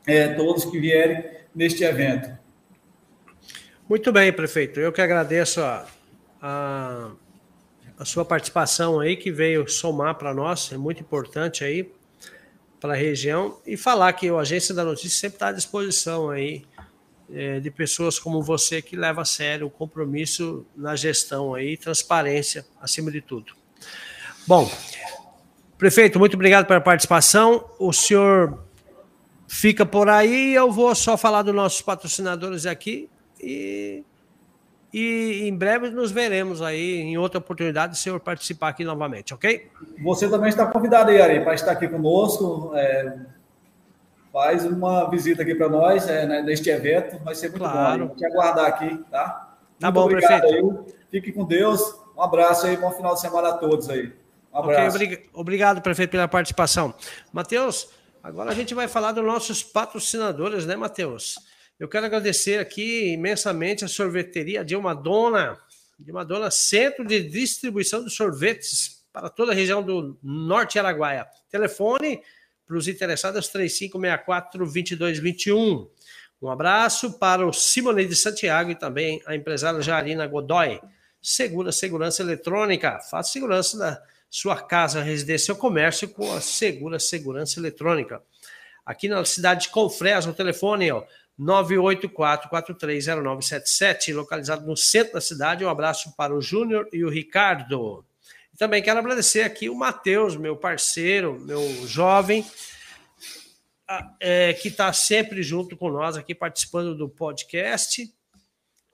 é, 0.06 0.28
todos 0.34 0.64
que 0.64 0.78
vierem 0.78 1.24
neste 1.54 1.84
evento. 1.84 2.30
Muito 3.88 4.12
bem, 4.12 4.32
prefeito. 4.32 4.80
Eu 4.80 4.92
que 4.92 5.00
agradeço 5.00 5.60
a, 5.60 5.86
a, 6.42 7.12
a 7.96 8.04
sua 8.04 8.24
participação 8.24 8.98
aí, 8.98 9.16
que 9.16 9.30
veio 9.30 9.68
somar 9.68 10.16
para 10.16 10.34
nós, 10.34 10.72
é 10.72 10.76
muito 10.76 11.00
importante 11.00 11.62
aí 11.62 11.90
para 12.80 12.94
a 12.94 12.96
região 12.96 13.60
e 13.64 13.76
falar 13.76 14.12
que 14.12 14.28
a 14.28 14.36
Agência 14.36 14.74
da 14.74 14.82
Notícia 14.84 15.10
sempre 15.10 15.36
está 15.36 15.48
à 15.48 15.52
disposição 15.52 16.30
aí 16.30 16.64
é, 17.32 17.60
de 17.60 17.70
pessoas 17.70 18.18
como 18.18 18.42
você 18.42 18.82
que 18.82 18.96
leva 18.96 19.22
a 19.22 19.24
sério 19.24 19.68
o 19.68 19.70
compromisso 19.70 20.66
na 20.76 20.96
gestão 20.96 21.54
aí, 21.54 21.76
transparência 21.76 22.66
acima 22.80 23.08
de 23.12 23.20
tudo. 23.20 23.54
Bom, 24.48 24.68
prefeito, 25.78 26.18
muito 26.18 26.34
obrigado 26.34 26.66
pela 26.66 26.80
participação. 26.80 27.70
O 27.78 27.92
senhor 27.92 28.64
fica 29.46 29.86
por 29.86 30.08
aí, 30.08 30.52
eu 30.52 30.72
vou 30.72 30.92
só 30.96 31.16
falar 31.16 31.42
dos 31.42 31.54
nossos 31.54 31.80
patrocinadores 31.82 32.66
aqui 32.66 33.08
e 33.40 34.02
e 34.92 35.48
em 35.48 35.56
breve 35.56 35.90
nos 35.90 36.10
veremos 36.10 36.60
aí 36.60 37.00
em 37.00 37.16
outra 37.16 37.38
oportunidade, 37.38 37.94
o 37.94 37.96
senhor 37.96 38.20
participar 38.20 38.68
aqui 38.68 38.84
novamente, 38.84 39.32
ok? 39.32 39.70
Você 40.02 40.28
também 40.28 40.50
está 40.50 40.66
convidado 40.66 41.10
aí, 41.10 41.20
Ari, 41.20 41.40
para 41.40 41.54
estar 41.54 41.72
aqui 41.72 41.88
conosco. 41.88 42.72
É, 42.74 43.16
faz 44.32 44.64
uma 44.64 45.08
visita 45.10 45.42
aqui 45.42 45.54
para 45.54 45.68
nós 45.68 46.08
é, 46.08 46.26
né, 46.26 46.42
neste 46.42 46.70
evento, 46.70 47.22
vai 47.22 47.34
ser 47.34 47.50
muito 47.50 47.60
claro. 47.60 48.08
bom. 48.08 48.14
Te 48.14 48.26
aguardar 48.26 48.66
aqui, 48.66 48.98
tá? 49.10 49.56
Tá 49.78 49.90
muito 49.90 49.94
bom, 49.94 50.08
prefeito. 50.08 50.46
Aí. 50.46 50.94
Fique 51.10 51.32
com 51.32 51.44
Deus. 51.44 51.80
Um 52.16 52.22
abraço 52.22 52.66
aí, 52.66 52.76
bom 52.76 52.90
final 52.92 53.14
de 53.14 53.20
semana 53.20 53.48
a 53.50 53.52
todos 53.52 53.88
aí. 53.90 54.12
Um 54.52 54.58
abraço. 54.58 54.96
Okay, 54.96 55.28
obrigado, 55.32 55.80
prefeito, 55.82 56.10
pela 56.10 56.28
participação. 56.28 56.94
Matheus, 57.32 57.88
agora 58.22 58.50
a 58.50 58.54
gente 58.54 58.74
vai 58.74 58.88
falar 58.88 59.12
dos 59.12 59.24
nossos 59.24 59.62
patrocinadores, 59.62 60.66
né, 60.66 60.76
Matheus? 60.76 61.38
Eu 61.78 61.88
quero 61.88 62.06
agradecer 62.06 62.58
aqui 62.58 63.12
imensamente 63.12 63.84
a 63.84 63.88
sorveteria 63.88 64.64
de 64.64 64.76
uma 64.76 64.94
dona, 64.94 65.58
de 65.98 66.12
uma 66.12 66.24
dona 66.24 66.50
Centro 66.50 67.04
de 67.04 67.22
Distribuição 67.22 68.04
de 68.04 68.10
Sorvetes 68.10 69.02
para 69.12 69.28
toda 69.28 69.52
a 69.52 69.54
região 69.54 69.82
do 69.82 70.18
Norte 70.22 70.78
Araguaia. 70.78 71.26
Telefone 71.50 72.22
para 72.66 72.76
os 72.76 72.88
interessados 72.88 73.50
3564-2221. 73.52 75.90
Um 76.40 76.48
abraço 76.48 77.18
para 77.18 77.46
o 77.46 77.52
Simone 77.52 78.06
de 78.06 78.16
Santiago 78.16 78.70
e 78.70 78.74
também 78.74 79.20
a 79.26 79.36
empresária 79.36 79.82
Jarina 79.82 80.26
Godoy. 80.26 80.80
Segura 81.20 81.70
Segurança 81.70 82.22
Eletrônica. 82.22 82.98
Faça 83.00 83.32
segurança 83.32 83.76
da 83.78 84.02
sua 84.28 84.60
casa, 84.60 85.00
residência 85.02 85.52
ou 85.52 85.58
comércio 85.58 86.08
com 86.08 86.32
a 86.32 86.40
Segura 86.40 86.98
Segurança 86.98 87.60
Eletrônica. 87.60 88.20
Aqui 88.84 89.08
na 89.08 89.24
cidade 89.24 89.62
de 89.64 89.68
Confresa, 89.68 90.28
o 90.30 90.34
telefone, 90.34 90.90
ó, 90.90 91.04
984-430977, 91.38 94.14
localizado 94.14 94.66
no 94.66 94.76
centro 94.76 95.12
da 95.14 95.20
cidade. 95.20 95.64
Um 95.64 95.68
abraço 95.68 96.12
para 96.16 96.34
o 96.34 96.40
Júnior 96.40 96.88
e 96.92 97.04
o 97.04 97.08
Ricardo. 97.08 98.04
E 98.52 98.56
também 98.56 98.82
quero 98.82 98.98
agradecer 98.98 99.42
aqui 99.42 99.68
o 99.68 99.74
Matheus, 99.74 100.36
meu 100.36 100.56
parceiro, 100.56 101.38
meu 101.40 101.62
jovem, 101.86 102.44
é, 104.20 104.52
que 104.54 104.68
está 104.68 104.92
sempre 104.92 105.42
junto 105.42 105.76
com 105.76 105.90
nós 105.90 106.16
aqui, 106.16 106.34
participando 106.34 106.94
do 106.94 107.08
podcast 107.08 108.12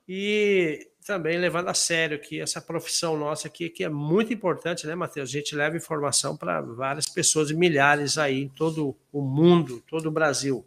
e 0.08 0.88
também 1.08 1.38
levando 1.38 1.68
a 1.68 1.74
sério 1.74 2.18
aqui 2.18 2.38
essa 2.38 2.60
profissão 2.60 3.16
nossa 3.16 3.48
aqui, 3.48 3.70
que 3.70 3.82
é 3.82 3.88
muito 3.88 4.32
importante, 4.32 4.86
né, 4.86 4.94
Matheus? 4.94 5.30
A 5.30 5.32
gente 5.32 5.56
leva 5.56 5.74
informação 5.74 6.36
para 6.36 6.60
várias 6.60 7.06
pessoas, 7.06 7.50
milhares 7.50 8.18
aí 8.18 8.42
em 8.42 8.48
todo 8.48 8.94
o 9.10 9.22
mundo, 9.22 9.82
todo 9.88 10.06
o 10.06 10.12
Brasil. 10.12 10.66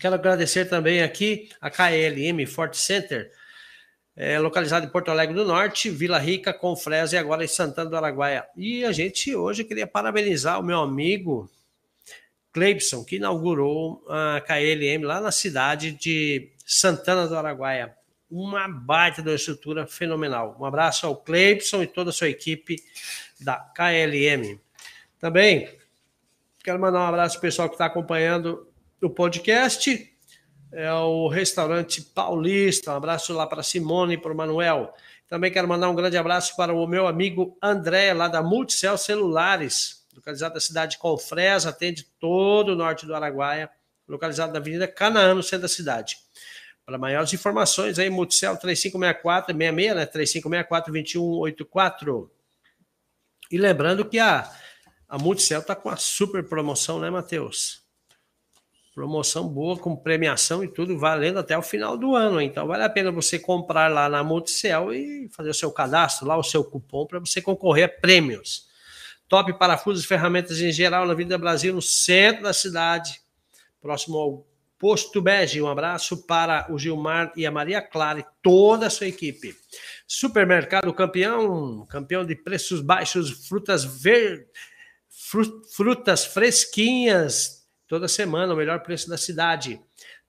Quero 0.00 0.14
agradecer 0.14 0.64
também 0.66 1.02
aqui 1.02 1.48
a 1.60 1.70
KLM 1.70 2.46
Fort 2.46 2.74
Center, 2.74 3.30
é, 4.16 4.38
localizado 4.38 4.86
em 4.86 4.88
Porto 4.88 5.10
Alegre 5.10 5.34
do 5.34 5.44
Norte, 5.44 5.90
Vila 5.90 6.18
Rica, 6.18 6.52
Confresa 6.52 7.16
e 7.16 7.18
agora 7.18 7.44
em 7.44 7.48
Santana 7.48 7.90
do 7.90 7.96
Araguaia. 7.96 8.46
E 8.56 8.84
a 8.84 8.92
gente 8.92 9.34
hoje 9.34 9.64
queria 9.64 9.86
parabenizar 9.86 10.58
o 10.60 10.62
meu 10.62 10.80
amigo 10.80 11.50
Cleibson, 12.52 13.04
que 13.04 13.16
inaugurou 13.16 14.04
a 14.08 14.40
KLM 14.40 15.04
lá 15.04 15.20
na 15.20 15.32
cidade 15.32 15.92
de 15.92 16.52
Santana 16.64 17.26
do 17.26 17.36
Araguaia. 17.36 17.94
Uma 18.30 18.68
baita 18.68 19.20
de 19.20 19.28
uma 19.28 19.36
estrutura 19.36 19.86
fenomenal. 19.86 20.56
Um 20.58 20.64
abraço 20.64 21.06
ao 21.06 21.16
Cleibson 21.16 21.82
e 21.82 21.86
toda 21.86 22.10
a 22.10 22.12
sua 22.12 22.28
equipe 22.28 22.76
da 23.40 23.56
KLM. 23.56 24.58
Também 25.18 25.68
Quero 26.64 26.80
mandar 26.80 27.00
um 27.00 27.06
abraço 27.08 27.34
para 27.34 27.40
o 27.40 27.42
pessoal 27.42 27.68
que 27.68 27.74
está 27.74 27.84
acompanhando 27.84 28.66
o 29.02 29.10
podcast. 29.10 30.10
É 30.72 30.90
o 30.94 31.28
restaurante 31.28 32.00
Paulista. 32.00 32.90
Um 32.90 32.96
abraço 32.96 33.34
lá 33.34 33.46
para 33.46 33.62
Simone 33.62 34.14
e 34.14 34.16
para 34.16 34.32
o 34.32 34.34
Manuel. 34.34 34.94
Também 35.28 35.52
quero 35.52 35.68
mandar 35.68 35.90
um 35.90 35.94
grande 35.94 36.16
abraço 36.16 36.56
para 36.56 36.72
o 36.72 36.86
meu 36.86 37.06
amigo 37.06 37.58
André, 37.62 38.14
lá 38.14 38.28
da 38.28 38.42
Multicel 38.42 38.96
Celulares, 38.96 40.06
localizado 40.14 40.54
na 40.54 40.60
cidade 40.60 40.92
de 40.92 40.98
Confresa, 40.98 41.68
atende 41.68 42.04
todo 42.18 42.70
o 42.70 42.76
norte 42.76 43.04
do 43.04 43.14
Araguaia, 43.14 43.68
localizado 44.08 44.50
na 44.50 44.58
Avenida 44.58 44.88
Canaã, 44.88 45.34
no 45.34 45.42
centro 45.42 45.62
da 45.62 45.68
cidade. 45.68 46.16
Para 46.86 46.96
maiores 46.96 47.30
informações, 47.34 47.98
aí, 47.98 48.08
Multicel 48.08 48.56
3564 48.56 49.54
66, 49.54 49.96
né? 49.96 50.06
3564 50.06 50.92
2184. 50.92 52.30
E 53.50 53.58
lembrando 53.58 54.06
que 54.06 54.18
a, 54.18 54.50
a 55.14 55.18
Multicel 55.18 55.60
está 55.60 55.76
com 55.76 55.88
a 55.88 55.96
super 55.96 56.42
promoção, 56.42 56.98
né, 56.98 57.08
Matheus? 57.08 57.84
Promoção 58.92 59.48
boa, 59.48 59.78
com 59.78 59.94
premiação 59.94 60.64
e 60.64 60.66
tudo, 60.66 60.98
valendo 60.98 61.38
até 61.38 61.56
o 61.56 61.62
final 61.62 61.96
do 61.96 62.16
ano. 62.16 62.40
Então, 62.40 62.66
vale 62.66 62.82
a 62.82 62.90
pena 62.90 63.12
você 63.12 63.38
comprar 63.38 63.88
lá 63.92 64.08
na 64.08 64.24
Multicel 64.24 64.92
e 64.92 65.28
fazer 65.28 65.50
o 65.50 65.54
seu 65.54 65.70
cadastro, 65.70 66.26
lá 66.26 66.36
o 66.36 66.42
seu 66.42 66.64
cupom, 66.64 67.06
para 67.06 67.20
você 67.20 67.40
concorrer 67.40 67.84
a 67.84 67.88
prêmios. 67.88 68.66
Top 69.28 69.56
parafusos 69.56 70.02
e 70.02 70.08
ferramentas 70.08 70.60
em 70.60 70.72
geral 70.72 71.06
na 71.06 71.14
Vida 71.14 71.38
Brasil, 71.38 71.72
no 71.72 71.82
centro 71.82 72.42
da 72.42 72.52
cidade, 72.52 73.20
próximo 73.80 74.18
ao 74.18 74.44
Posto 74.80 75.22
Bege. 75.22 75.62
Um 75.62 75.68
abraço 75.68 76.26
para 76.26 76.66
o 76.72 76.76
Gilmar 76.76 77.32
e 77.36 77.46
a 77.46 77.52
Maria 77.52 77.80
Clara 77.80 78.18
e 78.18 78.26
toda 78.42 78.88
a 78.88 78.90
sua 78.90 79.06
equipe. 79.06 79.56
Supermercado 80.08 80.92
Campeão, 80.92 81.86
campeão 81.86 82.24
de 82.26 82.34
preços 82.34 82.80
baixos, 82.80 83.46
frutas 83.46 83.84
verdes, 83.84 84.73
frutas 85.74 86.24
fresquinhas, 86.24 87.64
toda 87.86 88.08
semana, 88.08 88.54
o 88.54 88.56
melhor 88.56 88.82
preço 88.82 89.08
da 89.08 89.16
cidade. 89.16 89.80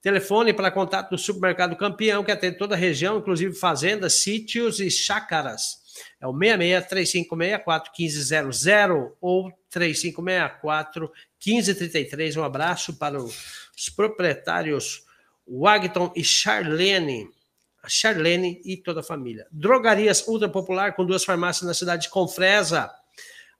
Telefone 0.02 0.52
para 0.52 0.70
contato 0.70 1.10
do 1.10 1.18
Supermercado 1.18 1.74
Campeão, 1.76 2.22
que 2.22 2.30
atende 2.30 2.58
toda 2.58 2.74
a 2.74 2.78
região, 2.78 3.18
inclusive 3.18 3.54
fazendas, 3.54 4.14
sítios 4.14 4.78
e 4.78 4.90
chácaras. 4.90 5.84
É 6.20 6.26
o 6.26 6.32
66-3564-1500 6.32 9.12
ou 9.20 9.52
3564-1533. 9.74 12.36
Um 12.36 12.44
abraço 12.44 12.94
para 12.94 13.20
os 13.20 13.88
proprietários 13.94 15.04
Wagton 15.46 16.10
e 16.14 16.24
Charlene. 16.24 17.28
A 17.82 17.88
Charlene 17.88 18.60
e 18.64 18.76
toda 18.76 19.00
a 19.00 19.02
família. 19.02 19.48
Drogarias 19.50 20.24
Ultra 20.26 20.48
Popular, 20.48 20.94
com 20.94 21.04
duas 21.04 21.24
farmácias 21.24 21.66
na 21.66 21.74
cidade 21.74 22.02
de 22.02 22.10
Confresa. 22.10 22.88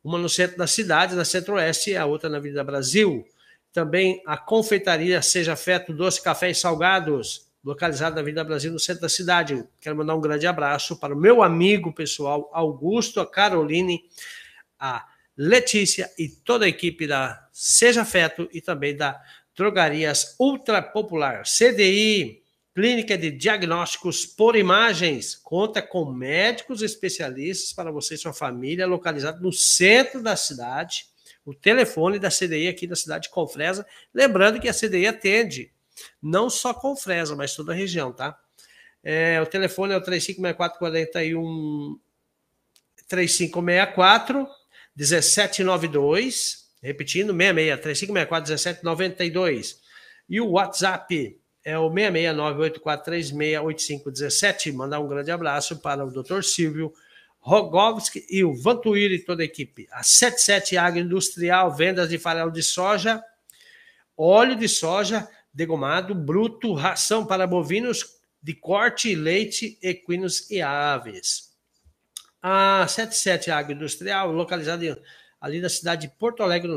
Uma 0.07 0.19
no 0.19 0.29
centro 0.29 0.57
da 0.57 0.69
cidade, 0.69 1.17
na 1.17 1.25
Centro-Oeste, 1.25 1.91
e 1.91 1.97
a 1.97 2.07
outra 2.07 2.29
na 2.31 2.37
Avenida 2.37 2.63
Brasil 2.63 3.27
também 3.73 4.23
a 4.25 4.37
confeitaria 4.39 5.21
Seja 5.21 5.57
Feto 5.57 5.93
Doce 5.93 6.23
Café 6.23 6.49
e 6.49 6.55
Salgados, 6.55 7.49
localizada 7.65 8.15
na 8.15 8.21
Avenida 8.21 8.45
Brasil, 8.45 8.73
no 8.73 8.79
centro 8.79 9.03
da 9.03 9.09
cidade. 9.09 9.65
Quero 9.81 9.97
mandar 9.97 10.15
um 10.15 10.21
grande 10.21 10.47
abraço 10.47 10.97
para 10.97 11.13
o 11.13 11.19
meu 11.19 11.43
amigo 11.43 11.93
pessoal 11.93 12.49
Augusto, 12.55 13.21
a 13.21 13.27
Caroline, 13.27 14.05
a 14.79 15.05
Letícia 15.37 16.09
e 16.17 16.29
toda 16.29 16.67
a 16.67 16.69
equipe 16.69 17.07
da 17.09 17.49
Seja 17.53 18.05
Feto 18.05 18.49
e 18.53 18.61
também 18.61 18.97
da 18.97 19.21
Drogarias 19.57 20.37
Ultra 20.39 20.81
Popular. 20.81 21.43
CDI, 21.43 22.45
Clínica 22.77 23.17
de 23.17 23.31
Diagnósticos 23.31 24.27
por 24.27 24.55
Imagens, 24.55 25.35
conta 25.35 25.81
com 25.81 26.13
médicos 26.13 26.83
especialistas 26.83 27.73
para 27.73 27.91
você 27.91 28.17
e 28.17 28.19
sua 28.19 28.35
família, 28.35 28.87
localizado 28.87 29.43
no 29.43 29.51
centro 29.51 30.23
da 30.23 30.37
cidade 30.37 31.07
o 31.43 31.55
telefone 31.55 32.19
da 32.19 32.29
CDI 32.29 32.69
aqui 32.69 32.87
da 32.87 32.95
cidade 32.95 33.23
de 33.23 33.31
Confresa. 33.31 33.87
Lembrando 34.13 34.61
que 34.61 34.69
a 34.69 34.75
CDI 34.75 35.07
atende 35.07 35.73
não 36.21 36.51
só 36.51 36.75
Confresa, 36.75 37.35
mas 37.35 37.57
toda 37.57 37.73
a 37.73 37.75
região, 37.75 38.13
tá? 38.13 38.39
É, 39.03 39.41
o 39.41 39.47
telefone 39.47 39.95
é 39.95 39.97
o 39.97 40.03
3564 40.03 40.79
41 40.79 41.99
3564 43.09 44.47
1792, 44.95 46.69
repetindo, 46.83 47.33
66 47.33 47.81
3564 47.81 48.51
1792. 48.51 49.81
E 50.29 50.43
o 50.43 50.51
WhatsApp 50.51 51.41
é 51.67 51.77
o 51.77 51.91
66984368517. 51.91 54.73
Mandar 54.73 55.01
um 55.01 55.09
grande 55.09 55.33
abraço 55.33 55.81
para 55.81 56.05
o 56.05 56.13
Dr. 56.13 56.43
Silvio 56.43 56.95
Rogovski 57.41 58.25
e 58.31 58.45
o 58.45 58.55
Vantuíri 58.55 59.17
e 59.17 59.25
toda 59.25 59.43
a 59.43 59.45
equipe. 59.45 59.89
A 59.91 60.05
77 60.05 60.77
Agroindustrial, 60.77 61.75
vendas 61.75 62.09
de 62.09 62.19
farelo 62.19 62.53
de 62.53 62.63
soja, 62.63 63.21
óleo 64.17 64.55
de 64.55 64.69
soja 64.69 65.29
degomado, 65.53 66.15
bruto, 66.15 66.73
ração 66.73 67.27
para 67.27 67.49
bovinos 67.49 68.15
de 68.41 68.55
corte, 68.55 69.17
leite, 69.17 69.77
equinos 69.83 70.49
e 70.49 70.63
aves. 70.63 71.53
A 72.41 72.87
77 72.87 73.51
Agroindustrial, 73.51 74.31
localizada 74.31 75.03
ali 75.41 75.61
na 75.61 75.69
cidade 75.69 76.07
de 76.07 76.15
Porto 76.15 76.45
Alegre 76.45 76.71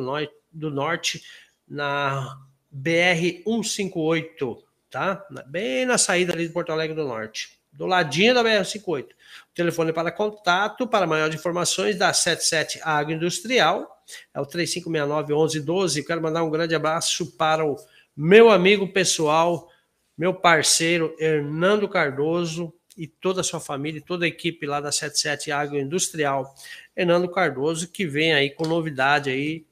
do 0.51 0.71
Norte 0.71 1.23
na 1.67 2.39
BR 2.71 3.43
158, 3.45 4.67
tá? 4.89 5.25
Bem 5.47 5.85
na 5.85 5.97
saída 5.97 6.33
ali 6.33 6.47
de 6.47 6.53
Porto 6.53 6.71
Alegre 6.71 6.95
do 6.95 7.07
Norte, 7.07 7.59
do 7.71 7.85
ladinho 7.85 8.33
da 8.33 8.43
BR 8.43 8.49
158. 8.49 9.15
Telefone 9.53 9.93
para 9.93 10.11
contato, 10.11 10.87
para 10.87 11.05
maiores 11.05 11.35
informações, 11.35 11.97
da 11.97 12.11
77 12.11 12.79
Agroindustrial, 12.83 14.03
é 14.33 14.39
o 14.39 14.45
3569-1112. 14.45 16.05
Quero 16.05 16.21
mandar 16.21 16.43
um 16.43 16.49
grande 16.49 16.73
abraço 16.73 17.37
para 17.37 17.65
o 17.65 17.75
meu 18.15 18.49
amigo 18.49 18.91
pessoal, 18.91 19.69
meu 20.17 20.33
parceiro 20.33 21.15
Hernando 21.19 21.87
Cardoso 21.87 22.73
e 22.97 23.07
toda 23.07 23.41
a 23.41 23.43
sua 23.43 23.61
família, 23.61 24.03
toda 24.05 24.25
a 24.25 24.27
equipe 24.27 24.65
lá 24.65 24.81
da 24.81 24.91
77 24.91 25.51
Agroindustrial. 25.51 26.53
Hernando 26.95 27.29
Cardoso, 27.29 27.87
que 27.87 28.05
vem 28.05 28.33
aí 28.33 28.49
com 28.49 28.67
novidade 28.67 29.29
aí, 29.29 29.65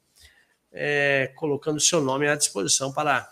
é, 0.72 1.32
colocando 1.36 1.80
seu 1.80 2.00
nome 2.00 2.28
à 2.28 2.36
disposição 2.36 2.94
para 2.94 3.28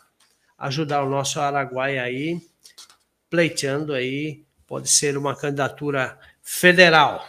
ajudar 0.65 1.03
o 1.03 1.09
nosso 1.09 1.39
Araguaia 1.39 2.03
aí, 2.03 2.41
pleiteando 3.29 3.93
aí, 3.93 4.43
pode 4.67 4.89
ser 4.89 5.17
uma 5.17 5.35
candidatura 5.35 6.19
federal. 6.41 7.25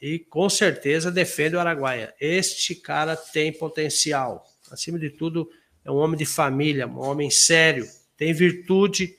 E 0.00 0.18
com 0.18 0.48
certeza 0.48 1.10
defende 1.10 1.56
o 1.56 1.60
Araguaia. 1.60 2.14
Este 2.20 2.74
cara 2.74 3.16
tem 3.16 3.52
potencial. 3.52 4.46
Acima 4.70 4.98
de 4.98 5.10
tudo, 5.10 5.48
é 5.84 5.90
um 5.90 5.96
homem 5.96 6.16
de 6.16 6.24
família, 6.24 6.86
um 6.86 7.00
homem 7.00 7.30
sério, 7.30 7.86
tem 8.16 8.32
virtude 8.32 9.16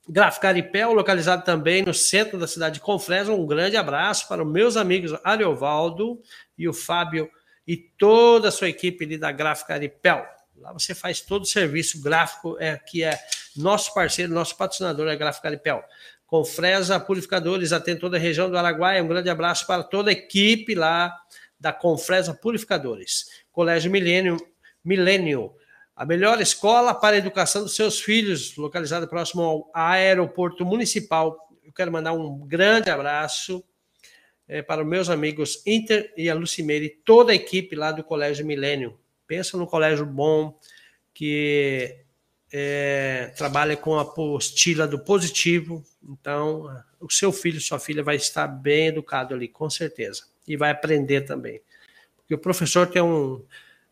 Graficaripel, 0.06 0.92
localizado 0.92 1.44
também 1.44 1.82
no 1.82 1.92
centro 1.92 2.38
da 2.38 2.46
cidade 2.46 2.74
de 2.74 2.80
Confresa. 2.80 3.32
Um 3.32 3.46
grande 3.46 3.76
abraço 3.76 4.28
para 4.28 4.44
os 4.44 4.50
meus 4.50 4.76
amigos 4.76 5.18
Ariovaldo 5.24 6.20
e 6.56 6.68
o 6.68 6.72
Fábio 6.72 7.30
e 7.66 7.76
toda 7.76 8.48
a 8.48 8.52
sua 8.52 8.68
equipe 8.68 9.04
ali 9.04 9.18
da 9.18 9.32
Graficaripel. 9.32 10.24
Lá 10.56 10.72
você 10.72 10.94
faz 10.94 11.20
todo 11.20 11.42
o 11.42 11.46
serviço 11.46 12.00
gráfico, 12.02 12.56
é, 12.58 12.76
que 12.76 13.02
é 13.02 13.18
nosso 13.56 13.92
parceiro, 13.92 14.32
nosso 14.32 14.56
patrocinador, 14.56 15.08
é 15.08 15.12
a 15.12 15.16
Graficaripel. 15.16 15.82
Confresa 16.26 17.00
Purificadores, 17.00 17.72
atende 17.72 18.00
toda 18.00 18.16
a 18.16 18.20
região 18.20 18.50
do 18.50 18.58
Araguaia. 18.58 19.02
Um 19.02 19.08
grande 19.08 19.30
abraço 19.30 19.66
para 19.66 19.82
toda 19.82 20.10
a 20.10 20.12
equipe 20.12 20.74
lá 20.74 21.14
da 21.58 21.72
Confresa 21.72 22.34
Purificadores. 22.34 23.26
Colégio 23.52 23.90
Milênio, 23.90 24.36
Milênio 24.84 25.54
a 25.98 26.06
melhor 26.06 26.40
escola 26.40 26.94
para 26.94 27.16
a 27.16 27.18
educação 27.18 27.64
dos 27.64 27.74
seus 27.74 27.98
filhos, 27.98 28.56
localizada 28.56 29.04
próximo 29.04 29.42
ao 29.42 29.70
aeroporto 29.74 30.64
municipal. 30.64 31.36
Eu 31.64 31.72
quero 31.72 31.90
mandar 31.90 32.12
um 32.12 32.38
grande 32.38 32.88
abraço 32.88 33.64
é, 34.46 34.62
para 34.62 34.82
os 34.82 34.88
meus 34.88 35.10
amigos 35.10 35.60
Inter 35.66 36.14
e 36.16 36.30
a 36.30 36.36
e 36.36 36.88
toda 37.04 37.32
a 37.32 37.34
equipe 37.34 37.74
lá 37.74 37.90
do 37.90 38.04
Colégio 38.04 38.46
Milênio. 38.46 38.96
Pensa 39.26 39.56
no 39.56 39.66
colégio 39.66 40.06
bom, 40.06 40.56
que 41.12 41.96
é, 42.52 43.32
trabalha 43.36 43.76
com 43.76 43.98
a 43.98 44.02
apostila 44.02 44.86
do 44.86 45.00
positivo, 45.00 45.84
então 46.08 46.80
o 47.00 47.10
seu 47.10 47.32
filho, 47.32 47.60
sua 47.60 47.80
filha 47.80 48.04
vai 48.04 48.14
estar 48.14 48.46
bem 48.46 48.86
educado 48.86 49.34
ali, 49.34 49.48
com 49.48 49.68
certeza, 49.68 50.22
e 50.46 50.56
vai 50.56 50.70
aprender 50.70 51.22
também. 51.22 51.60
Porque 52.16 52.36
o 52.36 52.38
professor 52.38 52.86
tem 52.86 53.02
um, 53.02 53.44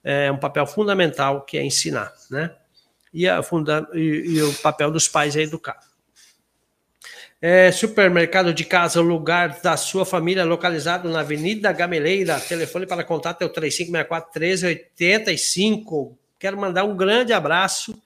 é, 0.07 0.31
um 0.31 0.39
papel 0.39 0.65
fundamental 0.69 1.41
que 1.41 1.59
é 1.59 1.65
ensinar, 1.65 2.13
né? 2.31 2.55
E, 3.13 3.29
a 3.29 3.43
funda 3.43 3.89
e, 3.93 3.99
e 3.99 4.43
o 4.43 4.55
papel 4.55 4.89
dos 4.89 5.09
pais 5.09 5.35
é 5.35 5.43
educar. 5.43 5.81
É, 7.43 7.73
supermercado 7.73 8.55
de 8.55 8.65
casa, 8.65 9.01
o 9.01 9.03
lugar 9.03 9.61
da 9.61 9.77
sua 9.77 10.07
família, 10.07 10.45
localizado 10.45 11.09
na 11.11 11.21
Avenida 11.21 11.73
Gameleira. 11.73 12.39
Telefone 12.39 12.87
para 12.87 13.03
contato 13.03 13.43
é 13.43 13.47
o 13.47 13.49
3564 13.49 14.31
1385. 14.41 16.17
Quero 16.39 16.57
mandar 16.57 16.85
um 16.85 16.97
grande 16.97 17.33
abraço 17.33 18.01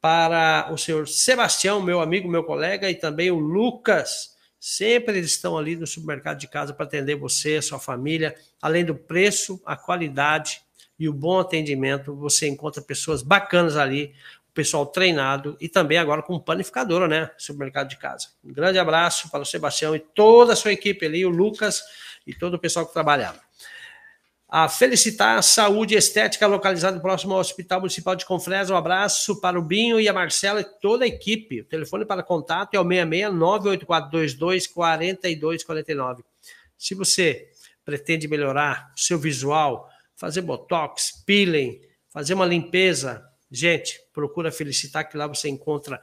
para 0.00 0.68
o 0.72 0.76
senhor 0.76 1.06
Sebastião, 1.06 1.80
meu 1.80 2.00
amigo, 2.00 2.28
meu 2.28 2.42
colega, 2.42 2.90
e 2.90 2.94
também 2.96 3.30
o 3.30 3.38
Lucas. 3.38 4.36
Sempre 4.58 5.18
eles 5.18 5.30
estão 5.30 5.56
ali 5.56 5.76
no 5.76 5.86
supermercado 5.86 6.38
de 6.38 6.48
casa 6.48 6.74
para 6.74 6.86
atender 6.86 7.14
você, 7.14 7.62
sua 7.62 7.78
família. 7.78 8.34
Além 8.60 8.84
do 8.84 8.96
preço, 8.96 9.62
a 9.64 9.76
qualidade 9.76 10.60
e 11.00 11.08
o 11.08 11.14
bom 11.14 11.40
atendimento, 11.40 12.14
você 12.14 12.46
encontra 12.46 12.82
pessoas 12.82 13.22
bacanas 13.22 13.78
ali, 13.78 14.12
o 14.50 14.52
pessoal 14.52 14.84
treinado 14.84 15.56
e 15.58 15.66
também 15.66 15.96
agora 15.96 16.22
com 16.22 16.38
panificadora, 16.38 17.08
né? 17.08 17.30
Supermercado 17.38 17.88
de 17.88 17.96
casa. 17.96 18.28
Um 18.44 18.52
grande 18.52 18.78
abraço 18.78 19.30
para 19.30 19.40
o 19.40 19.46
Sebastião 19.46 19.96
e 19.96 19.98
toda 19.98 20.52
a 20.52 20.56
sua 20.56 20.72
equipe 20.72 21.06
ali, 21.06 21.24
o 21.24 21.30
Lucas 21.30 21.82
e 22.26 22.34
todo 22.34 22.54
o 22.54 22.58
pessoal 22.58 22.86
que 22.86 22.92
trabalha. 22.92 23.32
A 24.46 24.68
Felicitar 24.68 25.42
Saúde 25.42 25.94
Estética, 25.94 26.46
localizada 26.46 27.00
próximo 27.00 27.32
ao 27.32 27.40
Hospital 27.40 27.80
Municipal 27.80 28.14
de 28.14 28.26
Confresa. 28.26 28.74
Um 28.74 28.76
abraço 28.76 29.40
para 29.40 29.58
o 29.58 29.62
Binho 29.62 29.98
e 29.98 30.06
a 30.06 30.12
Marcela 30.12 30.60
e 30.60 30.64
toda 30.64 31.04
a 31.04 31.08
equipe. 31.08 31.62
O 31.62 31.64
telefone 31.64 32.04
para 32.04 32.22
contato 32.22 32.74
é 32.74 32.80
o 32.80 32.84
66 32.84 34.66
4249. 34.66 36.24
Se 36.76 36.94
você 36.94 37.48
pretende 37.84 38.28
melhorar 38.28 38.92
seu 38.94 39.18
visual, 39.18 39.89
fazer 40.20 40.42
botox, 40.42 41.24
peeling, 41.24 41.80
fazer 42.10 42.34
uma 42.34 42.44
limpeza, 42.44 43.24
gente, 43.50 43.98
procura 44.12 44.52
Felicitar 44.52 45.08
que 45.08 45.16
lá 45.16 45.26
você 45.26 45.48
encontra 45.48 45.98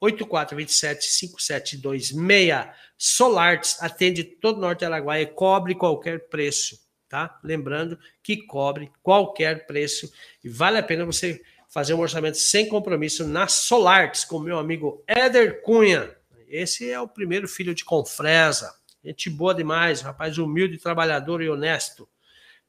8427 0.00 1.06
5726 1.06 2.74
Solarts 2.96 3.80
atende 3.80 4.24
todo 4.24 4.56
o 4.56 4.60
norte 4.60 4.84
Araguaia 4.84 5.22
e 5.22 5.26
cobre 5.26 5.76
qualquer 5.76 6.28
preço, 6.28 6.76
tá? 7.08 7.38
Lembrando 7.44 7.96
que 8.20 8.38
cobre 8.38 8.90
qualquer 9.00 9.64
preço 9.64 10.12
e 10.42 10.48
vale 10.48 10.78
a 10.78 10.82
pena 10.82 11.06
você 11.06 11.40
fazer 11.68 11.94
um 11.94 12.00
orçamento 12.00 12.38
sem 12.38 12.66
compromisso 12.66 13.24
na 13.24 13.46
Solarts 13.46 14.24
com 14.24 14.40
meu 14.40 14.58
amigo 14.58 15.04
Éder 15.06 15.62
Cunha. 15.62 16.16
Esse 16.48 16.90
é 16.90 17.00
o 17.00 17.06
primeiro 17.06 17.46
filho 17.46 17.76
de 17.76 17.84
Confresa. 17.84 18.77
Gente 19.04 19.30
boa 19.30 19.54
demais, 19.54 20.00
rapaz 20.00 20.38
humilde, 20.38 20.78
trabalhador 20.78 21.42
e 21.42 21.48
honesto. 21.48 22.08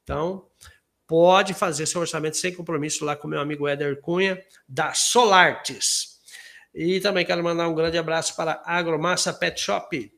Então, 0.02 0.46
pode 1.06 1.54
fazer 1.54 1.86
seu 1.86 2.00
orçamento 2.00 2.36
sem 2.36 2.54
compromisso 2.54 3.04
lá 3.04 3.16
com 3.16 3.28
meu 3.28 3.40
amigo 3.40 3.66
Éder 3.66 4.00
Cunha, 4.00 4.42
da 4.68 4.94
Solartes. 4.94 6.20
E 6.74 7.00
também 7.00 7.26
quero 7.26 7.42
mandar 7.42 7.68
um 7.68 7.74
grande 7.74 7.98
abraço 7.98 8.36
para 8.36 8.62
a 8.64 8.76
Agromassa 8.76 9.32
Pet 9.32 9.60
Shop 9.60 10.10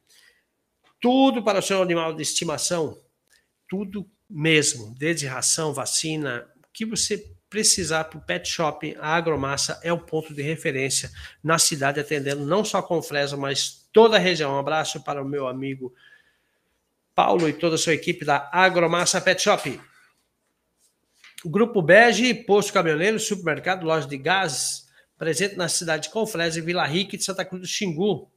tudo 1.02 1.42
para 1.42 1.58
o 1.58 1.62
seu 1.62 1.82
animal 1.82 2.14
de 2.14 2.22
estimação, 2.22 3.02
tudo 3.68 4.08
mesmo, 4.30 4.94
desde 4.96 5.26
ração, 5.26 5.74
vacina, 5.74 6.48
o 6.58 6.72
que 6.72 6.86
você 6.86 7.28
precisar 7.52 8.04
para 8.04 8.18
o 8.18 8.22
pet 8.22 8.48
shop, 8.48 8.96
a 8.98 9.14
Agromassa 9.14 9.78
é 9.82 9.92
o 9.92 10.00
ponto 10.00 10.32
de 10.32 10.40
referência 10.40 11.10
na 11.44 11.58
cidade, 11.58 12.00
atendendo 12.00 12.46
não 12.46 12.64
só 12.64 12.80
com 12.80 13.02
Fresa, 13.02 13.36
mas 13.36 13.86
toda 13.92 14.16
a 14.16 14.18
região. 14.18 14.54
Um 14.54 14.58
abraço 14.58 15.04
para 15.04 15.22
o 15.22 15.28
meu 15.28 15.46
amigo 15.46 15.92
Paulo 17.14 17.46
e 17.46 17.52
toda 17.52 17.74
a 17.74 17.78
sua 17.78 17.92
equipe 17.92 18.24
da 18.24 18.48
Agromassa 18.50 19.20
Pet 19.20 19.42
Shop. 19.42 19.78
Grupo 21.44 21.82
Bege, 21.82 22.32
Posto 22.32 22.72
Caminhoneiro, 22.72 23.20
Supermercado, 23.20 23.84
Loja 23.84 24.08
de 24.08 24.16
Gás, 24.16 24.88
presente 25.18 25.54
na 25.54 25.68
cidade 25.68 26.04
de 26.04 26.08
Confresa 26.08 26.62
Vila 26.62 26.86
Rica 26.86 27.18
de 27.18 27.22
Santa 27.22 27.44
Cruz 27.44 27.60
do 27.60 27.68
Xingu. 27.68 28.31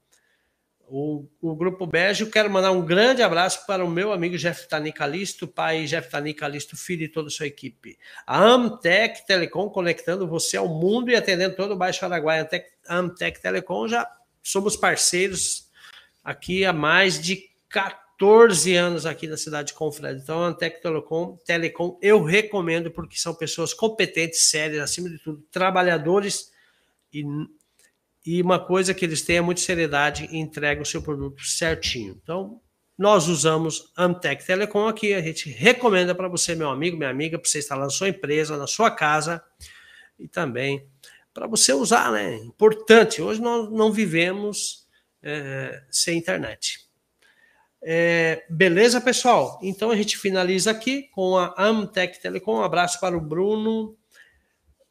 O, 0.88 1.26
o 1.42 1.56
Grupo 1.56 1.88
Bege, 1.88 2.26
quero 2.28 2.50
mandar 2.50 2.72
um 2.72 2.86
grande 2.86 3.24
abraço 3.24 3.66
para 3.66 3.84
o 3.84 3.90
meu 3.90 4.14
amigo 4.14 4.38
Jeff 4.38 4.68
Tani 4.68 4.92
Calisto, 4.92 5.48
pai 5.48 5.86
Jeff 5.86 6.10
Tani 6.10 6.34
Calisto, 6.34 6.78
filho 6.78 7.04
e 7.04 7.08
toda 7.08 7.28
a 7.28 7.32
sua 7.32 7.48
equipe. 7.48 7.98
A 8.26 8.40
Amtec 8.40 9.26
Telecom 9.26 9.70
conectando 9.70 10.28
você 10.28 10.58
ao 10.58 10.68
mundo 10.68 11.10
e 11.10 11.16
atendendo 11.16 11.56
todo 11.56 11.74
o 11.74 11.78
Baixo 11.78 12.06
Araguaia. 12.06 12.48
A 12.88 12.98
Amtec 12.98 13.42
Telecom 13.42 13.88
já 13.88 14.08
somos 14.44 14.76
parceiros 14.76 15.72
aqui 16.24 16.64
há 16.64 16.72
mais 16.72 17.20
de 17.20 17.50
14 17.70 18.76
anos 18.76 19.08
aqui 19.08 19.28
na 19.28 19.38
cidade 19.38 19.70
de 19.70 19.74
Confresa. 19.74 20.22
Então, 20.22 20.44
a 20.44 20.48
Amtec 20.48 20.82
Telecom, 20.84 21.38
Telecom 21.46 21.98
eu 22.00 22.24
recomendo 22.24 22.92
porque 22.92 23.18
são 23.18 23.34
pessoas 23.34 23.74
competentes, 23.74 24.50
sérias, 24.50 24.84
acima 24.84 25.10
de 25.10 25.18
tudo, 25.18 25.44
trabalhadores 25.52 26.52
e 27.12 27.24
e 28.26 28.42
uma 28.42 28.60
coisa 28.60 28.94
que 28.94 29.06
eles 29.06 29.22
têm 29.22 29.38
é 29.38 29.42
muita 29.42 29.62
seriedade 29.62 30.28
e 30.32 30.38
entregam 30.38 30.82
o 30.84 30.86
seu 30.86 31.02
produto 31.02 31.44
certinho. 31.44 32.20
Então, 32.22 32.60
nós 32.98 33.28
usamos 33.28 33.92
Amtec 33.96 34.46
Telecom 34.46 34.88
aqui, 34.88 35.14
a 35.14 35.22
gente 35.22 35.50
recomenda 35.50 36.16
para 36.16 36.28
você, 36.28 36.56
meu 36.56 36.70
amigo, 36.70 36.98
minha 36.98 37.10
amiga, 37.10 37.38
para 37.38 37.50
você 37.50 37.60
instalar 37.60 37.86
na 37.86 37.92
sua 37.92 38.10
empresa, 38.10 38.58
na 38.58 38.68
sua 38.68 38.90
casa 38.90 39.44
e 40.18 40.28
também 40.28 40.88
para 41.34 41.48
você 41.48 41.74
usar, 41.74 42.14
né? 42.14 42.36
Importante, 42.38 43.22
hoje 43.22 43.42
nós 43.42 43.70
não 43.70 43.92
vivemos 43.92 44.88
é, 45.22 45.84
sem 45.92 46.18
internet. 46.18 46.80
É, 47.84 48.46
beleza, 48.50 49.02
pessoal? 49.02 49.60
Então 49.62 49.92
a 49.92 49.96
gente 49.98 50.18
finaliza 50.18 50.72
aqui 50.72 51.04
com 51.12 51.38
a 51.38 51.54
Amtec 51.58 52.22
Telecom. 52.22 52.60
Um 52.60 52.64
abraço 52.64 53.02
para 53.02 53.18
o 53.18 53.22
Bruno, 53.22 53.98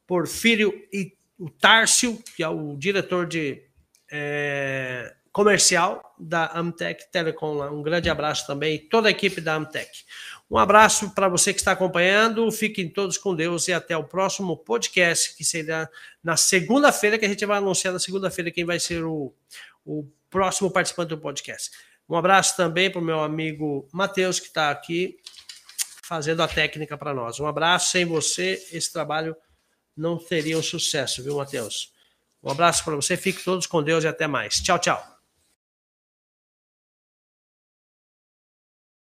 Porfírio 0.06 0.72
e 0.92 1.13
o 1.38 1.50
Tárcio, 1.50 2.22
que 2.36 2.42
é 2.42 2.48
o 2.48 2.76
diretor 2.76 3.26
de 3.26 3.62
é, 4.10 5.14
comercial 5.32 6.14
da 6.18 6.56
Amtec 6.56 7.10
Telecom. 7.10 7.60
Um 7.72 7.82
grande 7.82 8.08
abraço 8.08 8.46
também, 8.46 8.78
toda 8.78 9.08
a 9.08 9.10
equipe 9.10 9.40
da 9.40 9.56
Amtec. 9.56 9.90
Um 10.48 10.56
abraço 10.56 11.10
para 11.10 11.28
você 11.28 11.52
que 11.52 11.58
está 11.58 11.72
acompanhando, 11.72 12.50
fiquem 12.52 12.88
todos 12.88 13.18
com 13.18 13.34
Deus 13.34 13.66
e 13.66 13.72
até 13.72 13.96
o 13.96 14.04
próximo 14.04 14.56
podcast, 14.56 15.34
que 15.36 15.44
será 15.44 15.88
na 16.22 16.36
segunda-feira, 16.36 17.18
que 17.18 17.24
a 17.24 17.28
gente 17.28 17.44
vai 17.44 17.58
anunciar 17.58 17.92
na 17.92 17.98
segunda-feira 17.98 18.50
quem 18.50 18.64
vai 18.64 18.78
ser 18.78 19.04
o, 19.04 19.34
o 19.84 20.06
próximo 20.30 20.70
participante 20.70 21.08
do 21.08 21.18
podcast. 21.18 21.70
Um 22.08 22.14
abraço 22.14 22.56
também 22.56 22.90
para 22.90 23.00
o 23.00 23.04
meu 23.04 23.20
amigo 23.20 23.88
Matheus, 23.92 24.38
que 24.38 24.46
está 24.46 24.70
aqui 24.70 25.16
fazendo 26.04 26.42
a 26.42 26.48
técnica 26.48 26.96
para 26.96 27.14
nós. 27.14 27.40
Um 27.40 27.46
abraço, 27.46 27.90
sem 27.90 28.04
você, 28.04 28.62
esse 28.70 28.92
trabalho 28.92 29.34
não 29.96 30.18
teria 30.18 30.58
um 30.58 30.62
sucesso, 30.62 31.22
viu, 31.22 31.36
Matheus? 31.36 31.92
Um 32.42 32.50
abraço 32.50 32.84
para 32.84 32.96
você, 32.96 33.16
fique 33.16 33.42
todos 33.42 33.66
com 33.66 33.82
Deus 33.82 34.04
e 34.04 34.08
até 34.08 34.26
mais. 34.26 34.56
Tchau, 34.56 34.78
tchau. 34.78 35.13